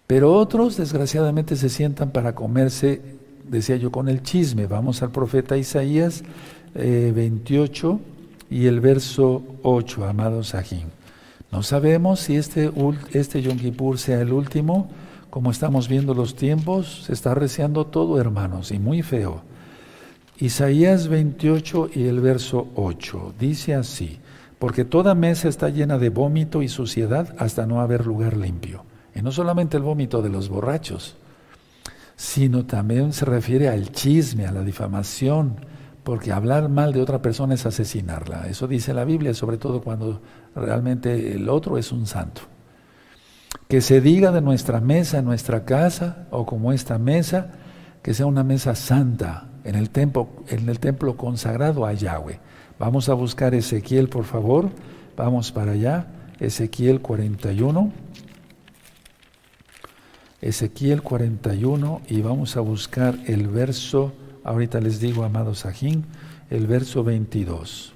pero 0.05 0.33
otros 0.33 0.75
desgraciadamente 0.75 1.55
se 1.55 1.69
sientan 1.69 2.11
para 2.11 2.35
comerse, 2.35 3.01
decía 3.49 3.77
yo, 3.77 3.89
con 3.89 4.09
el 4.09 4.21
chisme. 4.21 4.67
Vamos 4.67 5.01
al 5.01 5.11
profeta 5.11 5.55
Isaías 5.55 6.23
28 6.75 8.01
eh, 8.05 8.12
y 8.53 8.67
el 8.67 8.81
verso 8.81 9.41
8, 9.63 10.05
amado 10.05 10.43
Sajín. 10.43 10.91
No 11.51 11.63
sabemos 11.63 12.19
si 12.19 12.35
este, 12.35 12.71
este 13.11 13.41
Yom 13.41 13.57
Kippur 13.57 13.97
sea 13.97 14.21
el 14.21 14.31
último, 14.31 14.91
como 15.31 15.49
estamos 15.49 15.87
viendo 15.87 16.13
los 16.13 16.35
tiempos, 16.35 17.05
se 17.05 17.13
está 17.13 17.33
reciando 17.33 17.87
todo, 17.87 18.21
hermanos, 18.21 18.71
y 18.71 18.77
muy 18.77 19.01
feo. 19.01 19.41
Isaías 20.37 21.07
28 21.07 21.89
y 21.95 22.03
el 22.03 22.21
verso 22.21 22.67
8 22.75 23.33
dice 23.39 23.73
así, 23.73 24.19
porque 24.59 24.85
toda 24.85 25.15
mesa 25.15 25.49
está 25.49 25.69
llena 25.69 25.97
de 25.97 26.09
vómito 26.09 26.61
y 26.61 26.67
suciedad 26.67 27.33
hasta 27.39 27.65
no 27.65 27.81
haber 27.81 28.05
lugar 28.05 28.37
limpio. 28.37 28.85
Y 29.15 29.23
no 29.23 29.31
solamente 29.31 29.77
el 29.77 29.83
vómito 29.83 30.21
de 30.21 30.29
los 30.29 30.49
borrachos, 30.49 31.15
sino 32.15 32.67
también 32.67 33.13
se 33.13 33.25
refiere 33.25 33.67
al 33.67 33.91
chisme, 33.91 34.45
a 34.45 34.51
la 34.51 34.61
difamación, 34.61 35.55
porque 36.03 36.31
hablar 36.31 36.69
mal 36.69 36.93
de 36.93 37.01
otra 37.01 37.21
persona 37.21 37.53
es 37.53 37.65
asesinarla. 37.65 38.47
Eso 38.47 38.67
dice 38.67 38.93
la 38.93 39.05
Biblia, 39.05 39.33
sobre 39.33 39.57
todo 39.57 39.81
cuando 39.81 40.21
realmente 40.55 41.33
el 41.33 41.49
otro 41.49 41.77
es 41.77 41.91
un 41.91 42.05
santo. 42.05 42.41
Que 43.67 43.81
se 43.81 44.01
diga 44.01 44.31
de 44.31 44.41
nuestra 44.41 44.81
mesa, 44.81 45.21
nuestra 45.21 45.65
casa, 45.65 46.27
o 46.31 46.45
como 46.45 46.73
esta 46.73 46.97
mesa, 46.97 47.51
que 48.01 48.13
sea 48.13 48.25
una 48.25 48.43
mesa 48.43 48.75
santa 48.75 49.47
en 49.63 49.75
el 49.75 49.89
templo, 49.89 50.29
en 50.49 50.67
el 50.67 50.79
templo 50.79 51.15
consagrado 51.15 51.85
a 51.85 51.93
Yahweh. 51.93 52.39
Vamos 52.77 53.07
a 53.07 53.13
buscar 53.13 53.55
Ezequiel, 53.55 54.09
por 54.09 54.25
favor. 54.25 54.69
Vamos 55.15 55.51
para 55.51 55.71
allá. 55.71 56.07
Ezequiel 56.39 57.01
41. 57.01 57.91
Ezequiel 60.41 61.01
41 61.01 62.01
y 62.09 62.21
vamos 62.21 62.57
a 62.57 62.59
buscar 62.59 63.17
el 63.27 63.47
verso, 63.47 64.11
ahorita 64.43 64.79
les 64.79 64.99
digo, 64.99 65.23
amados 65.23 65.59
Sajín, 65.59 66.05
el 66.49 66.67
verso 66.67 67.03
22. 67.03 67.93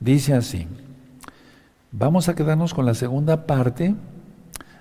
Dice 0.00 0.34
así, 0.34 0.66
vamos 1.92 2.28
a 2.28 2.34
quedarnos 2.34 2.74
con 2.74 2.86
la 2.86 2.94
segunda 2.94 3.46
parte, 3.46 3.94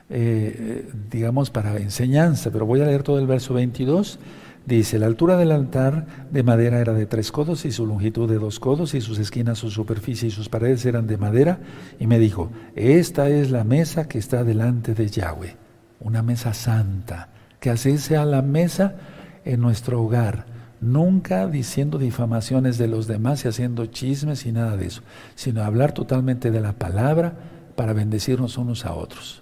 eh, 0.10 0.92
digamos, 1.10 1.50
para 1.50 1.78
enseñanza, 1.78 2.52
pero 2.52 2.66
voy 2.66 2.82
a 2.82 2.86
leer 2.86 3.04
todo 3.04 3.20
el 3.20 3.28
verso 3.28 3.54
22. 3.54 4.20
Dice, 4.66 4.98
la 4.98 5.06
altura 5.06 5.38
del 5.38 5.52
altar 5.52 6.28
de 6.32 6.42
madera 6.42 6.80
era 6.80 6.94
de 6.94 7.06
tres 7.06 7.32
codos 7.32 7.66
y 7.66 7.72
su 7.72 7.86
longitud 7.86 8.28
de 8.28 8.40
dos 8.40 8.60
codos 8.60 8.96
y 8.96 9.02
sus 9.02 9.20
esquinas, 9.20 9.60
su 9.60 9.70
superficie 9.70 10.28
y 10.28 10.32
sus 10.32 10.50
paredes 10.50 10.86
eran 10.86 11.06
de 11.06 11.18
madera. 11.18 11.60
Y 12.00 12.08
me 12.08 12.18
dijo, 12.18 12.50
esta 12.76 13.30
es 13.30 13.52
la 13.52 13.64
mesa 13.64 14.08
que 14.08 14.18
está 14.18 14.44
delante 14.44 14.96
de 14.96 15.08
Yahweh 15.08 15.66
una 16.00 16.22
mesa 16.22 16.54
santa, 16.54 17.30
que 17.60 17.70
así 17.70 17.98
sea 17.98 18.26
la 18.26 18.42
mesa 18.42 18.96
en 19.44 19.62
nuestro 19.62 20.02
hogar, 20.02 20.46
nunca 20.82 21.48
diciendo 21.48 21.98
difamaciones 21.98 22.78
de 22.78 22.88
los 22.88 23.08
demás 23.08 23.46
y 23.46 23.48
haciendo 23.48 23.86
chismes 23.86 24.46
y 24.46 24.52
nada 24.52 24.78
de 24.78 24.88
eso, 24.88 25.02
sino 25.36 25.64
hablar 25.64 25.94
totalmente 25.94 26.52
de 26.52 26.62
la 26.62 26.74
palabra 26.74 27.34
para 27.76 27.94
bendecirnos 27.94 28.58
unos 28.58 28.86
a 28.86 28.94
otros. 28.94 29.40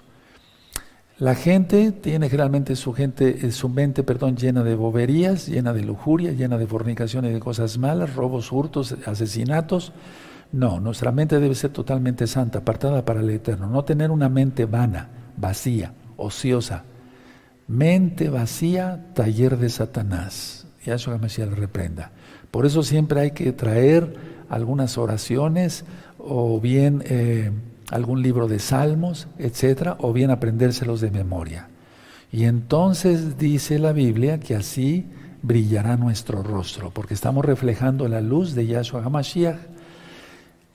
La 1.19 1.35
gente 1.35 1.91
tiene 1.91 2.27
generalmente 2.27 2.75
su 2.75 2.91
gente, 2.91 3.51
su 3.51 3.69
mente, 3.69 4.03
perdón, 4.03 4.35
llena 4.35 4.63
de 4.63 4.75
boberías, 4.75 5.47
llena 5.47 5.71
de 5.71 5.83
lujuria, 5.83 6.31
llena 6.31 6.57
de 6.57 6.67
fornicación 6.67 7.25
y 7.25 7.29
de 7.29 7.39
cosas 7.39 7.77
malas, 7.77 8.15
robos, 8.15 8.51
hurtos, 8.51 8.95
asesinatos. 9.05 9.93
No, 10.51 10.79
nuestra 10.79 11.11
mente 11.11 11.39
debe 11.39 11.55
ser 11.55 11.71
totalmente 11.71 12.27
santa, 12.27 12.59
apartada 12.59 13.05
para 13.05 13.21
el 13.21 13.29
eterno, 13.29 13.67
no 13.67 13.83
tener 13.83 14.11
una 14.11 14.27
mente 14.27 14.65
vana, 14.65 15.09
vacía 15.37 15.93
ociosa. 16.17 16.83
Mente 17.67 18.29
vacía, 18.29 19.13
taller 19.13 19.57
de 19.57 19.69
Satanás. 19.69 20.67
Y 20.85 20.89
a 20.89 20.95
eso 20.95 21.17
Mesías 21.17 21.49
le 21.49 21.55
reprenda. 21.55 22.11
Por 22.51 22.65
eso 22.65 22.83
siempre 22.83 23.21
hay 23.21 23.31
que 23.31 23.51
traer 23.51 24.15
algunas 24.49 24.97
oraciones 24.97 25.85
o 26.17 26.59
bien 26.59 27.03
eh, 27.05 27.51
algún 27.89 28.21
libro 28.21 28.47
de 28.47 28.59
salmos, 28.59 29.27
etcétera, 29.37 29.97
o 29.99 30.13
bien 30.13 30.31
aprendérselos 30.31 31.01
de 31.01 31.11
memoria. 31.11 31.67
Y 32.31 32.45
entonces 32.45 33.37
dice 33.37 33.79
la 33.79 33.93
Biblia 33.93 34.39
que 34.39 34.55
así 34.55 35.05
brillará 35.41 35.97
nuestro 35.97 36.41
rostro, 36.41 36.91
porque 36.91 37.13
estamos 37.13 37.45
reflejando 37.45 38.07
la 38.07 38.21
luz 38.21 38.55
de 38.55 38.65
Yahshua 38.65 39.03
HaMashiach 39.03 39.73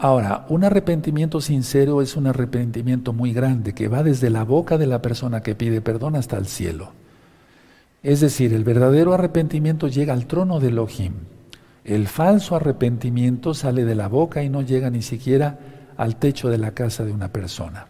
Ahora, 0.01 0.47
un 0.49 0.63
arrepentimiento 0.63 1.41
sincero 1.41 2.01
es 2.03 2.17
un 2.17 2.29
arrepentimiento 2.29 3.13
muy 3.13 3.33
grande 3.33 3.75
que 3.75 3.89
va 3.89 4.05
desde 4.05 4.31
la 4.31 4.45
boca 4.45 4.79
de 4.79 4.87
la 4.87 5.03
persona 5.03 5.43
que 5.43 5.57
pide 5.57 5.81
perdón 5.81 6.15
hasta 6.15 6.39
el 6.39 6.47
cielo. 6.47 6.93
Es 8.03 8.21
decir, 8.21 8.55
el 8.55 8.65
verdadero 8.65 9.13
arrepentimiento 9.13 9.89
llega 9.89 10.13
al 10.13 10.27
trono 10.27 10.61
de 10.61 10.69
Elohim. 10.69 11.15
El 11.85 12.07
falso 12.07 12.55
arrepentimiento 12.55 13.55
sale 13.55 13.85
de 13.85 13.95
la 13.95 14.09
boca 14.09 14.43
y 14.43 14.49
no 14.49 14.63
llega 14.63 14.91
ni 14.91 15.03
siquiera 15.03 15.59
al 15.97 16.17
techo 16.17 16.49
de 16.49 16.59
la 16.59 16.73
casa 16.73 17.05
de 17.05 17.13
una 17.13 17.33
persona. 17.33 17.87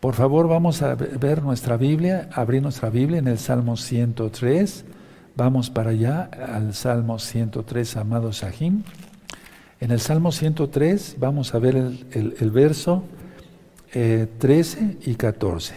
Por 0.00 0.14
favor, 0.14 0.48
vamos 0.48 0.82
a 0.82 0.94
ver 0.94 1.42
nuestra 1.42 1.76
Biblia, 1.76 2.28
abrir 2.32 2.62
nuestra 2.62 2.90
Biblia 2.90 3.18
en 3.18 3.28
el 3.28 3.38
Salmo 3.38 3.76
103. 3.76 4.84
Vamos 5.36 5.70
para 5.70 5.90
allá, 5.90 6.28
al 6.54 6.74
Salmo 6.74 7.18
103, 7.18 7.96
amado 7.96 8.32
Sahim. 8.32 8.82
En 9.80 9.90
el 9.90 10.00
Salmo 10.00 10.32
103 10.32 11.16
vamos 11.18 11.54
a 11.54 11.58
ver 11.58 11.76
el, 11.76 12.50
verso 12.50 13.04
13 13.92 14.80
eh, 14.80 14.96
y 15.04 15.14
14. 15.16 15.74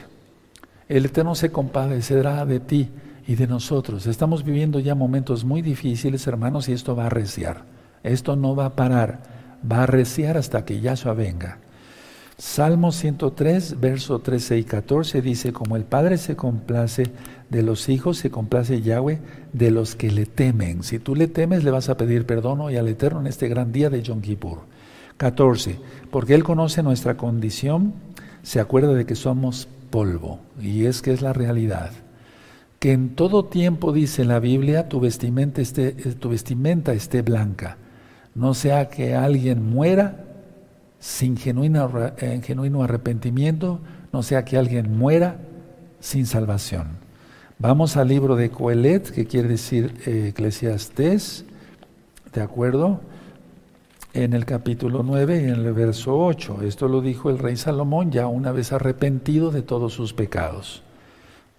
El 0.87 1.05
Eterno 1.05 1.35
se 1.35 1.51
compadecerá 1.51 2.45
de 2.45 2.59
ti 2.59 2.89
y 3.27 3.35
de 3.35 3.47
nosotros. 3.47 4.07
Estamos 4.07 4.43
viviendo 4.43 4.79
ya 4.79 4.95
momentos 4.95 5.45
muy 5.45 5.61
difíciles, 5.61 6.27
hermanos, 6.27 6.69
y 6.69 6.73
esto 6.73 6.95
va 6.95 7.03
a 7.03 7.07
arreciar. 7.07 7.63
Esto 8.03 8.35
no 8.35 8.55
va 8.55 8.65
a 8.65 8.75
parar, 8.75 9.23
va 9.69 9.77
a 9.77 9.83
arreciar 9.83 10.37
hasta 10.37 10.63
que 10.65 10.79
Yahshua 10.79 11.13
venga. 11.13 11.59
Salmo 12.37 12.91
103, 12.91 13.79
verso 13.79 14.19
13 14.19 14.57
y 14.59 14.63
14 14.65 15.21
dice, 15.21 15.53
como 15.53 15.77
el 15.77 15.85
Padre 15.85 16.17
se 16.17 16.35
complace 16.35 17.05
de 17.49 17.63
los 17.63 17.87
hijos, 17.87 18.17
se 18.17 18.29
complace 18.29 18.81
Yahweh 18.81 19.21
de 19.53 19.71
los 19.71 19.95
que 19.95 20.11
le 20.11 20.25
temen. 20.25 20.83
Si 20.83 20.99
tú 20.99 21.15
le 21.15 21.27
temes, 21.27 21.63
le 21.63 21.71
vas 21.71 21.87
a 21.87 21.95
pedir 21.95 22.25
perdón 22.25 22.59
hoy 22.59 22.75
al 22.75 22.89
Eterno 22.89 23.21
en 23.21 23.27
este 23.27 23.47
gran 23.47 23.71
día 23.71 23.89
de 23.89 24.03
Yom 24.03 24.19
Kippur. 24.19 24.59
14. 25.15 25.79
Porque 26.11 26.35
Él 26.35 26.43
conoce 26.43 26.83
nuestra 26.83 27.15
condición, 27.15 27.93
se 28.43 28.59
acuerda 28.59 28.93
de 28.93 29.05
que 29.05 29.15
somos 29.15 29.69
polvo, 29.89 30.41
y 30.61 30.85
es 30.85 31.01
que 31.01 31.13
es 31.13 31.21
la 31.21 31.31
realidad. 31.31 31.91
Que 32.79 32.91
en 32.91 33.15
todo 33.15 33.45
tiempo, 33.45 33.91
dice 33.91 34.25
la 34.25 34.39
Biblia, 34.39 34.89
tu 34.89 34.99
vestimenta 34.99 35.61
esté, 35.61 35.91
tu 35.91 36.29
vestimenta 36.29 36.93
esté 36.93 37.21
blanca. 37.21 37.77
No 38.35 38.53
sea 38.53 38.89
que 38.89 39.15
alguien 39.15 39.69
muera 39.69 40.25
sin 40.99 41.37
genuino, 41.37 41.89
eh, 42.17 42.41
genuino 42.43 42.83
arrepentimiento, 42.83 43.79
no 44.11 44.23
sea 44.23 44.43
que 44.43 44.57
alguien 44.57 44.97
muera 44.97 45.37
sin 45.99 46.25
salvación. 46.25 47.05
Vamos 47.57 47.95
al 47.95 48.09
libro 48.09 48.35
de 48.35 48.49
Coelet, 48.49 49.11
que 49.11 49.25
quiere 49.25 49.47
decir 49.47 49.93
eh, 50.05 50.33
¿de 52.33 52.41
acuerdo? 52.41 52.99
En 54.13 54.33
el 54.33 54.45
capítulo 54.45 55.03
9 55.03 55.41
y 55.41 55.43
en 55.45 55.65
el 55.65 55.73
verso 55.73 56.17
8. 56.17 56.63
Esto 56.63 56.87
lo 56.87 57.01
dijo 57.01 57.29
el 57.29 57.37
rey 57.37 57.55
Salomón 57.55 58.11
ya 58.11 58.27
una 58.27 58.51
vez 58.51 58.73
arrepentido 58.73 59.51
de 59.51 59.61
todos 59.61 59.93
sus 59.93 60.13
pecados. 60.13 60.83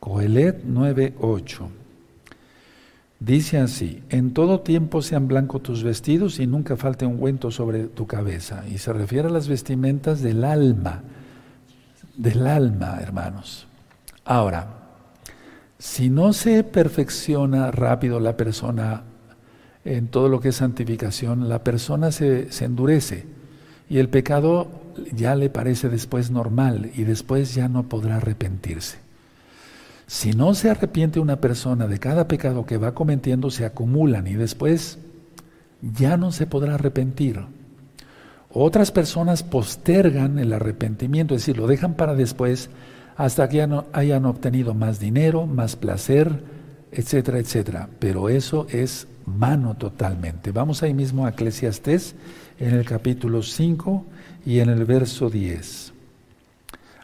Coelet 0.00 0.62
9, 0.64 1.14
8. 1.20 1.68
Dice 3.18 3.58
así, 3.58 4.02
en 4.10 4.34
todo 4.34 4.60
tiempo 4.60 5.00
sean 5.00 5.26
blancos 5.26 5.62
tus 5.62 5.82
vestidos 5.82 6.38
y 6.38 6.46
nunca 6.46 6.76
falte 6.76 7.06
ungüento 7.06 7.50
sobre 7.50 7.84
tu 7.84 8.06
cabeza. 8.06 8.64
Y 8.68 8.78
se 8.78 8.92
refiere 8.92 9.28
a 9.28 9.32
las 9.32 9.48
vestimentas 9.48 10.20
del 10.20 10.44
alma, 10.44 11.02
del 12.16 12.46
alma, 12.46 12.98
hermanos. 13.00 13.66
Ahora, 14.24 14.68
si 15.78 16.10
no 16.10 16.32
se 16.32 16.62
perfecciona 16.62 17.70
rápido 17.70 18.20
la 18.20 18.36
persona 18.36 19.04
en 19.84 20.08
todo 20.08 20.28
lo 20.28 20.40
que 20.40 20.50
es 20.50 20.56
santificación, 20.56 21.48
la 21.48 21.64
persona 21.64 22.10
se 22.10 22.48
endurece 22.60 23.24
y 23.88 23.98
el 23.98 24.08
pecado 24.08 24.68
ya 25.12 25.34
le 25.34 25.48
parece 25.48 25.88
después 25.88 26.30
normal 26.30 26.90
y 26.94 27.04
después 27.04 27.54
ya 27.54 27.68
no 27.68 27.88
podrá 27.88 28.16
arrepentirse. 28.16 29.05
Si 30.06 30.32
no 30.32 30.54
se 30.54 30.70
arrepiente 30.70 31.18
una 31.18 31.40
persona 31.40 31.88
de 31.88 31.98
cada 31.98 32.28
pecado 32.28 32.64
que 32.64 32.76
va 32.78 32.94
cometiendo, 32.94 33.50
se 33.50 33.64
acumulan 33.64 34.26
y 34.26 34.34
después 34.34 34.98
ya 35.82 36.16
no 36.16 36.30
se 36.30 36.46
podrá 36.46 36.74
arrepentir. 36.74 37.40
Otras 38.50 38.92
personas 38.92 39.42
postergan 39.42 40.38
el 40.38 40.52
arrepentimiento, 40.52 41.34
es 41.34 41.42
decir, 41.42 41.58
lo 41.58 41.66
dejan 41.66 41.94
para 41.94 42.14
después 42.14 42.70
hasta 43.16 43.48
que 43.48 43.66
hayan 43.92 44.24
obtenido 44.26 44.74
más 44.74 45.00
dinero, 45.00 45.46
más 45.46 45.74
placer, 45.74 46.42
etcétera, 46.92 47.38
etcétera. 47.38 47.88
Pero 47.98 48.28
eso 48.28 48.66
es 48.70 49.08
vano 49.26 49.74
totalmente. 49.76 50.52
Vamos 50.52 50.82
ahí 50.82 50.94
mismo 50.94 51.26
a 51.26 51.30
Eclesiastés 51.30 52.14
en 52.58 52.74
el 52.74 52.84
capítulo 52.84 53.42
5 53.42 54.04
y 54.46 54.60
en 54.60 54.68
el 54.68 54.84
verso 54.84 55.28
10. 55.28 55.92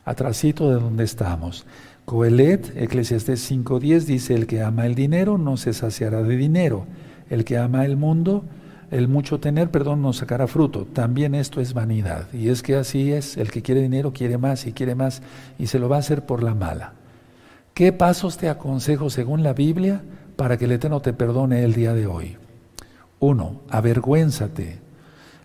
Atrasito 0.05 0.71
de 0.71 0.81
donde 0.81 1.05
estamos. 1.05 1.67
Coelet, 2.05 2.77
Eclesiastés 2.77 3.51
5.10 3.51 4.01
dice, 4.05 4.35
el 4.35 4.47
que 4.47 4.63
ama 4.63 4.87
el 4.87 4.95
dinero 4.95 5.39
no 5.39 5.57
se 5.57 5.73
saciará 5.73 6.23
de 6.23 6.37
dinero, 6.37 6.87
el 7.31 7.45
que 7.45 7.59
ama 7.59 7.85
el 7.85 7.97
mundo, 7.97 8.45
el 8.91 9.09
mucho 9.09 9.41
tener, 9.41 9.71
perdón, 9.71 10.03
no 10.03 10.13
sacará 10.13 10.47
fruto. 10.47 10.85
También 10.85 11.35
esto 11.35 11.61
es 11.61 11.73
vanidad. 11.73 12.27
Y 12.35 12.51
es 12.51 12.63
que 12.63 12.77
así 12.77 13.13
es, 13.13 13.37
el 13.39 13.51
que 13.51 13.63
quiere 13.63 13.81
dinero 13.81 14.13
quiere 14.13 14.37
más 14.37 14.67
y 14.67 14.73
quiere 14.73 14.95
más 14.95 15.23
y 15.59 15.69
se 15.69 15.79
lo 15.79 15.89
va 15.89 15.97
a 15.97 16.01
hacer 16.01 16.27
por 16.27 16.43
la 16.43 16.55
mala. 16.55 16.93
¿Qué 17.73 17.93
pasos 17.93 18.37
te 18.37 18.51
aconsejo 18.51 19.09
según 19.09 19.43
la 19.43 19.55
Biblia 19.55 20.03
para 20.37 20.59
que 20.59 20.67
el 20.67 20.73
Eterno 20.73 21.01
te 21.01 21.15
perdone 21.15 21.65
el 21.65 21.73
día 21.73 21.95
de 21.95 22.07
hoy? 22.07 22.37
Uno, 23.19 23.63
avergüénzate. 23.71 24.81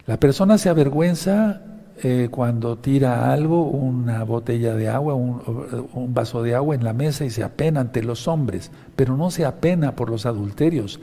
La 0.07 0.19
persona 0.19 0.57
se 0.57 0.67
avergüenza 0.67 1.61
eh, 2.03 2.29
cuando 2.29 2.77
tira 2.77 3.31
algo, 3.31 3.63
una 3.63 4.23
botella 4.23 4.75
de 4.75 4.89
agua, 4.89 5.15
un, 5.15 6.13
vaso 6.13 6.43
de 6.43 6.55
agua 6.55 6.75
en 6.75 6.83
la 6.83 6.93
mesa 6.93 7.25
y 7.25 7.29
se 7.29 7.43
apena 7.43 7.81
ante 7.81 8.03
los 8.03 8.27
hombres, 8.27 8.71
pero 8.95 9.17
no 9.17 9.31
se 9.31 9.45
apena 9.45 9.95
por 9.95 10.09
los 10.09 10.25
adulterios, 10.25 10.99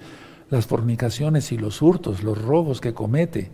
las 0.50 0.66
fornicaciones 0.66 1.52
y 1.52 1.58
los 1.58 1.82
hurtos, 1.82 2.22
los 2.22 2.40
robos 2.40 2.80
que 2.80 2.94
comete. 2.94 3.50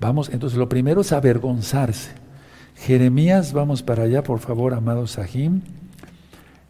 Vamos, 0.00 0.28
entonces 0.28 0.58
lo 0.58 0.68
primero 0.68 1.00
es 1.00 1.12
avergonzarse. 1.12 2.10
Jeremías, 2.76 3.52
vamos 3.52 3.82
para 3.82 4.02
allá, 4.02 4.22
por 4.22 4.40
favor, 4.40 4.74
amado 4.74 5.06
Sahim. 5.06 5.62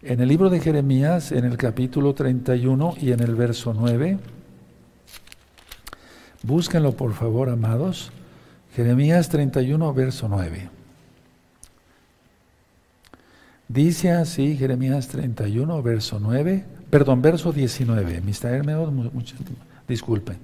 En 0.03 0.21
el 0.21 0.29
libro 0.29 0.51
de 0.51 0.61
Jeremías, 0.61 1.33
en 1.33 1.45
el 1.45 1.57
capítulo 1.57 2.15
31 2.15 2.95
y 3.01 3.11
en 3.11 3.21
el 3.21 3.35
verso 3.35 3.75
9, 3.75 4.19
Búsquenlo 6.47 6.93
por 6.93 7.13
favor, 7.13 7.49
amados. 7.49 8.13
Jeremías 8.77 9.31
31, 9.31 9.95
verso 9.95 10.29
9. 10.29 10.69
Dice 13.69 14.11
así 14.11 14.55
Jeremías 14.55 15.09
31, 15.09 15.83
verso 15.83 16.21
9, 16.21 16.63
perdón, 16.91 17.23
verso 17.23 17.55
19. 17.55 18.21
Mr. 18.21 18.91
disculpen. 19.89 20.37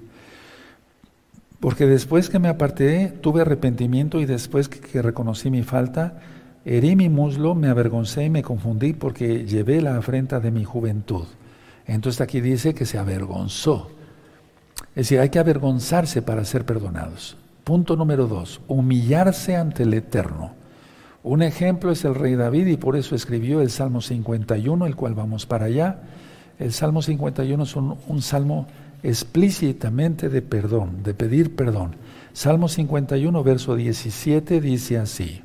Porque 1.61 1.85
después 1.85 2.31
que 2.31 2.39
me 2.39 2.49
aparté, 2.49 3.09
tuve 3.21 3.43
arrepentimiento 3.43 4.19
y 4.19 4.25
después 4.25 4.71
que 4.71 5.03
reconocí 5.03 5.51
mi 5.51 5.63
falta, 5.63 6.23
herí 6.65 6.97
mi 6.97 7.11
muslo, 7.11 7.55
me 7.55 7.69
avergoncé 7.69 8.25
y 8.25 8.31
me 8.31 8.43
confundí 8.43 8.95
porque 8.95 9.45
llevé 9.45 9.83
la 9.83 9.99
afrenta 9.99 10.41
de 10.41 10.51
mi 10.51 10.65
juventud. 10.65 11.27
Entonces 11.87 12.23
aquí 12.23 12.41
dice 12.41 12.73
que 12.73 12.87
se 12.87 12.97
avergonzó. 12.97 13.91
Es 14.95 15.09
decir, 15.09 15.21
hay 15.21 15.29
que 15.29 15.39
avergonzarse 15.39 16.23
para 16.23 16.47
ser 16.47 16.65
perdonados. 16.65 17.37
Punto 17.65 17.95
número 17.95 18.27
dos, 18.27 18.61
humillarse 18.67 19.57
ante 19.57 19.85
el 19.85 19.95
Eterno. 19.95 20.53
Un 21.23 21.43
ejemplo 21.43 21.93
es 21.93 22.05
el 22.05 22.17
rey 22.17 22.35
David 22.35 22.67
y 22.67 22.77
por 22.77 22.97
eso 22.97 23.15
escribió 23.15 23.61
el 23.61 23.71
Salmo 23.71 24.01
51, 24.01 24.85
el 24.87 24.97
cual 24.97 25.15
vamos 25.15 25.47
para 25.47 25.67
allá. 25.67 26.01
El 26.59 26.73
Salmo 26.73 27.03
51 27.03 27.63
es 27.63 27.77
un, 27.77 28.23
salmo 28.23 28.67
explícitamente 29.05 30.29
de 30.29 30.43
perdón, 30.43 31.05
de 31.05 31.15
pedir 31.15 31.55
perdón. 31.55 31.95
Salmo 32.33 32.67
51, 32.67 33.45
verso 33.45 33.77
17 33.77 34.61
dice 34.61 34.99
así. 34.99 35.43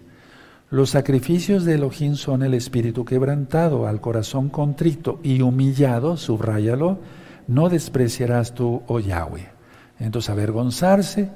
Los 0.72 0.89
sacrificios 0.89 1.65
de 1.65 1.76
Elohim 1.76 2.15
son 2.15 2.41
el 2.41 2.55
espíritu 2.55 3.05
quebrantado, 3.05 3.86
al 3.86 4.01
corazón 4.01 4.49
contrito 4.49 5.20
y 5.22 5.41
humillado, 5.41 6.18
subráyalo, 6.18 6.97
no 7.47 7.70
despreciarás 7.70 8.55
tú, 8.55 8.82
oh 8.88 8.99
Yahweh. 8.99 9.49
Entonces, 9.99 10.32
avergonzarse 10.32 11.30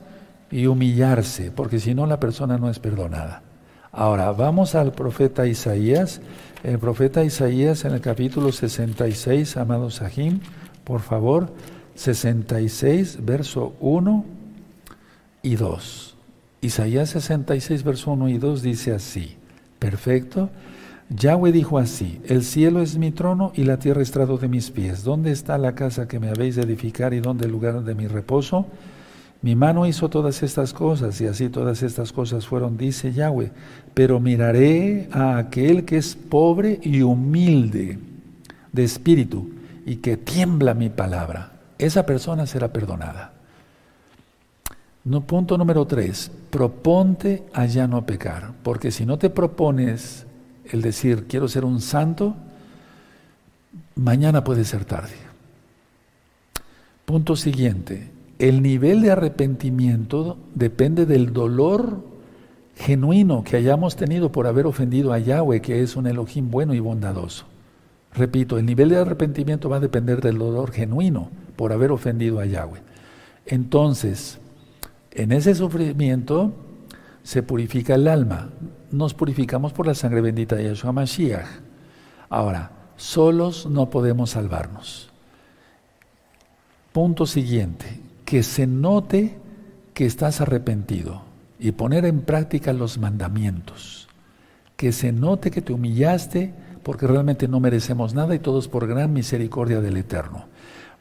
y 0.51 0.67
humillarse, 0.67 1.51
porque 1.51 1.79
si 1.79 1.95
no 1.95 2.05
la 2.05 2.19
persona 2.19 2.57
no 2.57 2.69
es 2.69 2.79
perdonada. 2.79 3.43
Ahora, 3.91 4.31
vamos 4.31 4.75
al 4.75 4.91
profeta 4.91 5.47
Isaías. 5.47 6.21
El 6.63 6.79
profeta 6.79 7.23
Isaías 7.23 7.85
en 7.85 7.93
el 7.93 8.01
capítulo 8.01 8.51
66, 8.51 9.57
amado 9.57 9.89
Sahim, 9.89 10.39
por 10.83 11.01
favor, 11.01 11.51
66, 11.95 13.19
verso 13.21 13.73
1 13.79 14.25
y 15.41 15.55
2. 15.55 16.15
Isaías 16.61 17.09
66, 17.09 17.83
verso 17.83 18.11
1 18.11 18.29
y 18.29 18.37
2 18.37 18.61
dice 18.61 18.93
así, 18.93 19.37
perfecto. 19.79 20.49
Yahweh 21.09 21.51
dijo 21.51 21.77
así, 21.77 22.21
el 22.25 22.43
cielo 22.43 22.81
es 22.81 22.97
mi 22.97 23.11
trono 23.11 23.51
y 23.55 23.63
la 23.63 23.79
tierra 23.79 24.01
estrado 24.01 24.37
de 24.37 24.47
mis 24.47 24.71
pies. 24.71 25.03
¿Dónde 25.03 25.31
está 25.31 25.57
la 25.57 25.75
casa 25.75 26.07
que 26.07 26.19
me 26.19 26.29
habéis 26.29 26.55
de 26.55 26.61
edificar 26.61 27.13
y 27.13 27.19
dónde 27.19 27.45
el 27.45 27.51
lugar 27.51 27.83
de 27.83 27.95
mi 27.95 28.07
reposo? 28.07 28.67
Mi 29.41 29.55
mano 29.55 29.87
hizo 29.87 30.07
todas 30.09 30.43
estas 30.43 30.71
cosas 30.71 31.19
y 31.19 31.25
así 31.25 31.49
todas 31.49 31.81
estas 31.81 32.13
cosas 32.13 32.45
fueron, 32.45 32.77
dice 32.77 33.11
Yahweh. 33.11 33.51
Pero 33.93 34.19
miraré 34.19 35.09
a 35.11 35.37
aquel 35.37 35.83
que 35.83 35.97
es 35.97 36.15
pobre 36.15 36.79
y 36.83 37.01
humilde 37.01 37.97
de 38.71 38.83
espíritu 38.83 39.49
y 39.85 39.97
que 39.97 40.17
tiembla 40.17 40.75
mi 40.75 40.89
palabra. 40.89 41.53
Esa 41.79 42.05
persona 42.05 42.45
será 42.45 42.71
perdonada. 42.71 43.33
No, 45.03 45.21
punto 45.21 45.57
número 45.57 45.87
tres, 45.87 46.31
proponte 46.51 47.43
a 47.53 47.65
ya 47.65 47.87
no 47.87 48.05
pecar, 48.05 48.51
porque 48.61 48.91
si 48.91 49.03
no 49.03 49.17
te 49.17 49.31
propones 49.31 50.27
el 50.65 50.83
decir 50.83 51.25
quiero 51.27 51.47
ser 51.47 51.65
un 51.65 51.81
santo, 51.81 52.35
mañana 53.95 54.43
puede 54.43 54.63
ser 54.63 54.85
tarde. 54.85 55.15
Punto 57.05 57.35
siguiente, 57.35 58.11
el 58.41 58.63
nivel 58.63 59.03
de 59.03 59.11
arrepentimiento 59.11 60.35
depende 60.55 61.05
del 61.05 61.31
dolor 61.31 62.03
genuino 62.75 63.43
que 63.43 63.55
hayamos 63.55 63.95
tenido 63.95 64.31
por 64.31 64.47
haber 64.47 64.65
ofendido 64.65 65.13
a 65.13 65.19
Yahweh, 65.19 65.61
que 65.61 65.83
es 65.83 65.95
un 65.95 66.07
Elohim 66.07 66.49
bueno 66.49 66.73
y 66.73 66.79
bondadoso. 66.79 67.45
Repito, 68.15 68.57
el 68.57 68.65
nivel 68.65 68.89
de 68.89 68.97
arrepentimiento 68.97 69.69
va 69.69 69.77
a 69.77 69.79
depender 69.79 70.21
del 70.21 70.39
dolor 70.39 70.71
genuino 70.71 71.29
por 71.55 71.71
haber 71.71 71.91
ofendido 71.91 72.39
a 72.39 72.47
Yahweh. 72.47 72.81
Entonces, 73.45 74.39
en 75.11 75.33
ese 75.33 75.53
sufrimiento 75.53 76.51
se 77.21 77.43
purifica 77.43 77.93
el 77.93 78.07
alma. 78.07 78.49
Nos 78.89 79.13
purificamos 79.13 79.71
por 79.71 79.85
la 79.85 79.93
sangre 79.93 80.21
bendita 80.21 80.55
de 80.55 80.63
Yeshua 80.63 80.91
Mashiach. 80.91 81.45
Ahora, 82.27 82.71
solos 82.95 83.67
no 83.67 83.91
podemos 83.91 84.31
salvarnos. 84.31 85.11
Punto 86.91 87.27
siguiente, 87.27 88.00
que 88.31 88.43
se 88.43 88.65
note 88.65 89.35
que 89.93 90.05
estás 90.05 90.39
arrepentido 90.39 91.21
y 91.59 91.73
poner 91.73 92.05
en 92.05 92.21
práctica 92.21 92.71
los 92.71 92.97
mandamientos. 92.97 94.07
Que 94.77 94.93
se 94.93 95.11
note 95.11 95.51
que 95.51 95.61
te 95.61 95.73
humillaste 95.73 96.53
porque 96.81 97.07
realmente 97.07 97.49
no 97.49 97.59
merecemos 97.59 98.13
nada 98.13 98.33
y 98.33 98.39
todos 98.39 98.69
por 98.69 98.87
gran 98.87 99.11
misericordia 99.11 99.81
del 99.81 99.97
Eterno. 99.97 100.45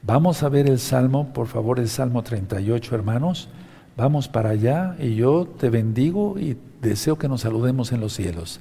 Vamos 0.03 0.43
a 0.43 0.49
ver 0.49 0.69
el 0.69 0.81
Salmo, 0.81 1.33
por 1.33 1.47
favor, 1.47 1.79
el 1.79 1.89
Salmo 1.89 2.25
38, 2.25 2.97
hermanos. 2.97 3.49
Vamos 3.97 4.27
para 4.27 4.51
allá 4.51 4.97
y 4.99 5.15
yo 5.15 5.47
te 5.47 5.71
bendigo 5.71 6.37
y 6.37 6.57
deseo 6.83 7.17
que 7.17 7.29
nos 7.29 7.43
saludemos 7.43 7.93
en 7.93 8.01
los 8.01 8.13
cielos. 8.13 8.59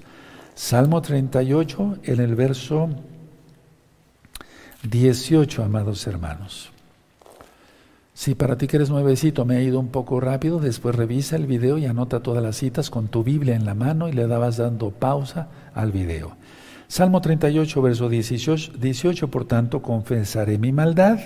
Salmo 0.54 1.02
38 1.02 1.98
en 2.04 2.20
el 2.20 2.36
verso 2.36 2.88
18, 4.84 5.64
amados 5.64 6.06
hermanos. 6.06 6.72
Si 8.20 8.36
para 8.36 8.58
ti 8.58 8.68
que 8.68 8.76
eres 8.76 8.90
nuevecito 8.90 9.46
me 9.46 9.56
ha 9.56 9.62
ido 9.62 9.80
un 9.80 9.88
poco 9.88 10.20
rápido, 10.20 10.60
después 10.60 10.94
revisa 10.94 11.38
el 11.38 11.46
video 11.46 11.78
y 11.78 11.86
anota 11.86 12.20
todas 12.20 12.44
las 12.44 12.58
citas 12.58 12.90
con 12.90 13.08
tu 13.08 13.24
Biblia 13.24 13.56
en 13.56 13.64
la 13.64 13.76
mano 13.76 14.10
y 14.10 14.12
le 14.12 14.28
dabas 14.28 14.58
dando 14.58 14.92
pausa 14.92 15.48
al 15.74 15.94
video. 15.94 16.36
Salmo 16.90 17.22
38, 17.22 17.82
verso 17.82 18.10
18, 18.10 18.74
18, 18.78 19.32
por 19.32 19.46
tanto, 19.46 19.82
confesaré 19.82 20.58
mi 20.58 20.74
maldad 20.74 21.18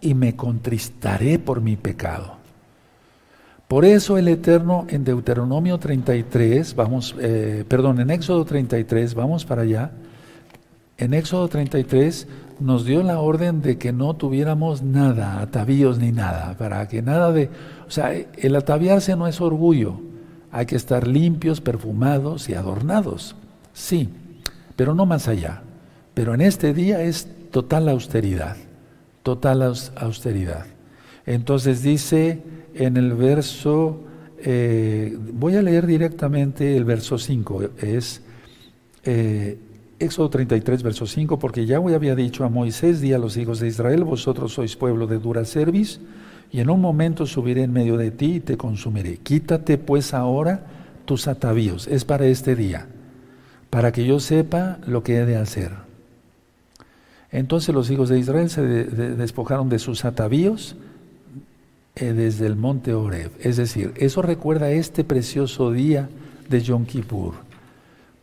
y 0.00 0.14
me 0.14 0.36
contristaré 0.36 1.40
por 1.40 1.60
mi 1.60 1.74
pecado. 1.74 2.36
Por 3.66 3.84
eso 3.84 4.16
el 4.16 4.28
Eterno 4.28 4.86
en 4.90 5.02
Deuteronomio 5.02 5.78
33, 5.78 6.76
vamos, 6.76 7.16
eh, 7.18 7.64
perdón, 7.66 7.98
en 7.98 8.10
Éxodo 8.10 8.44
33, 8.44 9.16
vamos 9.16 9.44
para 9.44 9.62
allá, 9.62 9.90
en 10.98 11.14
Éxodo 11.14 11.48
33 11.48 12.26
nos 12.60 12.84
dio 12.84 13.02
la 13.02 13.18
orden 13.18 13.60
de 13.60 13.76
que 13.78 13.92
no 13.92 14.14
tuviéramos 14.14 14.82
nada, 14.82 15.40
atavíos 15.40 15.98
ni 15.98 16.12
nada, 16.12 16.56
para 16.56 16.86
que 16.88 17.02
nada 17.02 17.32
de, 17.32 17.50
o 17.86 17.90
sea, 17.90 18.12
el 18.12 18.56
ataviarse 18.56 19.16
no 19.16 19.26
es 19.26 19.40
orgullo, 19.40 20.00
hay 20.50 20.66
que 20.66 20.76
estar 20.76 21.08
limpios, 21.08 21.60
perfumados 21.60 22.48
y 22.48 22.54
adornados, 22.54 23.34
sí, 23.72 24.08
pero 24.76 24.94
no 24.94 25.06
más 25.06 25.28
allá. 25.28 25.62
Pero 26.14 26.34
en 26.34 26.42
este 26.42 26.74
día 26.74 27.02
es 27.02 27.26
total 27.50 27.88
austeridad, 27.88 28.56
total 29.22 29.62
austeridad. 29.62 30.66
Entonces 31.24 31.82
dice 31.82 32.42
en 32.74 32.96
el 32.96 33.14
verso, 33.14 34.00
eh, 34.38 35.16
voy 35.32 35.56
a 35.56 35.62
leer 35.62 35.86
directamente 35.86 36.76
el 36.76 36.84
verso 36.84 37.18
5, 37.18 37.62
es 37.80 38.22
eh, 39.04 39.58
Éxodo 40.02 40.30
33, 40.30 40.82
verso 40.82 41.06
5, 41.06 41.38
porque 41.38 41.64
Yahweh 41.64 41.94
había 41.94 42.16
dicho 42.16 42.44
a 42.44 42.48
Moisés, 42.48 43.00
di 43.00 43.12
a 43.12 43.18
los 43.18 43.36
hijos 43.36 43.60
de 43.60 43.68
Israel, 43.68 44.02
vosotros 44.02 44.52
sois 44.52 44.76
pueblo 44.76 45.06
de 45.06 45.18
dura 45.18 45.44
cerviz, 45.44 46.00
y 46.50 46.60
en 46.60 46.70
un 46.70 46.80
momento 46.80 47.24
subiré 47.24 47.62
en 47.62 47.72
medio 47.72 47.96
de 47.96 48.10
ti 48.10 48.34
y 48.34 48.40
te 48.40 48.56
consumiré. 48.56 49.18
Quítate 49.18 49.78
pues 49.78 50.12
ahora 50.12 50.66
tus 51.04 51.28
atavíos, 51.28 51.86
es 51.86 52.04
para 52.04 52.26
este 52.26 52.56
día, 52.56 52.88
para 53.70 53.92
que 53.92 54.04
yo 54.04 54.18
sepa 54.18 54.78
lo 54.86 55.02
que 55.02 55.18
he 55.18 55.24
de 55.24 55.36
hacer. 55.36 55.70
Entonces 57.30 57.74
los 57.74 57.90
hijos 57.90 58.08
de 58.08 58.18
Israel 58.18 58.50
se 58.50 58.62
despojaron 58.62 59.68
de 59.68 59.78
sus 59.78 60.04
atavíos, 60.04 60.76
eh, 61.94 62.12
desde 62.12 62.46
el 62.46 62.56
monte 62.56 62.94
Oreb. 62.94 63.30
Es 63.40 63.58
decir, 63.58 63.92
eso 63.96 64.22
recuerda 64.22 64.70
este 64.70 65.04
precioso 65.04 65.70
día 65.70 66.08
de 66.48 66.60
Yom 66.60 66.86
Kippur. 66.86 67.51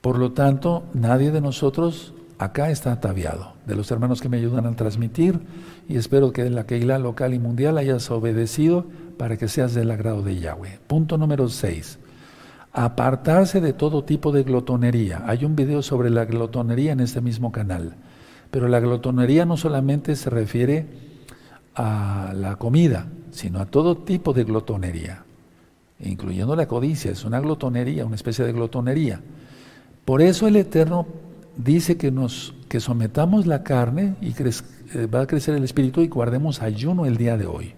Por 0.02 0.18
lo 0.18 0.32
tanto, 0.32 0.84
nadie 0.94 1.32
de 1.32 1.42
nosotros 1.42 2.14
acá 2.38 2.70
está 2.70 2.92
ataviado. 2.92 3.54
De 3.66 3.76
los 3.76 3.92
hermanos 3.92 4.22
que 4.22 4.30
me 4.30 4.38
ayudan 4.38 4.66
a 4.66 4.76
transmitir, 4.76 5.40
y 5.88 5.98
espero 5.98 6.32
que 6.32 6.46
en 6.46 6.56
la 6.56 6.66
Keilah 6.66 7.00
local 7.00 7.34
y 7.34 7.40
mundial 7.40 7.78
hayas 7.78 8.10
obedecido 8.10 8.86
para 9.18 9.38
que 9.38 9.48
seas 9.48 9.74
del 9.74 9.92
agrado 9.92 10.22
de 10.22 10.40
Yahweh. 10.40 10.80
Punto 10.88 11.18
número 11.18 11.50
6. 11.50 12.00
Apartarse 12.72 13.60
de 13.60 13.74
todo 13.74 14.04
tipo 14.04 14.32
de 14.32 14.44
glotonería. 14.44 15.24
Hay 15.26 15.44
un 15.44 15.56
video 15.56 15.82
sobre 15.82 16.10
la 16.10 16.26
glotonería 16.26 16.94
en 16.94 17.02
este 17.02 17.20
mismo 17.20 17.52
canal. 17.52 17.96
Pero 18.52 18.68
la 18.68 18.80
glotonería 18.80 19.46
no 19.46 19.58
solamente 19.58 20.16
se 20.16 20.30
refiere 20.30 20.88
a 21.76 22.34
la 22.36 22.56
comida, 22.56 23.08
sino 23.32 23.60
a 23.60 23.66
todo 23.66 23.98
tipo 23.98 24.34
de 24.34 24.44
glotonería, 24.44 25.24
incluyendo 26.00 26.56
la 26.56 26.68
codicia, 26.68 27.12
es 27.12 27.24
una 27.26 27.40
glotonería, 27.40 28.06
una 28.06 28.16
especie 28.16 28.46
de 28.46 28.54
glotonería. 28.54 29.22
Por 30.10 30.24
eso 30.24 30.48
el 30.48 30.56
Eterno 30.56 31.06
dice 31.56 31.96
que 31.96 32.10
nos 32.10 32.56
que 32.68 32.80
sometamos 32.80 33.46
la 33.46 33.62
carne 33.62 34.16
y 34.22 34.30
eh, 34.30 35.06
va 35.06 35.22
a 35.22 35.28
crecer 35.28 35.54
el 35.54 35.64
espíritu 35.64 36.02
y 36.02 36.08
guardemos 36.08 36.64
ayuno 36.64 37.06
el 37.06 37.16
día 37.16 37.38
de 37.38 37.46
hoy. 37.46 37.76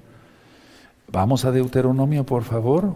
Vamos 1.11 1.43
a 1.43 1.51
Deuteronomio, 1.51 2.25
por 2.25 2.43
favor. 2.43 2.95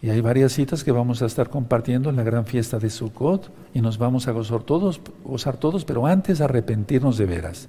Y 0.00 0.08
hay 0.08 0.22
varias 0.22 0.54
citas 0.54 0.82
que 0.82 0.92
vamos 0.92 1.20
a 1.20 1.26
estar 1.26 1.50
compartiendo 1.50 2.08
en 2.08 2.16
la 2.16 2.22
gran 2.22 2.46
fiesta 2.46 2.78
de 2.78 2.88
Sukkot 2.88 3.50
y 3.74 3.82
nos 3.82 3.98
vamos 3.98 4.26
a 4.28 4.32
gozar 4.32 4.62
todos, 4.62 5.02
gozar 5.22 5.58
todos, 5.58 5.84
pero 5.84 6.06
antes 6.06 6.40
arrepentirnos 6.40 7.18
de 7.18 7.26
veras. 7.26 7.68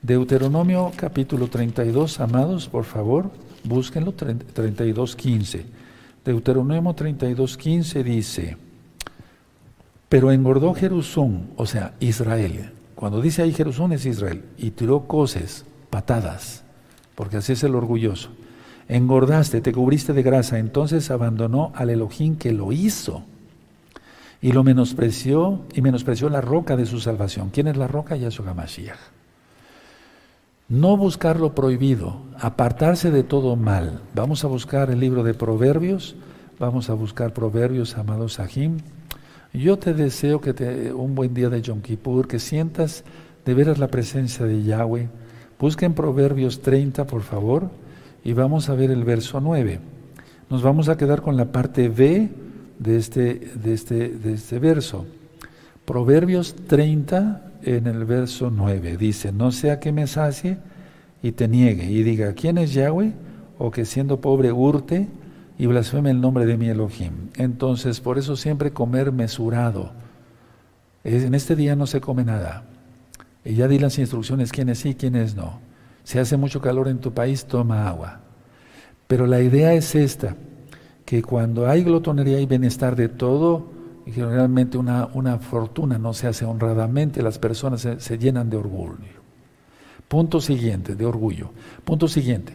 Deuteronomio 0.00 0.92
capítulo 0.94 1.48
32, 1.48 2.20
amados, 2.20 2.68
por 2.68 2.84
favor, 2.84 3.32
búsquenlo, 3.64 4.12
32, 4.12 5.16
15. 5.16 5.66
Deuteronomio 6.24 6.94
32, 6.94 7.56
15 7.56 8.04
dice, 8.04 8.67
pero 10.08 10.32
engordó 10.32 10.74
Jerusón, 10.74 11.50
o 11.56 11.66
sea, 11.66 11.94
Israel. 12.00 12.72
Cuando 12.94 13.20
dice 13.20 13.42
ahí 13.42 13.52
Jerusón 13.52 13.92
es 13.92 14.06
Israel, 14.06 14.44
y 14.56 14.70
tiró 14.70 15.06
coces, 15.06 15.64
patadas, 15.90 16.64
porque 17.14 17.36
así 17.36 17.52
es 17.52 17.62
el 17.62 17.74
orgulloso 17.74 18.30
engordaste, 18.88 19.60
te 19.60 19.72
cubriste 19.72 20.12
de 20.12 20.22
grasa, 20.22 20.58
entonces 20.58 21.10
abandonó 21.10 21.72
al 21.74 21.90
Elohim 21.90 22.36
que 22.36 22.52
lo 22.52 22.72
hizo 22.72 23.22
y 24.40 24.52
lo 24.52 24.64
menospreció 24.64 25.60
y 25.74 25.82
menospreció 25.82 26.28
la 26.30 26.40
roca 26.40 26.76
de 26.76 26.86
su 26.86 26.98
salvación. 26.98 27.50
¿Quién 27.50 27.68
es 27.68 27.76
la 27.76 27.86
roca? 27.86 28.16
Yahshua 28.16 28.50
HaMashiach. 28.50 28.98
No 30.68 30.96
buscar 30.96 31.38
lo 31.40 31.54
prohibido, 31.54 32.20
apartarse 32.38 33.10
de 33.10 33.22
todo 33.22 33.56
mal. 33.56 34.00
Vamos 34.14 34.44
a 34.44 34.48
buscar 34.48 34.90
el 34.90 35.00
libro 35.00 35.22
de 35.22 35.34
Proverbios, 35.34 36.14
vamos 36.58 36.90
a 36.90 36.94
buscar 36.94 37.32
Proverbios, 37.32 37.96
amados 37.96 38.34
Sahim. 38.34 38.78
Yo 39.52 39.78
te 39.78 39.94
deseo 39.94 40.40
que 40.40 40.52
te, 40.52 40.92
un 40.92 41.14
buen 41.14 41.32
día 41.34 41.48
de 41.48 41.62
Yom 41.62 41.80
Kippur, 41.80 42.28
que 42.28 42.38
sientas 42.38 43.04
de 43.44 43.54
veras 43.54 43.78
la 43.78 43.88
presencia 43.88 44.44
de 44.44 44.62
Yahweh. 44.62 45.08
Busquen 45.58 45.94
Proverbios 45.94 46.60
30, 46.60 47.06
por 47.06 47.22
favor 47.22 47.70
y 48.24 48.34
vamos 48.34 48.68
a 48.68 48.74
ver 48.74 48.90
el 48.90 49.04
verso 49.04 49.40
9. 49.40 49.80
Nos 50.50 50.62
vamos 50.62 50.88
a 50.88 50.96
quedar 50.96 51.22
con 51.22 51.36
la 51.36 51.50
parte 51.50 51.88
B 51.88 52.28
de 52.78 52.96
este, 52.96 53.34
de 53.54 53.72
este, 53.72 54.08
de 54.10 54.34
este 54.34 54.58
verso. 54.58 55.06
Proverbios 55.84 56.54
30 56.54 57.52
en 57.62 57.86
el 57.86 58.04
verso 58.04 58.50
9 58.50 58.96
dice, 58.98 59.32
no 59.32 59.50
sea 59.50 59.80
que 59.80 59.92
me 59.92 60.06
sacie 60.06 60.58
y 61.22 61.32
te 61.32 61.48
niegue 61.48 61.90
y 61.90 62.02
diga, 62.02 62.34
¿quién 62.34 62.58
es 62.58 62.74
Yahweh? 62.74 63.12
O 63.58 63.70
que 63.70 63.84
siendo 63.84 64.20
pobre 64.20 64.52
hurte 64.52 65.08
y 65.58 65.66
blasfeme 65.66 66.10
el 66.10 66.20
nombre 66.20 66.46
de 66.46 66.56
mi 66.56 66.68
Elohim. 66.68 67.30
Entonces, 67.34 68.00
por 68.00 68.16
eso 68.16 68.36
siempre 68.36 68.72
comer 68.72 69.10
mesurado. 69.10 69.90
En 71.02 71.34
este 71.34 71.56
día 71.56 71.74
no 71.74 71.86
se 71.86 72.00
come 72.00 72.24
nada. 72.24 72.64
Y 73.44 73.54
ya 73.54 73.66
di 73.66 73.78
las 73.78 73.98
instrucciones, 73.98 74.52
quiénes 74.52 74.78
sí, 74.78 74.94
quiénes 74.94 75.34
no. 75.34 75.60
Si 76.04 76.18
hace 76.18 76.36
mucho 76.36 76.60
calor 76.60 76.88
en 76.88 76.98
tu 76.98 77.12
país, 77.12 77.44
toma 77.44 77.88
agua. 77.88 78.20
Pero 79.08 79.26
la 79.26 79.40
idea 79.40 79.72
es 79.72 79.94
esta, 79.94 80.36
que 81.04 81.22
cuando 81.22 81.68
hay 81.68 81.82
glotonería 81.82 82.40
y 82.40 82.46
bienestar 82.46 82.94
de 82.94 83.08
todo, 83.08 83.70
y 84.06 84.12
generalmente 84.12 84.78
una, 84.78 85.08
una 85.12 85.38
fortuna 85.38 85.98
no 85.98 86.14
se 86.14 86.28
hace 86.28 86.44
honradamente, 86.44 87.22
las 87.22 87.38
personas 87.38 87.86
se, 87.98 88.18
llenan 88.18 88.48
de 88.48 88.58
orgullo. 88.58 88.96
Punto 90.08 90.40
siguiente, 90.40 90.94
de 90.94 91.04
orgullo. 91.04 91.50
Punto 91.84 92.08
siguiente, 92.08 92.54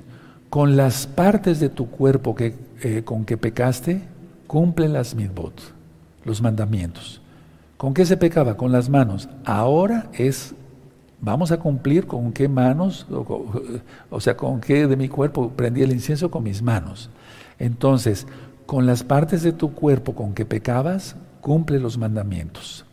con 0.49 0.77
las 0.77 1.05
partes 1.05 1.59
de 1.59 1.69
tu 1.69 1.89
cuerpo 1.89 2.33
que, 2.33 2.55
eh, 2.83 3.03
con 3.03 3.25
que 3.25 3.37
pecaste, 3.37 4.03
cumple 4.45 4.87
las 4.87 5.15
mitzvot, 5.15 5.59
los 6.23 6.41
mandamientos. 6.41 7.21
¿Con 7.77 7.93
qué 7.93 8.05
se 8.05 8.17
pecaba? 8.17 8.55
Con 8.55 8.71
las 8.71 8.89
manos. 8.89 9.27
Ahora 9.43 10.09
es 10.13 10.53
Vamos 11.25 11.53
a 11.53 11.57
cumplir 11.57 12.05
con 12.05 12.33
qué 12.33 12.49
manos, 12.49 13.07
o, 14.09 14.19
sea, 14.19 14.35
con 14.35 14.59
qué 14.59 14.87
de 14.87 14.97
mi 14.97 15.07
cuerpo 15.07 15.51
prendí 15.51 15.81
el 15.81 15.93
incienso 15.93 16.29
con 16.29 16.43
mis 16.43 16.61
manos. 16.61 17.09
Entonces, 17.59 18.27
con 18.65 18.85
las 18.85 19.05
partes 19.05 19.41
de 19.41 19.53
tu 19.53 19.73
cuerpo 19.73 20.15
con 20.15 20.33
que 20.33 20.43
pecabas, 20.43 21.15
cumple 21.39 21.79
los 21.79 21.97
mandamientos. 21.97 22.83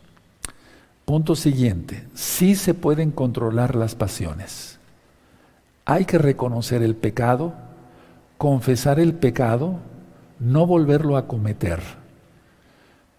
Punto 1.03 1.35
siguiente, 1.35 2.07
sí 2.13 2.55
se 2.55 2.73
pueden 2.73 3.11
controlar 3.11 3.75
las 3.75 3.95
pasiones. 3.95 4.79
Hay 5.83 6.05
que 6.05 6.17
reconocer 6.17 6.83
el 6.83 6.95
pecado, 6.95 7.53
confesar 8.41 8.99
el 8.99 9.13
pecado, 9.13 9.75
no 10.39 10.65
volverlo 10.65 11.15
a 11.15 11.27
cometer. 11.27 11.79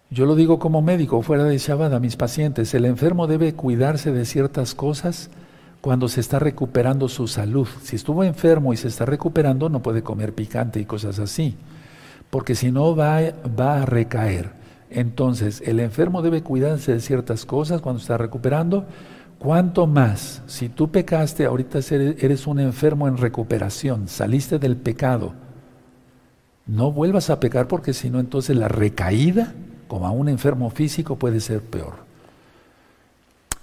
Yo 0.09 0.25
lo 0.25 0.35
digo 0.35 0.59
como 0.59 0.81
médico, 0.81 1.21
fuera 1.21 1.45
de 1.45 1.57
Shabbat, 1.57 1.93
a 1.93 2.01
mis 2.01 2.17
pacientes, 2.17 2.73
el 2.73 2.83
enfermo 2.83 3.25
debe 3.25 3.53
cuidarse 3.53 4.11
de 4.11 4.25
ciertas 4.25 4.75
cosas 4.75 5.29
cuando 5.79 6.09
se 6.09 6.19
está 6.19 6.39
recuperando 6.39 7.07
su 7.07 7.29
salud. 7.29 7.69
Si 7.83 7.95
estuvo 7.95 8.25
enfermo 8.25 8.73
y 8.73 8.75
se 8.75 8.89
está 8.89 9.05
recuperando, 9.05 9.69
no 9.69 9.81
puede 9.81 10.03
comer 10.03 10.33
picante 10.33 10.81
y 10.81 10.85
cosas 10.85 11.19
así, 11.19 11.55
porque 12.29 12.53
si 12.53 12.73
no 12.73 12.93
va, 12.93 13.21
va 13.57 13.81
a 13.81 13.85
recaer. 13.85 14.49
Entonces, 14.89 15.63
el 15.65 15.79
enfermo 15.79 16.21
debe 16.21 16.43
cuidarse 16.43 16.91
de 16.95 16.99
ciertas 16.99 17.45
cosas 17.45 17.79
cuando 17.79 18.01
está 18.01 18.17
recuperando. 18.17 18.87
Cuanto 19.43 19.87
más, 19.87 20.41
si 20.47 20.69
tú 20.69 20.89
pecaste, 20.89 21.43
ahorita 21.43 21.79
eres 21.89 22.47
un 22.47 22.61
enfermo 22.61 23.09
en 23.09 23.17
recuperación, 23.17 24.07
saliste 24.07 24.57
del 24.57 24.77
pecado, 24.77 25.33
no 26.65 26.93
vuelvas 26.93 27.29
a 27.29 27.41
pecar 27.41 27.67
porque 27.67 27.91
si 27.91 28.09
no, 28.09 28.21
entonces 28.21 28.55
la 28.55 28.69
recaída 28.69 29.53
como 29.89 30.07
a 30.07 30.11
un 30.11 30.29
enfermo 30.29 30.69
físico 30.69 31.17
puede 31.17 31.41
ser 31.41 31.59
peor. 31.59 31.95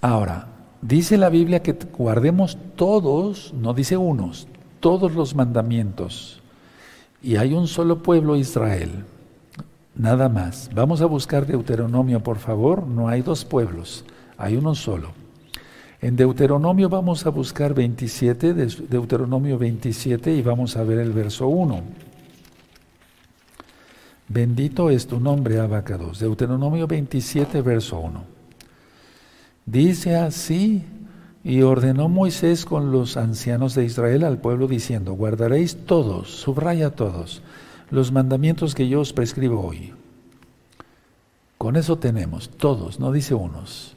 Ahora, 0.01 0.49
dice 0.83 1.17
la 1.17 1.29
Biblia 1.29 1.63
que 1.63 1.75
guardemos 1.97 2.59
todos, 2.75 3.51
no 3.55 3.73
dice 3.73 3.97
unos, 3.97 4.47
todos 4.81 5.15
los 5.15 5.33
mandamientos. 5.33 6.43
Y 7.23 7.37
hay 7.37 7.55
un 7.55 7.67
solo 7.67 8.03
pueblo 8.03 8.35
Israel, 8.35 9.03
nada 9.95 10.29
más. 10.29 10.69
Vamos 10.75 11.01
a 11.01 11.07
buscar 11.07 11.47
Deuteronomio, 11.47 12.21
por 12.21 12.37
favor. 12.37 12.85
No 12.85 13.07
hay 13.07 13.23
dos 13.23 13.45
pueblos, 13.45 14.05
hay 14.37 14.57
uno 14.57 14.75
solo. 14.75 15.20
En 16.01 16.15
Deuteronomio 16.15 16.89
vamos 16.89 17.27
a 17.27 17.29
buscar 17.29 17.75
27, 17.75 18.53
Deuteronomio 18.89 19.59
27 19.59 20.33
y 20.33 20.41
vamos 20.41 20.75
a 20.75 20.83
ver 20.83 20.97
el 20.97 21.13
verso 21.13 21.47
1. 21.47 21.81
Bendito 24.27 24.89
es 24.89 25.05
tu 25.05 25.19
nombre, 25.19 25.59
Abacados. 25.59 26.19
Deuteronomio 26.19 26.87
27, 26.87 27.61
verso 27.61 27.99
1. 27.99 28.23
Dice 29.67 30.15
así, 30.15 30.83
y 31.43 31.61
ordenó 31.61 32.09
Moisés 32.09 32.65
con 32.65 32.91
los 32.91 33.15
ancianos 33.15 33.75
de 33.75 33.85
Israel 33.85 34.23
al 34.23 34.39
pueblo 34.39 34.67
diciendo, 34.67 35.13
guardaréis 35.13 35.85
todos, 35.85 36.31
subraya 36.31 36.95
todos, 36.95 37.43
los 37.91 38.11
mandamientos 38.11 38.73
que 38.73 38.87
yo 38.87 39.01
os 39.01 39.13
prescribo 39.13 39.63
hoy. 39.63 39.93
Con 41.59 41.75
eso 41.75 41.99
tenemos, 41.99 42.49
todos, 42.49 42.99
no 42.99 43.11
dice 43.11 43.35
unos. 43.35 43.95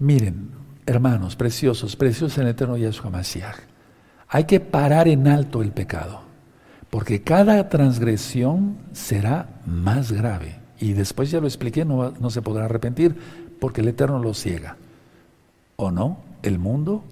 Miren, 0.00 0.63
hermanos, 0.86 1.36
preciosos, 1.36 1.96
preciosos 1.96 2.38
en 2.38 2.44
el 2.44 2.50
eterno 2.50 2.76
Yahshua 2.76 3.10
Mashiach. 3.10 3.56
Hay 4.28 4.44
que 4.44 4.60
parar 4.60 5.08
en 5.08 5.28
alto 5.28 5.62
el 5.62 5.72
pecado. 5.72 6.22
Porque 6.90 7.22
cada 7.22 7.68
transgresión 7.68 8.76
será 8.92 9.48
más 9.66 10.12
grave. 10.12 10.60
Y 10.78 10.92
después 10.92 11.30
ya 11.30 11.40
lo 11.40 11.46
expliqué, 11.46 11.84
no, 11.84 12.12
no 12.12 12.30
se 12.30 12.42
podrá 12.42 12.66
arrepentir 12.66 13.16
porque 13.58 13.80
el 13.80 13.88
Eterno 13.88 14.18
lo 14.18 14.34
ciega. 14.34 14.76
¿O 15.76 15.90
no? 15.90 16.18
El 16.42 16.58
mundo. 16.58 17.02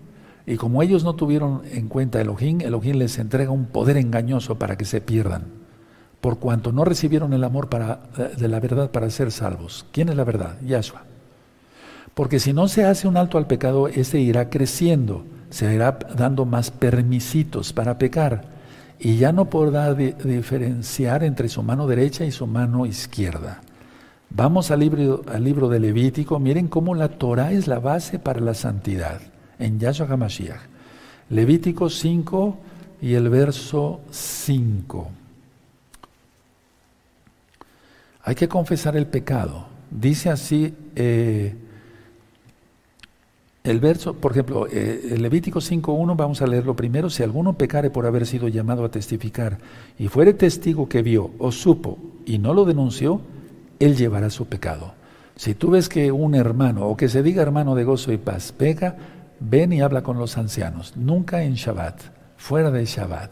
Y 0.47 0.57
como 0.57 0.83
ellos 0.83 1.05
no 1.05 1.15
tuvieron 1.15 1.63
en 1.71 1.89
cuenta 1.89 2.21
Elohim, 2.21 2.61
Elohim 2.61 2.97
les 2.97 3.19
entrega 3.19 3.51
un 3.51 3.67
poder 3.67 3.97
engañoso 3.97 4.59
para 4.59 4.77
que 4.77 4.85
se 4.85 5.01
pierdan. 5.01 5.45
Por 6.21 6.39
cuanto 6.39 6.71
no 6.71 6.85
recibieron 6.85 7.33
el 7.33 7.43
amor 7.43 7.69
para, 7.69 8.03
de 8.37 8.49
la 8.49 8.61
verdad 8.61 8.91
para 8.91 9.11
ser 9.11 9.33
salvos. 9.33 9.87
¿Quién 9.93 10.09
es 10.09 10.17
la 10.17 10.25
verdad? 10.25 10.61
Yahshua. 10.63 11.12
Porque 12.15 12.39
si 12.41 12.53
no 12.53 12.69
se 12.69 12.85
hace 12.85 13.09
un 13.09 13.17
alto 13.17 13.39
al 13.39 13.47
pecado, 13.47 13.89
ese 13.89 14.21
irá 14.21 14.51
creciendo, 14.51 15.25
se 15.51 15.73
irá 15.75 15.99
dando 16.17 16.45
más 16.45 16.71
permisitos 16.71 17.73
para 17.73 17.99
pecar 17.99 18.45
y 18.99 19.17
ya 19.17 19.33
no 19.33 19.47
podrá 19.47 19.95
diferenciar 19.95 21.25
entre 21.25 21.49
su 21.49 21.63
mano 21.63 21.87
derecha 21.87 22.25
y 22.25 22.31
su 22.31 22.47
mano 22.47 22.87
izquierda. 22.87 23.61
Vamos 24.31 24.71
al 24.71 24.81
libro, 24.81 25.23
al 25.27 25.43
libro 25.43 25.69
de 25.69 25.81
Levítico, 25.81 26.39
miren 26.39 26.69
cómo 26.69 26.95
la 26.95 27.09
Torah 27.09 27.53
es 27.53 27.67
la 27.67 27.81
base 27.81 28.19
para 28.19 28.41
la 28.41 28.55
santidad, 28.55 29.21
en 29.59 29.81
Yahshua 29.81 30.07
HaMashiach. 30.09 30.61
Levítico 31.31 31.91
5 31.91 32.57
y 33.01 33.15
el 33.15 33.29
verso 33.29 34.01
5. 34.11 35.11
Hay 38.25 38.35
que 38.35 38.49
confesar 38.49 38.97
el 38.97 39.07
pecado. 39.07 39.67
Dice 39.91 40.31
así 40.31 40.75
eh, 40.95 41.55
el 43.65 43.79
verso, 43.79 44.15
por 44.15 44.33
ejemplo, 44.33 44.67
eh, 44.71 45.17
Levítico 45.19 45.61
5.1, 45.61 46.17
vamos 46.17 46.43
a 46.43 46.47
leerlo 46.47 46.75
primero, 46.75 47.11
si 47.11 47.23
alguno 47.23 47.57
pecare 47.57 47.91
por 47.91 48.07
haber 48.07 48.27
sido 48.27 48.49
llamado 48.49 48.85
a 48.85 48.91
testificar 48.91 49.59
y 49.99 50.09
fuere 50.09 50.35
testigo 50.35 50.89
que 50.89 51.03
vio 51.03 51.31
o 51.39 51.53
supo 51.53 51.99
y 52.27 52.39
no 52.39 52.55
lo 52.55 52.65
denunció, 52.65 53.21
él 53.79 53.97
llevará 53.97 54.31
su 54.31 54.47
pecado. 54.47 54.95
Si 55.37 55.55
tú 55.55 55.71
ves 55.71 55.89
que 55.89 56.13
un 56.13 56.35
hermano 56.35 56.87
o 56.87 56.97
que 56.97 57.09
se 57.09 57.23
diga 57.23 57.43
hermano 57.43 57.75
de 57.75 57.85
gozo 57.85 58.13
y 58.13 58.19
paz 58.19 58.53
peca, 58.53 58.97
ven 59.41 59.73
y 59.73 59.81
habla 59.81 60.03
con 60.03 60.19
los 60.19 60.37
ancianos, 60.39 60.97
nunca 60.97 61.43
en 61.43 61.55
Shabbat, 61.55 62.01
fuera 62.37 62.71
de 62.71 62.85
Shabbat. 62.85 63.31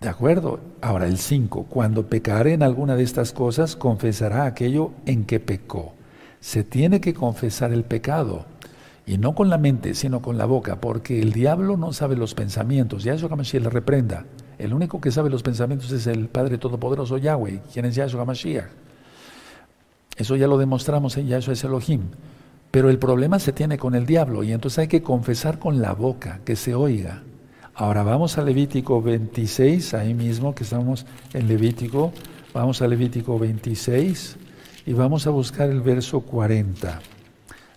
¿De 0.00 0.08
acuerdo? 0.08 0.60
Ahora 0.80 1.06
el 1.06 1.18
5. 1.18 1.64
Cuando 1.64 2.06
pecare 2.06 2.52
en 2.52 2.62
alguna 2.62 2.94
de 2.94 3.02
estas 3.02 3.32
cosas, 3.32 3.74
confesará 3.74 4.44
aquello 4.44 4.92
en 5.06 5.24
que 5.24 5.40
pecó. 5.40 5.94
Se 6.40 6.62
tiene 6.62 7.00
que 7.00 7.14
confesar 7.14 7.72
el 7.72 7.82
pecado. 7.82 8.46
Y 9.08 9.16
no 9.16 9.34
con 9.34 9.48
la 9.48 9.56
mente, 9.56 9.94
sino 9.94 10.20
con 10.20 10.36
la 10.36 10.44
boca, 10.44 10.82
porque 10.82 11.22
el 11.22 11.32
diablo 11.32 11.78
no 11.78 11.94
sabe 11.94 12.14
los 12.14 12.34
pensamientos. 12.34 13.04
Yahshua 13.04 13.30
Hamashiach 13.32 13.62
le 13.62 13.70
reprenda. 13.70 14.26
El 14.58 14.74
único 14.74 15.00
que 15.00 15.10
sabe 15.10 15.30
los 15.30 15.42
pensamientos 15.42 15.90
es 15.92 16.06
el 16.06 16.28
Padre 16.28 16.58
Todopoderoso 16.58 17.16
Yahweh, 17.16 17.62
quien 17.72 17.86
es 17.86 17.94
Yahshua 17.94 18.20
Hamashiach. 18.20 18.68
Eso 20.14 20.36
ya 20.36 20.46
lo 20.46 20.58
demostramos 20.58 21.16
en 21.16 21.26
Yahshua 21.26 21.54
es 21.54 21.64
Elohim. 21.64 22.02
Pero 22.70 22.90
el 22.90 22.98
problema 22.98 23.38
se 23.38 23.54
tiene 23.54 23.78
con 23.78 23.94
el 23.94 24.04
diablo 24.04 24.42
y 24.42 24.52
entonces 24.52 24.80
hay 24.80 24.88
que 24.88 25.00
confesar 25.00 25.58
con 25.58 25.80
la 25.80 25.94
boca, 25.94 26.40
que 26.44 26.54
se 26.54 26.74
oiga. 26.74 27.22
Ahora 27.74 28.02
vamos 28.02 28.36
a 28.36 28.42
Levítico 28.42 29.00
26, 29.00 29.94
ahí 29.94 30.12
mismo 30.12 30.54
que 30.54 30.64
estamos 30.64 31.06
en 31.32 31.48
Levítico, 31.48 32.12
vamos 32.52 32.82
a 32.82 32.86
Levítico 32.86 33.38
26 33.38 34.36
y 34.84 34.92
vamos 34.92 35.26
a 35.26 35.30
buscar 35.30 35.70
el 35.70 35.80
verso 35.80 36.20
40. 36.20 37.00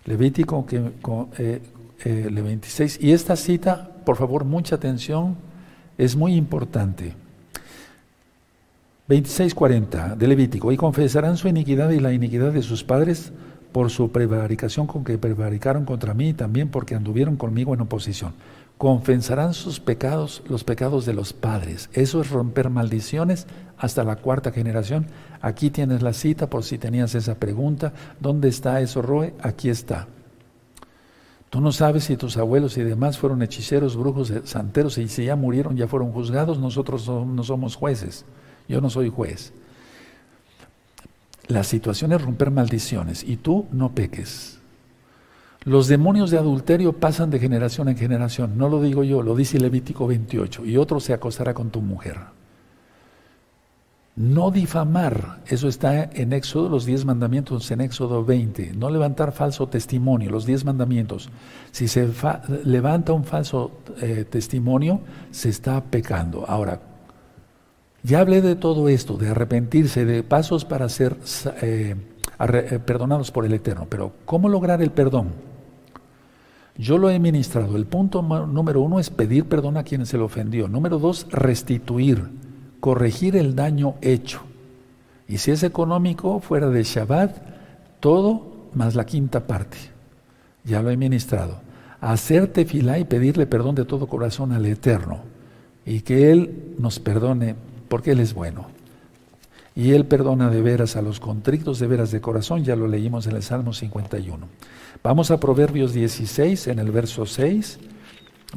Levítico 0.04 0.66
que, 0.66 0.92
eh, 1.38 1.62
eh, 2.04 2.28
26. 2.30 2.98
Y 3.00 3.12
esta 3.12 3.36
cita, 3.36 3.90
por 4.04 4.16
favor, 4.16 4.44
mucha 4.44 4.76
atención, 4.76 5.36
es 5.98 6.16
muy 6.16 6.34
importante. 6.34 7.14
26:40 9.08 10.16
de 10.16 10.26
Levítico, 10.26 10.72
y 10.72 10.76
confesarán 10.76 11.36
su 11.36 11.48
iniquidad 11.48 11.90
y 11.90 12.00
la 12.00 12.12
iniquidad 12.12 12.52
de 12.52 12.62
sus 12.62 12.82
padres 12.82 13.32
por 13.72 13.90
su 13.90 14.10
prevaricación 14.10 14.86
con 14.86 15.04
que 15.04 15.18
prevaricaron 15.18 15.84
contra 15.84 16.14
mí 16.14 16.30
y 16.30 16.34
también 16.34 16.68
porque 16.68 16.94
anduvieron 16.94 17.36
conmigo 17.36 17.74
en 17.74 17.80
oposición 17.80 18.32
confesarán 18.82 19.54
sus 19.54 19.78
pecados, 19.78 20.42
los 20.48 20.64
pecados 20.64 21.06
de 21.06 21.14
los 21.14 21.32
padres. 21.32 21.88
Eso 21.92 22.20
es 22.20 22.30
romper 22.30 22.68
maldiciones 22.68 23.46
hasta 23.78 24.02
la 24.02 24.16
cuarta 24.16 24.50
generación. 24.50 25.06
Aquí 25.40 25.70
tienes 25.70 26.02
la 26.02 26.12
cita 26.12 26.50
por 26.50 26.64
si 26.64 26.78
tenías 26.78 27.14
esa 27.14 27.36
pregunta. 27.36 27.92
¿Dónde 28.18 28.48
está 28.48 28.80
eso, 28.80 29.00
Roe? 29.00 29.34
Aquí 29.40 29.68
está. 29.68 30.08
Tú 31.48 31.60
no 31.60 31.70
sabes 31.70 32.02
si 32.02 32.16
tus 32.16 32.36
abuelos 32.36 32.76
y 32.76 32.82
demás 32.82 33.18
fueron 33.18 33.42
hechiceros, 33.42 33.96
brujos, 33.96 34.32
eh, 34.32 34.42
santeros 34.46 34.98
y 34.98 35.06
si 35.06 35.26
ya 35.26 35.36
murieron, 35.36 35.76
ya 35.76 35.86
fueron 35.86 36.10
juzgados. 36.10 36.58
Nosotros 36.58 37.06
no 37.06 37.44
somos 37.44 37.76
jueces. 37.76 38.24
Yo 38.68 38.80
no 38.80 38.90
soy 38.90 39.10
juez. 39.10 39.52
La 41.46 41.62
situación 41.62 42.10
es 42.10 42.20
romper 42.20 42.50
maldiciones 42.50 43.22
y 43.22 43.36
tú 43.36 43.68
no 43.70 43.92
peques. 43.92 44.58
Los 45.64 45.86
demonios 45.86 46.30
de 46.30 46.38
adulterio 46.38 46.92
pasan 46.92 47.30
de 47.30 47.38
generación 47.38 47.88
en 47.88 47.96
generación. 47.96 48.58
No 48.58 48.68
lo 48.68 48.82
digo 48.82 49.04
yo, 49.04 49.22
lo 49.22 49.36
dice 49.36 49.60
Levítico 49.60 50.06
28. 50.06 50.64
Y 50.64 50.76
otro 50.76 50.98
se 50.98 51.12
acostará 51.12 51.54
con 51.54 51.70
tu 51.70 51.80
mujer. 51.80 52.18
No 54.14 54.50
difamar, 54.50 55.38
eso 55.46 55.68
está 55.68 56.04
en 56.04 56.34
Éxodo, 56.34 56.68
los 56.68 56.84
diez 56.84 57.06
mandamientos 57.06 57.70
en 57.70 57.80
Éxodo 57.80 58.24
20. 58.24 58.72
No 58.74 58.90
levantar 58.90 59.32
falso 59.32 59.68
testimonio, 59.68 60.30
los 60.30 60.44
diez 60.44 60.66
mandamientos. 60.66 61.30
Si 61.70 61.88
se 61.88 62.10
levanta 62.64 63.12
un 63.12 63.24
falso 63.24 63.70
eh, 64.02 64.26
testimonio, 64.28 65.00
se 65.30 65.48
está 65.48 65.82
pecando. 65.82 66.44
Ahora, 66.46 66.80
ya 68.02 68.20
hablé 68.20 68.42
de 68.42 68.54
todo 68.54 68.90
esto, 68.90 69.16
de 69.16 69.30
arrepentirse, 69.30 70.04
de 70.04 70.22
pasos 70.22 70.66
para 70.66 70.90
ser 70.90 71.16
eh, 71.62 71.94
eh, 72.38 72.80
perdonados 72.84 73.30
por 73.30 73.46
el 73.46 73.54
Eterno. 73.54 73.86
Pero, 73.88 74.12
¿cómo 74.26 74.50
lograr 74.50 74.82
el 74.82 74.90
perdón? 74.90 75.51
Yo 76.76 76.98
lo 76.98 77.10
he 77.10 77.18
ministrado. 77.18 77.76
El 77.76 77.86
punto 77.86 78.22
número 78.22 78.80
uno 78.80 78.98
es 78.98 79.10
pedir 79.10 79.44
perdón 79.44 79.76
a 79.76 79.84
quien 79.84 80.06
se 80.06 80.16
le 80.16 80.22
ofendió. 80.22 80.68
Número 80.68 80.98
dos, 80.98 81.26
restituir, 81.30 82.28
corregir 82.80 83.36
el 83.36 83.54
daño 83.54 83.94
hecho. 84.00 84.40
Y 85.28 85.38
si 85.38 85.50
es 85.50 85.62
económico, 85.62 86.40
fuera 86.40 86.68
de 86.68 86.82
Shabbat, 86.82 87.36
todo 88.00 88.68
más 88.74 88.94
la 88.94 89.06
quinta 89.06 89.46
parte. 89.46 89.76
Ya 90.64 90.82
lo 90.82 90.90
he 90.90 90.96
ministrado. 90.96 91.60
Hacerte 92.00 92.64
fila 92.64 92.98
y 92.98 93.04
pedirle 93.04 93.46
perdón 93.46 93.74
de 93.74 93.84
todo 93.84 94.06
corazón 94.06 94.52
al 94.52 94.66
Eterno. 94.66 95.20
Y 95.84 96.00
que 96.00 96.32
Él 96.32 96.74
nos 96.78 96.98
perdone 96.98 97.54
porque 97.88 98.12
Él 98.12 98.20
es 98.20 98.34
bueno. 98.34 98.66
Y 99.74 99.92
Él 99.92 100.06
perdona 100.06 100.50
de 100.50 100.62
veras 100.62 100.96
a 100.96 101.02
los 101.02 101.20
contritos 101.20 101.78
de 101.78 101.86
veras 101.86 102.10
de 102.10 102.20
corazón, 102.20 102.64
ya 102.64 102.76
lo 102.76 102.88
leímos 102.88 103.26
en 103.26 103.36
el 103.36 103.42
Salmo 103.42 103.72
51. 103.72 104.46
Vamos 105.02 105.32
a 105.32 105.40
Proverbios 105.40 105.92
16 105.92 106.68
en 106.68 106.78
el 106.78 106.92
verso 106.92 107.26
6. 107.26 107.80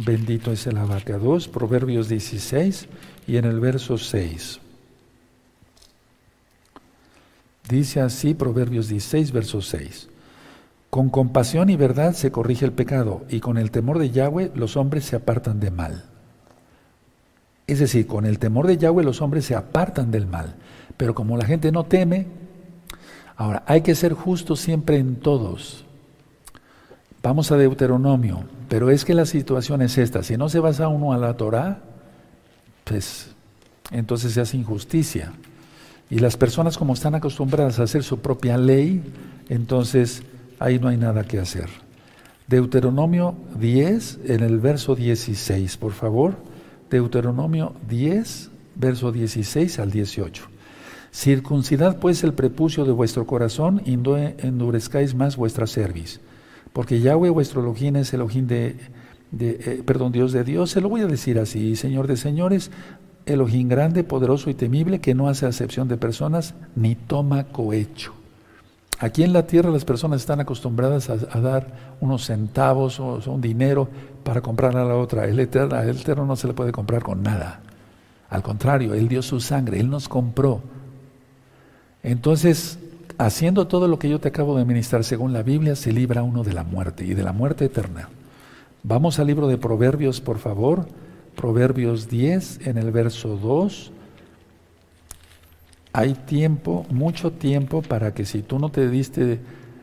Bendito 0.05 0.51
es 0.51 0.67
el 0.67 0.77
abacados. 0.77 1.47
Proverbios 1.47 2.07
16 2.07 2.87
y 3.25 3.37
en 3.37 3.45
el 3.45 3.59
verso 3.59 3.97
6. 3.97 4.59
Dice 7.67 8.01
así 8.01 8.35
Proverbios 8.35 8.89
16, 8.89 9.31
verso 9.31 9.59
6. 9.59 10.07
Con 10.91 11.09
compasión 11.09 11.71
y 11.71 11.77
verdad 11.77 12.13
se 12.13 12.31
corrige 12.31 12.65
el 12.65 12.73
pecado, 12.73 13.25
y 13.27 13.39
con 13.39 13.57
el 13.57 13.71
temor 13.71 13.97
de 13.97 14.11
Yahweh 14.11 14.51
los 14.53 14.77
hombres 14.77 15.05
se 15.05 15.15
apartan 15.15 15.59
de 15.59 15.71
mal. 15.71 16.05
Es 17.65 17.79
decir, 17.79 18.05
con 18.05 18.27
el 18.27 18.37
temor 18.37 18.67
de 18.67 18.77
Yahweh 18.77 19.03
los 19.03 19.19
hombres 19.23 19.45
se 19.45 19.55
apartan 19.55 20.11
del 20.11 20.27
mal. 20.27 20.57
Pero 20.95 21.15
como 21.15 21.37
la 21.37 21.45
gente 21.45 21.71
no 21.71 21.85
teme, 21.85 22.27
ahora 23.35 23.63
hay 23.65 23.81
que 23.81 23.95
ser 23.95 24.13
justos 24.13 24.59
siempre 24.59 24.97
en 24.97 25.15
todos. 25.15 25.84
Vamos 27.25 27.51
a 27.51 27.57
Deuteronomio, 27.57 28.43
pero 28.69 28.91
es 28.91 29.03
que 29.03 29.15
la 29.15 29.25
situación 29.25 29.81
es 29.81 29.97
esta, 29.97 30.21
si 30.21 30.37
no 30.37 30.47
se 30.47 30.59
basa 30.59 30.89
uno 30.89 31.11
a 31.11 31.17
la 31.17 31.35
Torah, 31.35 31.79
pues 32.83 33.29
entonces 33.89 34.33
se 34.33 34.41
hace 34.41 34.57
injusticia. 34.57 35.33
Y 36.11 36.19
las 36.19 36.37
personas 36.37 36.77
como 36.77 36.93
están 36.93 37.15
acostumbradas 37.15 37.79
a 37.79 37.83
hacer 37.85 38.03
su 38.03 38.19
propia 38.19 38.59
ley, 38.59 39.01
entonces 39.49 40.21
ahí 40.59 40.77
no 40.77 40.87
hay 40.87 40.97
nada 40.97 41.23
que 41.23 41.39
hacer. 41.39 41.67
Deuteronomio 42.47 43.33
10, 43.59 44.19
en 44.25 44.43
el 44.43 44.59
verso 44.59 44.93
16, 44.93 45.77
por 45.77 45.93
favor. 45.93 46.35
Deuteronomio 46.91 47.73
10, 47.89 48.51
verso 48.75 49.11
16 49.11 49.79
al 49.79 49.89
18. 49.89 50.43
Circuncidad 51.11 51.97
pues 51.97 52.23
el 52.23 52.35
prepucio 52.35 52.85
de 52.85 52.91
vuestro 52.91 53.25
corazón 53.25 53.81
y 53.83 53.97
no 53.97 54.15
endurezcáis 54.15 55.15
más 55.15 55.37
vuestra 55.37 55.65
cerviz. 55.65 56.21
Porque 56.75 56.99
Yahweh 56.99 57.29
vuestro 57.29 57.61
Elohim 57.61 57.95
es 57.95 58.13
Elohim 58.13 58.47
de, 58.47 58.75
de 59.31 59.51
eh, 59.51 59.83
perdón, 59.85 60.11
Dios 60.11 60.33
de 60.33 60.43
Dios. 60.43 60.71
Se 60.71 60.81
lo 60.81 60.89
voy 60.89 60.99
a 60.99 61.07
decir 61.07 61.39
así, 61.39 61.77
Señor 61.77 62.05
de 62.05 62.17
señores, 62.17 62.69
Elohim 63.25 63.69
grande, 63.69 64.03
poderoso 64.03 64.49
y 64.49 64.55
temible, 64.55 64.99
que 64.99 65.15
no 65.15 65.29
hace 65.29 65.45
acepción 65.45 65.87
de 65.87 65.95
personas 65.95 66.53
ni 66.75 66.95
toma 66.95 67.45
cohecho. 67.45 68.13
Aquí 68.99 69.23
en 69.23 69.31
la 69.31 69.47
tierra 69.47 69.71
las 69.71 69.85
personas 69.85 70.19
están 70.19 70.41
acostumbradas 70.41 71.09
a, 71.09 71.39
dar 71.39 71.95
unos 72.01 72.25
centavos 72.25 72.99
o, 72.99 73.21
un 73.25 73.39
dinero 73.39 73.87
para 74.25 74.41
comprar 74.41 74.75
a 74.75 74.83
la 74.83 74.97
otra. 74.97 75.23
El 75.29 75.39
eterno, 75.39 75.79
el 75.79 75.97
eterno 75.97 76.25
no 76.25 76.35
se 76.35 76.47
le 76.47 76.53
puede 76.53 76.73
comprar 76.73 77.03
con 77.03 77.23
nada. 77.23 77.61
Al 78.29 78.43
contrario, 78.43 78.93
Él 78.93 79.07
dio 79.07 79.21
su 79.21 79.39
sangre, 79.39 79.79
Él 79.79 79.89
nos 79.89 80.09
compró. 80.09 80.61
Entonces, 82.03 82.79
haciendo 83.17 83.67
todo 83.67 83.87
lo 83.87 83.99
que 83.99 84.09
yo 84.09 84.19
te 84.19 84.29
acabo 84.29 84.57
de 84.57 84.65
ministrar 84.65 85.03
según 85.03 85.33
la 85.33 85.43
Biblia, 85.43 85.75
se 85.75 85.91
libra 85.91 86.23
uno 86.23 86.43
de 86.43 86.53
la 86.53 86.63
muerte 86.63 87.05
y 87.05 87.13
de 87.13 87.23
la 87.23 87.33
muerte 87.33 87.65
eterna. 87.65 88.09
Vamos 88.83 89.19
al 89.19 89.27
libro 89.27 89.47
de 89.47 89.57
Proverbios, 89.57 90.21
por 90.21 90.37
favor. 90.37 90.87
Proverbios 91.35 92.07
10, 92.07 92.67
en 92.67 92.77
el 92.77 92.91
verso 92.91 93.37
2. 93.37 93.91
Hay 95.93 96.13
tiempo, 96.13 96.85
mucho 96.89 97.31
tiempo, 97.31 97.81
para 97.81 98.13
que 98.13 98.25
si 98.25 98.41
tú 98.41 98.59
no 98.59 98.69
te 98.69 98.89
diste 98.89 99.39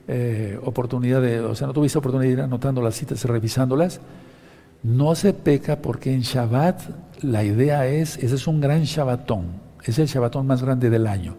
eh, 0.09 0.59
oportunidad 0.62 1.22
de, 1.22 1.41
o 1.41 1.55
sea, 1.55 1.66
no 1.66 1.72
tuviste 1.72 1.99
oportunidad 1.99 2.28
de 2.28 2.35
ir 2.35 2.41
anotando 2.43 2.83
las 2.83 2.95
citas 2.95 3.24
y 3.24 3.28
revisándolas, 3.28 4.01
no 4.83 5.14
se 5.14 5.33
peca 5.33 5.76
porque 5.76 6.12
en 6.12 6.20
Shabbat 6.20 6.83
la 7.22 7.45
idea 7.45 7.87
es, 7.87 8.18
ese 8.18 8.35
es 8.35 8.47
un 8.47 8.61
gran 8.61 8.83
Shabbatón, 8.83 9.47
es 9.85 9.99
el 9.99 10.07
Shabbatón 10.07 10.47
más 10.47 10.62
grande 10.62 10.91
del 10.91 11.07
año. 11.07 11.37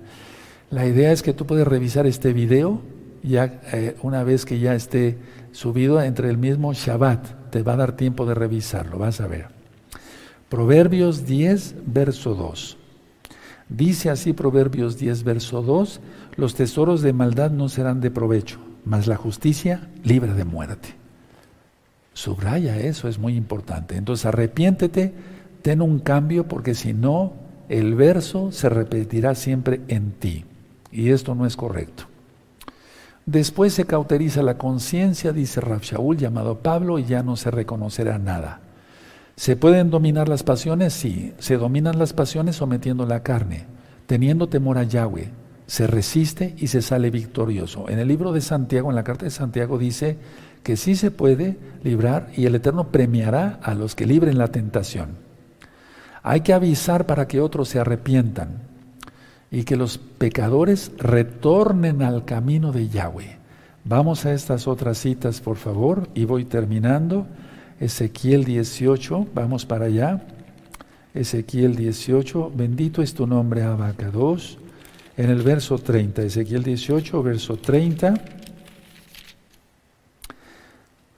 La 0.74 0.88
idea 0.88 1.12
es 1.12 1.22
que 1.22 1.34
tú 1.34 1.46
puedes 1.46 1.68
revisar 1.68 2.08
este 2.08 2.34
video 2.34 2.82
ya 3.22 3.62
eh, 3.72 3.96
una 4.02 4.24
vez 4.24 4.44
que 4.44 4.58
ya 4.58 4.74
esté 4.74 5.20
subido 5.52 6.02
entre 6.02 6.32
el 6.32 6.40
mismo 6.40 6.74
Shabbat. 6.74 7.52
Te 7.52 7.62
va 7.62 7.74
a 7.74 7.78
dar 7.78 7.96
tiempo 7.96 8.26
de 8.26 8.34
revisarlo, 8.34 8.98
vas 8.98 9.22
a 9.22 9.28
ver. 9.28 9.50
Proverbios 10.50 11.28
10, 11.28 11.76
verso 11.86 12.34
2. 12.34 12.78
Dice 13.70 14.10
así 14.10 14.34
Proverbios 14.34 14.98
10, 14.98 15.24
verso 15.24 15.62
2, 15.62 16.02
los 16.38 16.56
tesoros 16.56 17.04
de 17.04 17.14
maldad 17.14 17.52
no 17.52 17.70
serán 17.70 18.02
de 18.02 18.10
provecho, 18.10 18.58
mas 18.84 19.06
la 19.06 19.16
justicia 19.16 19.92
libre 20.04 20.34
de 20.34 20.44
muerte. 20.44 20.96
Subraya 22.14 22.80
eso, 22.80 23.08
es 23.08 23.20
muy 23.20 23.36
importante. 23.36 23.96
Entonces 23.96 24.26
arrepiéntete, 24.26 25.14
ten 25.62 25.84
un 25.84 26.00
cambio, 26.00 26.48
porque 26.48 26.74
si 26.74 26.94
no, 26.94 27.34
el 27.70 27.94
verso 27.94 28.52
se 28.52 28.70
repetirá 28.70 29.36
siempre 29.36 29.82
en 29.88 30.14
ti. 30.14 30.46
Y 30.94 31.10
esto 31.10 31.34
no 31.34 31.48
es 31.48 31.58
correcto. 31.58 32.04
Después 33.26 33.74
se 33.74 33.86
cauteriza 33.86 34.44
la 34.44 34.58
conciencia, 34.60 35.34
dice 35.34 35.60
Shaul, 35.82 36.18
llamado 36.18 36.60
Pablo, 36.60 37.00
y 37.00 37.06
ya 37.06 37.24
no 37.24 37.36
se 37.36 37.50
reconocerá 37.50 38.20
nada. 38.20 38.60
¿Se 39.36 39.56
pueden 39.56 39.90
dominar 39.90 40.30
las 40.30 40.44
pasiones? 40.44 40.94
Sí. 40.94 41.34
Se 41.40 41.58
dominan 41.58 41.98
las 41.98 42.14
pasiones 42.14 42.58
sometiendo 42.58 43.08
la 43.08 43.24
carne, 43.24 43.66
teniendo 44.06 44.50
temor 44.50 44.78
a 44.78 44.84
Yahweh. 44.84 45.32
Se 45.66 45.88
resiste 45.88 46.54
y 46.58 46.68
se 46.68 46.84
sale 46.84 47.10
victorioso. 47.10 47.90
En 47.90 47.98
el 47.98 48.10
libro 48.10 48.32
de 48.32 48.42
Santiago, 48.42 48.90
en 48.90 48.96
la 48.96 49.04
carta 49.04 49.26
de 49.26 49.32
Santiago, 49.32 49.80
dice 49.80 50.18
que 50.62 50.78
sí 50.78 50.96
se 50.96 51.10
puede 51.10 51.58
librar 51.84 52.30
y 52.36 52.46
el 52.46 52.54
Eterno 52.54 52.90
premiará 52.90 53.60
a 53.64 53.74
los 53.74 53.96
que 53.96 54.06
libren 54.06 54.38
la 54.38 54.50
tentación. 54.50 55.18
Hay 56.22 56.42
que 56.42 56.54
avisar 56.54 57.08
para 57.08 57.28
que 57.28 57.42
otros 57.42 57.70
se 57.70 57.80
arrepientan 57.80 58.73
y 59.54 59.66
que 59.66 59.76
los 59.76 60.00
pecadores 60.00 60.92
retornen 60.98 62.02
al 62.02 62.26
camino 62.26 62.72
de 62.72 62.90
Yahweh. 62.90 63.38
Vamos 63.86 64.26
a 64.26 64.34
estas 64.34 64.68
otras 64.68 64.98
citas, 64.98 65.42
por 65.42 65.58
favor, 65.58 66.10
y 66.16 66.26
voy 66.26 66.44
terminando. 66.44 67.28
Ezequiel 67.80 68.46
18, 68.46 69.28
vamos 69.36 69.68
para 69.68 69.86
allá. 69.86 70.26
Ezequiel 71.14 71.76
18, 71.76 72.52
bendito 72.56 73.04
es 73.04 73.14
tu 73.14 73.28
nombre, 73.28 73.62
Abacados. 73.62 74.58
En 75.18 75.30
el 75.30 75.44
verso 75.44 75.78
30, 75.78 76.24
Ezequiel 76.24 76.64
18, 76.64 77.22
verso 77.22 77.56
30. 77.56 78.16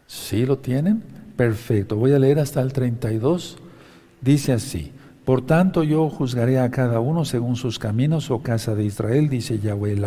¿Sí 0.07 0.45
lo 0.45 0.57
tienen? 0.57 1.01
Perfecto. 1.37 1.95
Voy 1.95 2.11
a 2.11 2.19
leer 2.19 2.39
hasta 2.39 2.59
el 2.59 2.73
32. 2.73 3.59
Dice 4.19 4.51
así. 4.51 4.91
Por 5.25 5.43
tanto 5.43 5.81
yo 5.83 6.07
juzgaré 6.09 6.59
a 6.59 6.69
cada 6.69 6.99
uno 6.99 7.25
según 7.25 7.55
sus 7.55 7.79
caminos, 7.79 8.29
oh 8.29 8.43
casa 8.43 8.75
de 8.75 8.85
Israel, 8.85 9.27
dice 9.27 9.59
Yahweh 9.59 9.93
el 9.93 10.05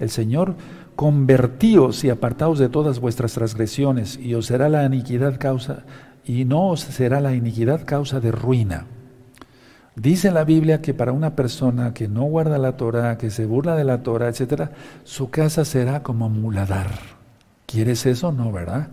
el 0.00 0.08
Señor, 0.08 0.54
convertíos 0.96 2.02
y 2.04 2.10
apartaos 2.10 2.58
de 2.58 2.70
todas 2.70 3.00
vuestras 3.00 3.34
transgresiones, 3.34 4.16
y 4.16 4.34
os 4.34 4.46
será 4.46 4.70
la 4.70 4.86
iniquidad 4.86 5.38
causa, 5.38 5.84
y 6.24 6.46
no 6.46 6.68
os 6.68 6.80
será 6.80 7.20
la 7.20 7.34
iniquidad 7.34 7.84
causa 7.84 8.18
de 8.18 8.32
ruina. 8.32 8.86
Dice 9.94 10.30
la 10.30 10.44
Biblia 10.44 10.80
que 10.80 10.94
para 10.94 11.12
una 11.12 11.36
persona 11.36 11.92
que 11.92 12.08
no 12.08 12.22
guarda 12.22 12.56
la 12.56 12.78
Torah, 12.78 13.18
que 13.18 13.28
se 13.28 13.44
burla 13.44 13.76
de 13.76 13.84
la 13.84 14.02
Torah, 14.02 14.30
etc., 14.30 14.70
su 15.04 15.28
casa 15.28 15.66
será 15.66 16.02
como 16.02 16.30
muladar. 16.30 16.88
¿Quieres 17.66 18.06
eso? 18.06 18.32
No, 18.32 18.50
¿verdad? 18.50 18.88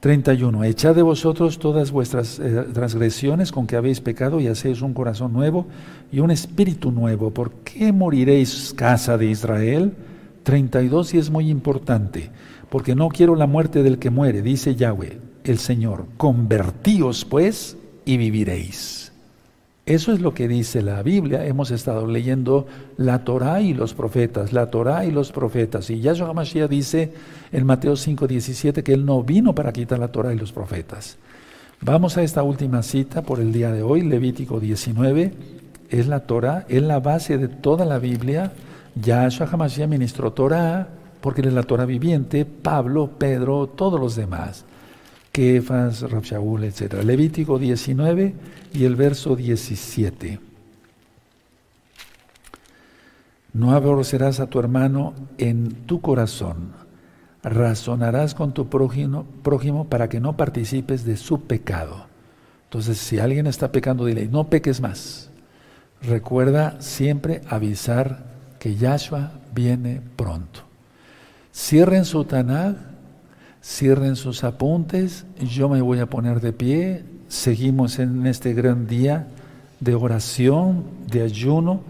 31. 0.00 0.64
Echad 0.64 0.94
de 0.94 1.02
vosotros 1.02 1.58
todas 1.58 1.90
vuestras 1.90 2.38
eh, 2.38 2.66
transgresiones 2.72 3.52
con 3.52 3.66
que 3.66 3.76
habéis 3.76 4.00
pecado 4.00 4.40
y 4.40 4.46
hacéis 4.46 4.82
un 4.82 4.94
corazón 4.94 5.32
nuevo 5.32 5.66
y 6.12 6.20
un 6.20 6.30
espíritu 6.30 6.92
nuevo. 6.92 7.30
¿Por 7.30 7.52
qué 7.64 7.92
moriréis, 7.92 8.74
casa 8.76 9.16
de 9.18 9.26
Israel? 9.26 9.94
32 10.42 11.14
y 11.14 11.18
es 11.18 11.30
muy 11.30 11.50
importante, 11.50 12.30
porque 12.68 12.94
no 12.94 13.08
quiero 13.08 13.34
la 13.34 13.48
muerte 13.48 13.82
del 13.82 13.98
que 13.98 14.10
muere, 14.10 14.42
dice 14.42 14.76
Yahweh, 14.76 15.18
el 15.42 15.58
Señor. 15.58 16.06
Convertíos 16.16 17.24
pues 17.24 17.76
y 18.04 18.16
viviréis. 18.16 19.05
Eso 19.86 20.12
es 20.12 20.20
lo 20.20 20.34
que 20.34 20.48
dice 20.48 20.82
la 20.82 21.00
Biblia. 21.04 21.46
Hemos 21.46 21.70
estado 21.70 22.08
leyendo 22.08 22.66
la 22.96 23.22
Torah 23.22 23.60
y 23.60 23.72
los 23.72 23.94
profetas, 23.94 24.52
la 24.52 24.68
Torah 24.68 25.04
y 25.04 25.12
los 25.12 25.30
profetas. 25.30 25.90
Y 25.90 26.00
Yahshua 26.00 26.30
HaMashiach 26.30 26.68
dice 26.68 27.12
en 27.52 27.64
Mateo 27.64 27.94
5:17 27.94 28.82
que 28.82 28.92
Él 28.92 29.06
no 29.06 29.22
vino 29.22 29.54
para 29.54 29.72
quitar 29.72 30.00
la 30.00 30.08
Torah 30.08 30.34
y 30.34 30.38
los 30.38 30.50
profetas. 30.50 31.18
Vamos 31.80 32.16
a 32.16 32.24
esta 32.24 32.42
última 32.42 32.82
cita 32.82 33.22
por 33.22 33.38
el 33.38 33.52
día 33.52 33.70
de 33.70 33.84
hoy, 33.84 34.02
Levítico 34.02 34.58
19. 34.58 35.32
Es 35.88 36.08
la 36.08 36.26
Torah, 36.26 36.66
es 36.68 36.82
la 36.82 36.98
base 36.98 37.38
de 37.38 37.46
toda 37.46 37.84
la 37.84 38.00
Biblia. 38.00 38.54
Yahshua 39.00 39.46
HaMashiach 39.46 39.88
ministró 39.88 40.32
Torah 40.32 40.88
porque 41.20 41.42
él 41.42 41.46
es 41.48 41.54
la 41.54 41.62
Torah 41.62 41.84
viviente, 41.84 42.44
Pablo, 42.44 43.10
Pedro, 43.18 43.68
todos 43.68 44.00
los 44.00 44.16
demás. 44.16 44.64
Kefas, 45.36 46.00
Rabshaul, 46.00 46.64
etc. 46.64 47.02
Levítico 47.04 47.58
19 47.58 48.32
y 48.72 48.84
el 48.86 48.96
verso 48.96 49.36
17. 49.36 50.40
No 53.52 53.72
aborrecerás 53.72 54.40
a 54.40 54.46
tu 54.46 54.58
hermano 54.58 55.12
en 55.36 55.74
tu 55.84 56.00
corazón, 56.00 56.72
razonarás 57.42 58.34
con 58.34 58.54
tu 58.54 58.70
prójimo, 58.70 59.26
prójimo 59.42 59.88
para 59.88 60.08
que 60.08 60.20
no 60.20 60.38
participes 60.38 61.04
de 61.04 61.18
su 61.18 61.42
pecado. 61.42 62.06
Entonces, 62.64 62.96
si 62.96 63.18
alguien 63.18 63.46
está 63.46 63.70
pecando, 63.70 64.06
dile, 64.06 64.28
no 64.28 64.48
peques 64.48 64.80
más. 64.80 65.28
Recuerda 66.00 66.80
siempre 66.80 67.42
avisar 67.46 68.24
que 68.58 68.76
Yahshua 68.76 69.32
viene 69.54 70.00
pronto. 70.16 70.60
Cierren 71.52 72.06
su 72.06 72.24
Tanakh 72.24 72.95
Cierren 73.68 74.14
sus 74.14 74.44
apuntes, 74.44 75.26
yo 75.40 75.68
me 75.68 75.80
voy 75.82 75.98
a 75.98 76.06
poner 76.06 76.40
de 76.40 76.52
pie, 76.52 77.02
seguimos 77.26 77.98
en 77.98 78.24
este 78.28 78.54
gran 78.54 78.86
día 78.86 79.26
de 79.80 79.96
oración, 79.96 80.84
de 81.10 81.22
ayuno, 81.22 81.80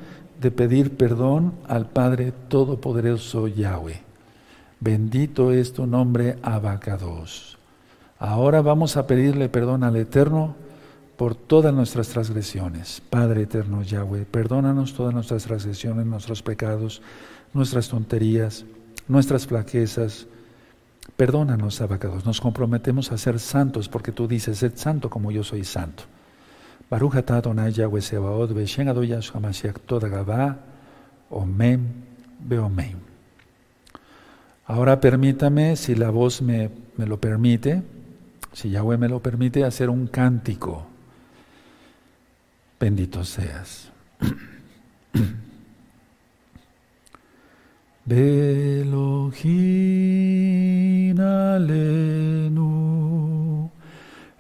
de 0.41 0.51
pedir 0.51 0.97
perdón 0.97 1.53
al 1.69 1.87
Padre 1.87 2.33
Todopoderoso 2.49 3.47
Yahweh. 3.47 4.01
Bendito 4.81 5.53
es 5.53 5.75
tu 5.75 5.87
nombre, 5.87 6.39
Abacados. 6.43 7.59
Ahora 8.19 8.63
vamos 8.63 8.97
a 8.97 9.07
pedirle 9.07 9.51
perdón 9.51 9.85
al 9.85 9.97
Eterno 9.97 10.57
por 11.19 11.35
todas 11.35 11.75
nuestras 11.75 12.09
transgresiones. 12.09 13.03
Padre 13.11 13.43
eterno 13.43 13.83
Yahweh, 13.83 14.25
perdónanos 14.25 14.95
todas 14.95 15.13
nuestras 15.13 15.45
transgresiones, 15.45 16.07
nuestros 16.07 16.43
pecados, 16.43 17.03
nuestras 17.53 17.91
tonterías, 17.91 18.65
nuestras 19.09 19.47
flaquezas, 19.47 20.27
Perdónanos, 21.15 21.81
abacados, 21.81 22.27
nos 22.27 22.41
comprometemos 22.41 23.13
a 23.13 23.19
ser 23.19 23.39
santos 23.39 23.89
porque 23.89 24.13
tú 24.13 24.27
dices, 24.27 24.59
sed 24.59 24.73
santo 24.75 25.09
como 25.09 25.31
yo 25.31 25.45
soy 25.45 25.65
santo. 25.65 26.05
Baruch 26.91 27.17
atah 27.17 27.39
Adonai 27.39 27.73
Yahweh 27.73 28.03
Sebaot, 28.03 28.53
Beshen 28.53 28.89
Adoya 28.89 29.21
Shamasiach 29.21 29.81
Toda 29.87 30.09
Gabá, 30.09 30.59
Omen, 31.31 32.05
Beomen. 32.39 32.99
Ahora 34.67 35.01
permítame, 35.01 35.77
si 35.77 35.95
la 35.95 36.11
voz 36.11 36.43
me, 36.43 36.71
me 36.97 37.07
lo 37.07 37.21
permite, 37.21 37.83
si 38.53 38.71
Yahweh 38.71 38.99
me 38.99 39.09
lo 39.09 39.21
permite, 39.21 39.65
hacer 39.65 39.91
un 39.91 40.07
cántico. 40.07 40.87
Bendito 42.79 43.25
seas. 43.25 43.91
Elohim 48.09 49.49
alenu, 51.19 52.71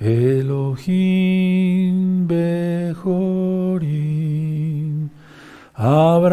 Elohim 0.00 1.96
bechorim, 2.26 3.82
Abraham, 5.78 6.24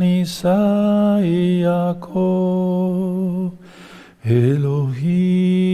Isai, 0.00 1.60
Jacob, 1.60 3.52
Elohim 4.24 5.68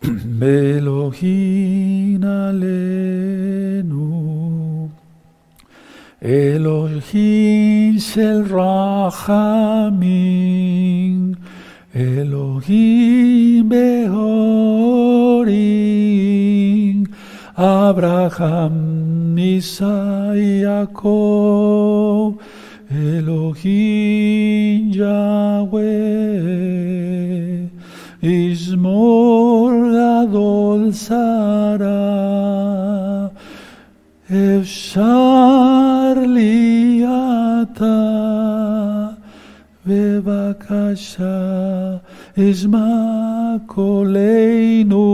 Elohim 0.40 1.84
Elohim 6.24 7.98
shel 7.98 8.44
rachamin, 8.44 9.36
Elohim 11.94 13.68
Behorim, 13.68 14.24
Abraham, 17.58 19.36
Jacob, 20.64 22.40
Elohim 22.90 24.80
Yahweh, 24.92 25.82
Ismor 28.22 29.92
Adol 30.24 30.84
Sara, 34.26 34.30
Efshar 34.30 36.16
Liata, 36.26 37.84
בבקשה, 39.86 41.96
אשמע 42.38 43.56
קולנו, 43.66 45.06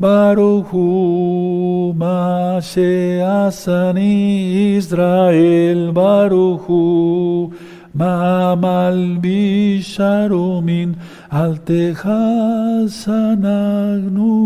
ברוך 0.00 0.70
הוא 0.70 1.94
מה 1.94 2.58
שעשני 2.60 4.42
ישראל, 4.78 5.90
ברוך 5.94 6.62
הוא 6.62 7.50
מה 7.94 8.54
מלביש 8.54 10.00
הרומין, 10.00 10.92
אל 11.32 11.56
תכעס 11.56 13.08
אנחנו. 13.08 14.42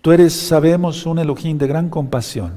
tú 0.00 0.12
eres, 0.12 0.32
sabemos, 0.32 1.04
un 1.04 1.18
Elohim 1.18 1.58
de 1.58 1.66
gran 1.66 1.90
compasión. 1.90 2.52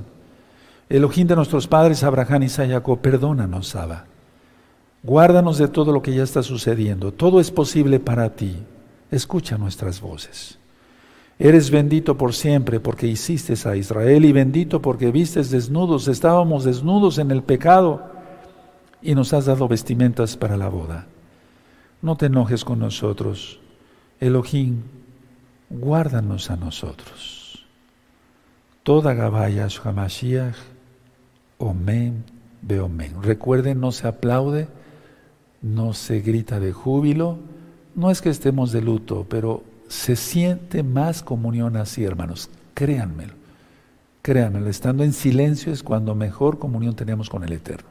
Elohim 0.87 1.27
de 1.27 1.35
nuestros 1.35 1.67
padres 1.67 2.01
Abraham 2.03 2.43
y 2.43 2.49
Jacob, 2.49 2.99
perdónanos, 2.99 3.75
Abba 3.75 4.12
Guárdanos 5.03 5.57
de 5.57 5.67
todo 5.67 5.91
lo 5.91 6.01
que 6.01 6.13
ya 6.13 6.23
está 6.23 6.41
sucediendo. 6.41 7.11
Todo 7.11 7.41
es 7.41 7.51
posible 7.51 7.99
para 7.99 8.35
ti. 8.35 8.55
Escucha 9.11 9.57
nuestras 9.57 9.99
voces. 9.99 10.57
Eres 11.37 11.71
bendito 11.71 12.17
por 12.17 12.33
siempre 12.33 12.79
porque 12.79 13.07
hiciste 13.07 13.53
a 13.67 13.75
Israel 13.75 14.23
y 14.23 14.31
bendito 14.31 14.81
porque 14.81 15.11
vistes 15.11 15.51
desnudos. 15.51 16.07
Estábamos 16.07 16.63
desnudos 16.63 17.17
en 17.17 17.31
el 17.31 17.43
pecado 17.43 18.11
y 19.01 19.13
nos 19.13 19.33
has 19.33 19.45
dado 19.45 19.67
vestimentas 19.67 20.37
para 20.37 20.55
la 20.55 20.69
boda. 20.69 21.07
No 22.01 22.15
te 22.15 22.27
enojes 22.27 22.63
con 22.63 22.79
nosotros. 22.79 23.59
Elohim, 24.21 24.83
guárdanos 25.69 26.49
a 26.49 26.55
nosotros. 26.55 27.65
Toda 28.83 29.13
Gabaya 29.13 29.67
Hamashiach, 29.83 30.55
Omen, 31.57 32.23
Beomen. 32.61 33.21
Recuerden, 33.21 33.81
no 33.81 33.91
se 33.91 34.07
aplaude 34.07 34.67
no 35.63 35.93
se 35.93 36.19
grita 36.19 36.59
de 36.59 36.73
júbilo, 36.73 37.39
no 37.95 38.11
es 38.11 38.21
que 38.21 38.29
estemos 38.29 38.71
de 38.71 38.81
luto, 38.81 39.25
pero 39.27 39.63
se 39.87 40.15
siente 40.15 40.83
más 40.83 41.23
comunión 41.23 41.77
así, 41.77 42.03
hermanos, 42.03 42.49
créanmelo, 42.73 43.33
créanmelo, 44.21 44.69
estando 44.69 45.03
en 45.03 45.13
silencio 45.13 45.71
es 45.71 45.81
cuando 45.81 46.13
mejor 46.13 46.59
comunión 46.59 46.95
tenemos 46.95 47.29
con 47.29 47.43
el 47.43 47.53
Eterno. 47.53 47.87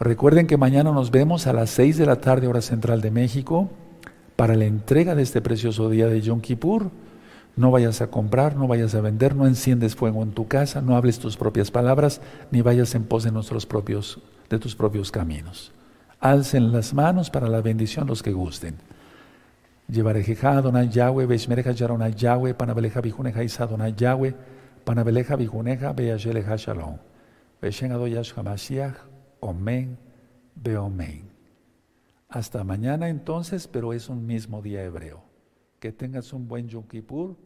Recuerden 0.00 0.46
que 0.46 0.56
mañana 0.56 0.90
nos 0.90 1.10
vemos 1.10 1.46
a 1.46 1.52
las 1.52 1.70
6 1.70 1.98
de 1.98 2.06
la 2.06 2.20
tarde, 2.20 2.48
hora 2.48 2.62
central 2.62 3.02
de 3.02 3.10
México, 3.10 3.70
para 4.34 4.56
la 4.56 4.64
entrega 4.64 5.14
de 5.14 5.22
este 5.22 5.40
precioso 5.40 5.90
día 5.90 6.08
de 6.08 6.20
Yom 6.22 6.40
Kippur. 6.40 6.90
No 7.54 7.70
vayas 7.70 8.00
a 8.00 8.06
comprar, 8.06 8.56
no 8.56 8.66
vayas 8.66 8.94
a 8.94 9.02
vender, 9.02 9.36
no 9.36 9.46
enciendes 9.46 9.94
fuego 9.94 10.22
en 10.22 10.32
tu 10.32 10.48
casa, 10.48 10.80
no 10.80 10.96
hables 10.96 11.18
tus 11.18 11.36
propias 11.36 11.70
palabras, 11.70 12.22
ni 12.50 12.62
vayas 12.62 12.94
en 12.94 13.04
pos 13.04 13.24
de 13.24 13.30
nuestros 13.30 13.66
propios, 13.66 14.20
de 14.48 14.58
tus 14.58 14.74
propios 14.74 15.12
caminos. 15.12 15.72
Alcen 16.22 16.70
las 16.70 16.94
manos 16.94 17.30
para 17.30 17.48
la 17.48 17.60
bendición 17.60 18.06
los 18.06 18.22
que 18.22 18.30
gusten. 18.30 18.78
Llevarejeja 19.88 20.62
Donai 20.62 20.88
Yahweh, 20.88 21.26
Beshmereja 21.26 21.72
Yaronai 21.72 22.14
Yahweh, 22.14 22.54
Panabeleja 22.54 23.00
Bijuneja 23.00 23.42
Isa 23.42 23.66
Donai 23.66 23.92
Yahweh, 23.96 24.32
Panabeleja 24.84 25.34
Bijuneja, 25.34 25.92
Beyasheleja 25.92 26.56
Shalom. 26.56 26.96
Beshen 27.60 27.90
Adoyash 27.90 28.34
Hamashiach, 28.34 28.94
Omen, 29.40 29.98
Beomen. 30.54 31.28
Hasta 32.28 32.62
mañana 32.62 33.08
entonces, 33.08 33.66
pero 33.66 33.92
es 33.92 34.08
un 34.08 34.24
mismo 34.24 34.62
día 34.62 34.84
hebreo. 34.84 35.24
Que 35.80 35.90
tengas 35.90 36.32
un 36.32 36.46
buen 36.46 36.68
Yom 36.68 36.86
Kippur 36.86 37.36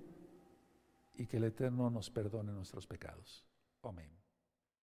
y 1.15 1.25
que 1.25 1.39
el 1.39 1.45
Eterno 1.45 1.89
nos 1.89 2.11
perdone 2.11 2.53
nuestros 2.53 2.87
pecados. 2.87 3.43
Amén. 3.83 4.16